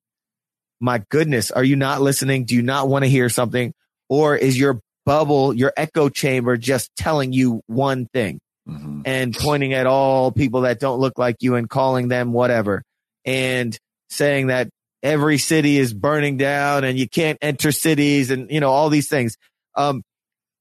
[0.82, 2.46] my goodness are you not listening?
[2.46, 3.74] Do you not want to hear something?
[4.10, 9.02] Or is your bubble your echo chamber just telling you one thing mm-hmm.
[9.06, 12.84] and pointing at all people that don't look like you and calling them whatever
[13.24, 13.78] and
[14.10, 14.70] saying that
[15.06, 19.08] every city is burning down and you can't enter cities and, you know, all these
[19.08, 19.38] things.
[19.76, 20.02] Um,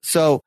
[0.02, 0.42] so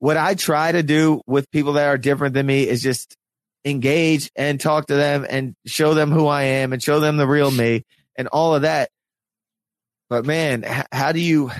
[0.00, 3.16] what I try to do with people that are different than me is just
[3.64, 7.28] engage and talk to them and show them who I am and show them the
[7.28, 7.84] real me
[8.18, 8.90] and all of that.
[10.08, 11.50] But man, how do you?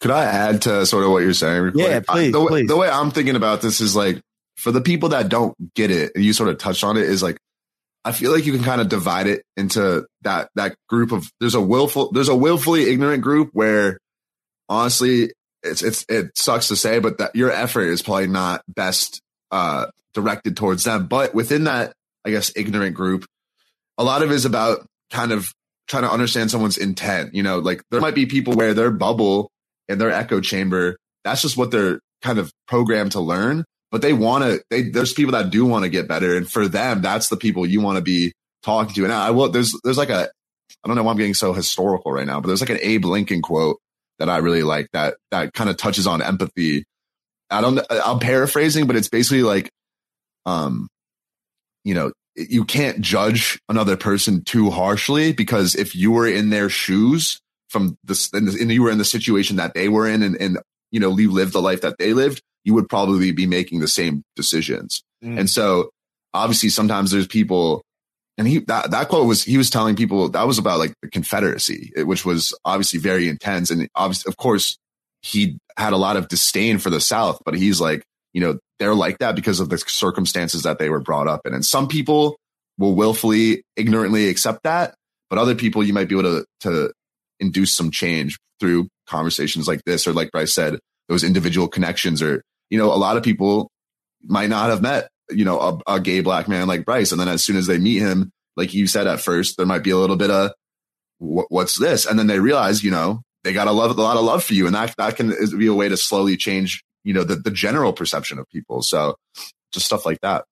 [0.00, 1.72] Could I add to sort of what you're saying?
[1.74, 2.68] Yeah, please, I, the, please.
[2.68, 4.20] the way I'm thinking about this is like
[4.56, 7.22] for the people that don't get it, and you sort of touched on it, is
[7.22, 7.38] like
[8.04, 11.54] I feel like you can kind of divide it into that that group of there's
[11.54, 13.98] a willful there's a willfully ignorant group where
[14.68, 19.20] honestly it's it's it sucks to say, but that your effort is probably not best
[19.50, 21.06] uh directed towards them.
[21.06, 21.92] But within that,
[22.24, 23.26] I guess ignorant group,
[23.98, 25.52] a lot of it is about kind of
[25.88, 27.34] trying to understand someone's intent.
[27.34, 29.50] You know, like there might be people where their bubble
[29.88, 33.64] and their echo chamber, that's just what they're kind of programmed to learn.
[33.90, 36.36] But they want to, they, there's people that do want to get better.
[36.36, 39.04] And for them, that's the people you want to be talking to.
[39.04, 40.28] And I will, there's, there's like a,
[40.84, 43.04] I don't know why I'm getting so historical right now, but there's like an Abe
[43.04, 43.78] Lincoln quote
[44.18, 46.84] that I really like that, that kind of touches on empathy.
[47.50, 49.70] I don't, I'm paraphrasing, but it's basically like,
[50.46, 50.88] um,
[51.84, 56.68] you know, you can't judge another person too harshly because if you were in their
[56.68, 60.58] shoes from this and you were in the situation that they were in and, and
[60.90, 63.88] you know you lived the life that they lived you would probably be making the
[63.88, 65.38] same decisions mm.
[65.38, 65.90] and so
[66.34, 67.82] obviously sometimes there's people
[68.38, 71.08] and he that, that quote was he was telling people that was about like the
[71.08, 74.78] confederacy which was obviously very intense and obviously of course
[75.22, 78.94] he had a lot of disdain for the south but he's like you know they're
[78.94, 81.54] like that because of the circumstances that they were brought up in.
[81.54, 82.36] And some people
[82.78, 84.94] will willfully, ignorantly accept that,
[85.28, 86.92] but other people you might be able to, to
[87.38, 92.42] induce some change through conversations like this, or like Brice said, those individual connections, or,
[92.70, 93.70] you know, a lot of people
[94.22, 97.12] might not have met, you know, a, a gay black man like Brice.
[97.12, 99.82] And then as soon as they meet him, like you said at first, there might
[99.82, 100.52] be a little bit of,
[101.18, 102.06] what's this?
[102.06, 104.54] And then they realize, you know, they got a, love, a lot of love for
[104.54, 104.66] you.
[104.66, 107.92] And that, that can be a way to slowly change you know the, the general
[107.92, 109.16] perception of people so
[109.72, 110.44] just stuff like that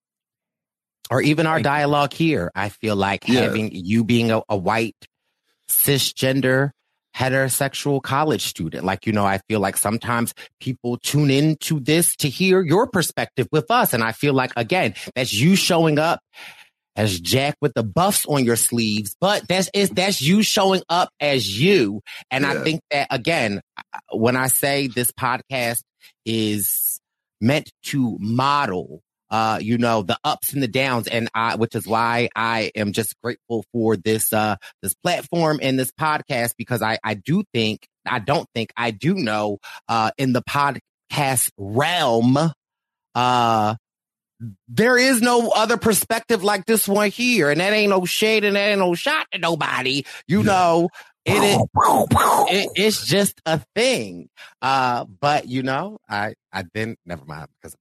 [1.10, 3.42] or even our dialogue here i feel like yeah.
[3.42, 4.96] having you being a, a white
[5.68, 6.70] cisgender
[7.16, 8.84] heterosexual college student.
[8.84, 13.48] Like, you know, I feel like sometimes people tune into this to hear your perspective
[13.50, 13.92] with us.
[13.92, 16.20] And I feel like, again, that's you showing up
[16.96, 21.10] as Jack with the buffs on your sleeves, but that's is that's you showing up
[21.20, 22.00] as you.
[22.30, 22.50] And yeah.
[22.50, 23.60] I think that again,
[24.12, 25.82] when I say this podcast
[26.26, 27.00] is
[27.40, 29.00] meant to model
[29.30, 31.08] uh, you know, the ups and the downs.
[31.08, 35.78] And I, which is why I am just grateful for this, uh, this platform and
[35.78, 39.58] this podcast because I, I do think, I don't think, I do know,
[39.88, 42.38] uh, in the podcast realm,
[43.14, 43.74] uh,
[44.68, 47.50] there is no other perspective like this one here.
[47.50, 50.04] And that ain't no shade and that ain't no shot to nobody.
[50.28, 50.90] You know,
[51.28, 51.60] it is,
[52.50, 54.28] it, it's just a thing.
[54.62, 57.76] Uh, but you know, I, I didn't, never mind because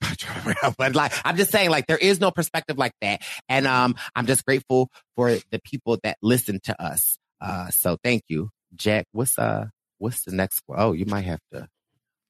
[0.64, 3.22] of but like, I'm just saying, like, there is no perspective like that.
[3.50, 7.18] And, um, I'm just grateful for the people that listen to us.
[7.40, 9.06] Uh, so thank you, Jack.
[9.12, 9.68] What's, uh,
[9.98, 10.80] what's the next one?
[10.80, 11.68] Oh, you might have to.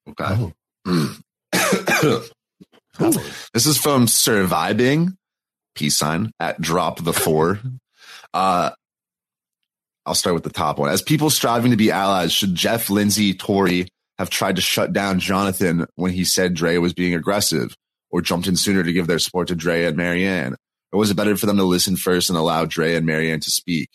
[0.10, 0.52] Okay.
[0.86, 2.30] Oh.
[3.54, 5.18] this is from surviving
[5.76, 7.60] peace sign at drop the four.
[8.34, 8.72] Uh,
[10.08, 10.90] I'll start with the top one.
[10.90, 15.20] As people striving to be allies, should Jeff, Lindsay, Tori have tried to shut down
[15.20, 17.76] Jonathan when he said Dre was being aggressive
[18.10, 20.56] or jumped in sooner to give their support to Dre and Maryanne?
[20.94, 23.52] Or was it better for them to listen first and allow Dre and Maryanne to
[23.52, 23.90] speak?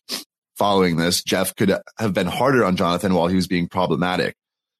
[0.57, 4.35] Following this, Jeff could have been harder on Jonathan while he was being problematic.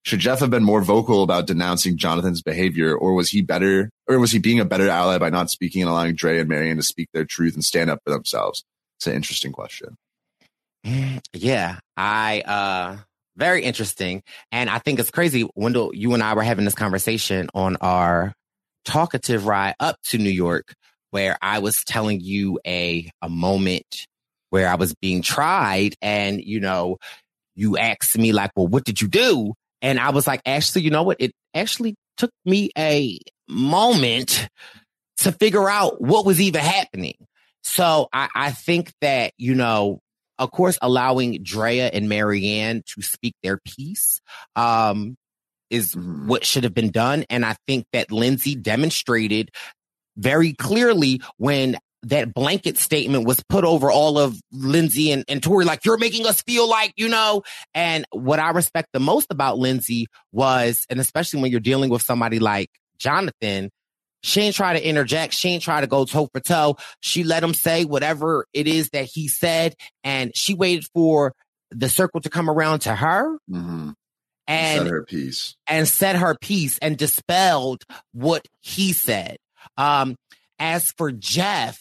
[0.05, 4.19] Should Jeff have been more vocal about denouncing Jonathan's behavior, or was he better, or
[4.19, 6.83] was he being a better ally by not speaking and allowing Dre and Maryanne to
[6.83, 8.65] speak their truth and stand up for themselves?
[8.99, 9.97] It's an interesting question.
[11.33, 12.97] Yeah, I uh
[13.37, 14.23] very interesting.
[14.51, 15.49] And I think it's crazy.
[15.55, 18.35] Wendell, you and I were having this conversation on our
[18.85, 20.75] talkative ride up to New York,
[21.11, 24.07] where I was telling you a a moment
[24.51, 26.99] where I was being tried and you know,
[27.55, 29.55] you asked me like, well, what did you do?
[29.81, 31.19] And I was like, actually, you know what?
[31.21, 34.49] It actually took me a moment
[35.19, 37.15] to figure out what was even happening.
[37.63, 40.01] So I, I think that, you know,
[40.39, 44.21] of course, allowing Drea and Maryanne to speak their piece
[44.57, 45.17] um,
[45.71, 46.27] is mm-hmm.
[46.29, 47.25] what should have been done.
[47.31, 49.51] And I think that Lindsay demonstrated
[50.17, 55.65] very clearly when that blanket statement was put over all of Lindsay and, and Tori,
[55.65, 57.43] like, you're making us feel like, you know,
[57.75, 62.03] and what I respect the most about Lindsay was, and especially when you're dealing with
[62.03, 63.71] somebody like Jonathan,
[64.23, 65.35] she ain't try to interject.
[65.35, 66.77] She ain't try to go toe for toe.
[67.01, 71.35] She let him say whatever it is that he said, and she waited for
[71.71, 73.37] the circle to come around to her.
[73.51, 73.91] Mm-hmm.
[74.49, 79.37] And said her piece and said her piece and dispelled what he said.
[79.77, 80.17] Um,
[80.59, 81.81] as for Jeff,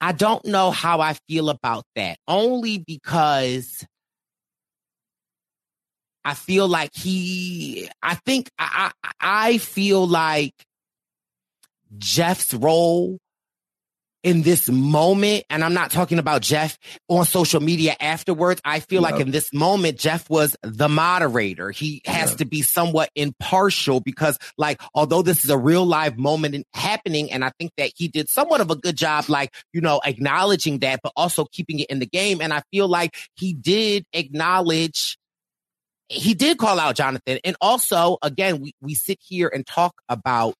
[0.00, 3.86] I don't know how I feel about that only because
[6.24, 8.90] I feel like he, I think I,
[9.20, 10.54] I feel like
[11.98, 13.18] Jeff's role
[14.26, 18.60] in this moment, and I'm not talking about Jeff on social media afterwards.
[18.64, 21.70] I feel like in this moment, Jeff was the moderator.
[21.70, 26.56] He has to be somewhat impartial because, like, although this is a real live moment
[26.56, 29.80] in- happening, and I think that he did somewhat of a good job, like, you
[29.80, 32.40] know, acknowledging that, but also keeping it in the game.
[32.40, 35.18] And I feel like he did acknowledge
[36.08, 37.38] he did call out Jonathan.
[37.44, 40.56] And also, again, we, we sit here and talk about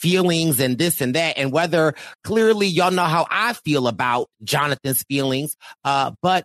[0.00, 5.02] feelings and this and that, and whether clearly y'all know how I feel about Jonathan's
[5.04, 5.56] feelings.
[5.84, 6.44] Uh, but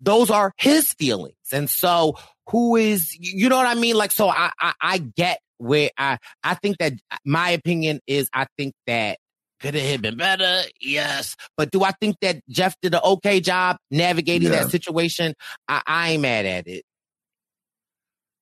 [0.00, 1.36] those are his feelings.
[1.52, 2.16] And so
[2.48, 3.96] who is, you know what I mean?
[3.96, 6.92] Like, so I, I, I get where I, I think that
[7.24, 9.18] my opinion is, I think that
[9.60, 10.62] could it have been better?
[10.80, 11.36] Yes.
[11.56, 14.62] But do I think that Jeff did an okay job navigating Yeah.
[14.64, 15.34] that situation?
[15.68, 16.84] I, I ain't mad at it.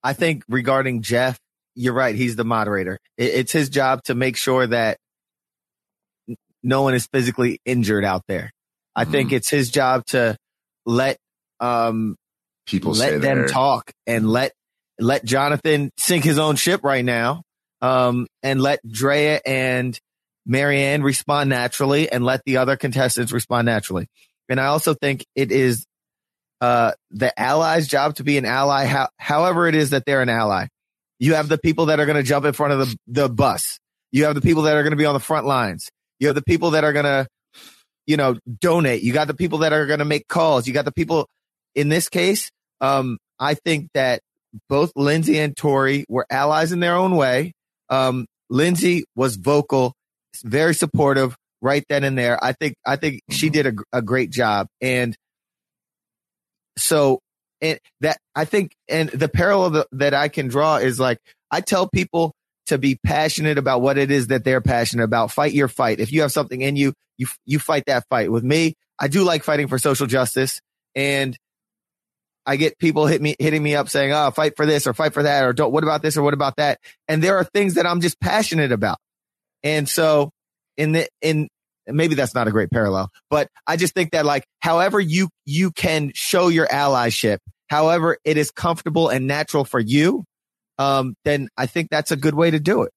[0.02, 1.38] I think regarding Jeff,
[1.74, 2.14] you're right.
[2.14, 2.98] He's the moderator.
[3.16, 4.98] It, it's his job to make sure that
[6.62, 8.50] no one is physically injured out there.
[8.94, 9.12] I Mm-hmm.
[9.12, 10.36] think it's his job to
[10.86, 11.16] let
[11.60, 12.16] um
[12.66, 14.52] People let them talk and let
[14.98, 17.42] let Jonathan sink his own ship right now.
[17.80, 19.98] Um and let Drea and
[20.48, 24.06] Maryanne respond naturally and let the other contestants respond naturally.
[24.48, 25.86] And I also think it is
[26.60, 30.28] uh, the ally's job to be an ally, how, however it is that they're an
[30.28, 30.66] ally.
[31.20, 33.78] You have the people that are going to jump in front of the, the bus.
[34.10, 35.88] You have the people that are going to be on the front lines.
[36.18, 37.28] You have the people that are going to,
[38.06, 39.02] you know, donate.
[39.02, 40.66] You got the people that are going to make calls.
[40.66, 41.28] You got the people
[41.74, 42.50] in this case.
[42.80, 44.20] Um, I think that
[44.68, 47.52] both Lindsay and Tori were allies in their own way.
[47.90, 49.92] Um, Lindsay was vocal,
[50.42, 52.42] very supportive right then and there.
[52.42, 54.66] I think, I think she did a, a great job.
[54.80, 55.14] And
[56.78, 57.20] so
[57.60, 61.18] and that I think, and the parallel that, I can draw is like,
[61.50, 62.34] I tell people
[62.66, 65.32] to be passionate about what it is that they're passionate about.
[65.32, 66.00] Fight your fight.
[66.00, 68.74] If you have something in you, you, you fight that fight with me.
[68.98, 70.60] I do like fighting for social justice
[70.94, 71.36] and
[72.46, 75.14] I get people hit me, hitting me up saying, oh, fight for this or fight
[75.14, 76.78] for that or don't, what about this or what about that?
[77.08, 78.98] And there are things that I'm just passionate about.
[79.62, 80.30] And so
[80.76, 81.48] in the, in,
[81.86, 85.70] maybe that's not a great parallel, but I just think that like, however you, you
[85.70, 90.24] can show your allyship, however it is comfortable and natural for you,
[90.78, 92.92] um, then I think that's a good way to do it.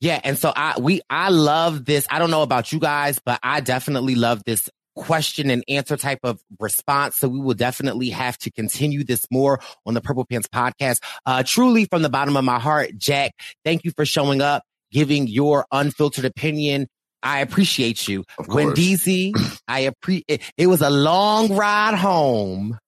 [0.00, 2.06] Yeah, and so I we I love this.
[2.10, 6.20] I don't know about you guys, but I definitely love this question and answer type
[6.22, 7.16] of response.
[7.16, 11.00] So we will definitely have to continue this more on the Purple Pants podcast.
[11.26, 13.32] Uh truly from the bottom of my heart, Jack,
[13.64, 16.86] thank you for showing up, giving your unfiltered opinion.
[17.24, 18.24] I appreciate you.
[18.46, 19.32] When DZ,
[19.68, 22.78] I appreciate it, it was a long ride home.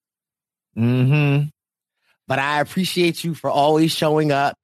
[0.76, 1.48] Mm-hmm.
[2.28, 4.56] But I appreciate you for always showing up.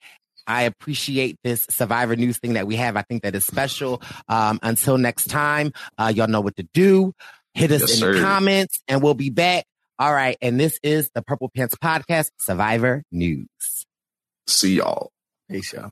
[0.46, 2.96] I appreciate this Survivor News thing that we have.
[2.96, 4.02] I think that is special.
[4.28, 7.12] Um, until next time, uh, y'all know what to do.
[7.54, 9.64] Hit us Yes, in the comments and we'll be back.
[9.98, 10.36] All right.
[10.42, 13.46] And this is the Purple Pants Podcast, Survivor News.
[14.48, 15.10] See y'all.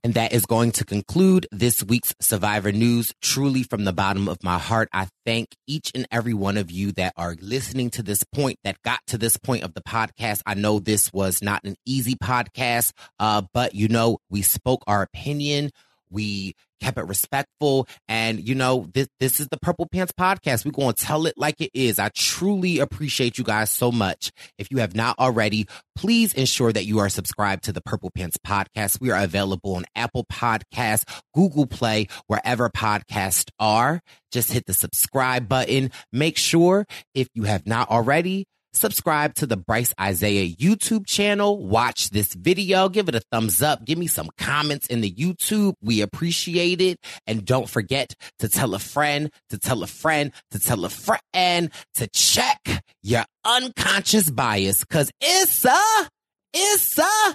[0.03, 3.13] And that is going to conclude this week's Survivor News.
[3.21, 6.93] Truly, from the bottom of my heart, I thank each and every one of you
[6.93, 10.43] that are listening to this point, that got to this point of the podcast.
[10.47, 15.03] I know this was not an easy podcast, uh, but you know, we spoke our
[15.03, 15.71] opinion.
[16.11, 17.87] We kept it respectful.
[18.09, 20.65] And, you know, this, this is the Purple Pants podcast.
[20.65, 21.99] We're going to tell it like it is.
[21.99, 24.33] I truly appreciate you guys so much.
[24.59, 28.39] If you have not already, please ensure that you are subscribed to the Purple Pants
[28.45, 29.01] podcast.
[29.01, 34.01] We are available on Apple Podcasts, Google Play, wherever podcasts are.
[34.33, 35.91] Just hit the subscribe button.
[36.13, 41.65] Make sure if you have not already, subscribe to the Brice Izyah YouTube channel.
[41.65, 42.89] Watch this video.
[42.89, 43.84] Give it a thumbs up.
[43.84, 45.74] Give me some comments in the YouTube.
[45.82, 46.99] We appreciate it.
[47.26, 51.70] And don't forget to tell a friend, to tell a friend, to tell a friend
[51.94, 54.84] to check your unconscious bias.
[54.84, 56.08] Cause it's a,
[56.52, 57.34] it's a,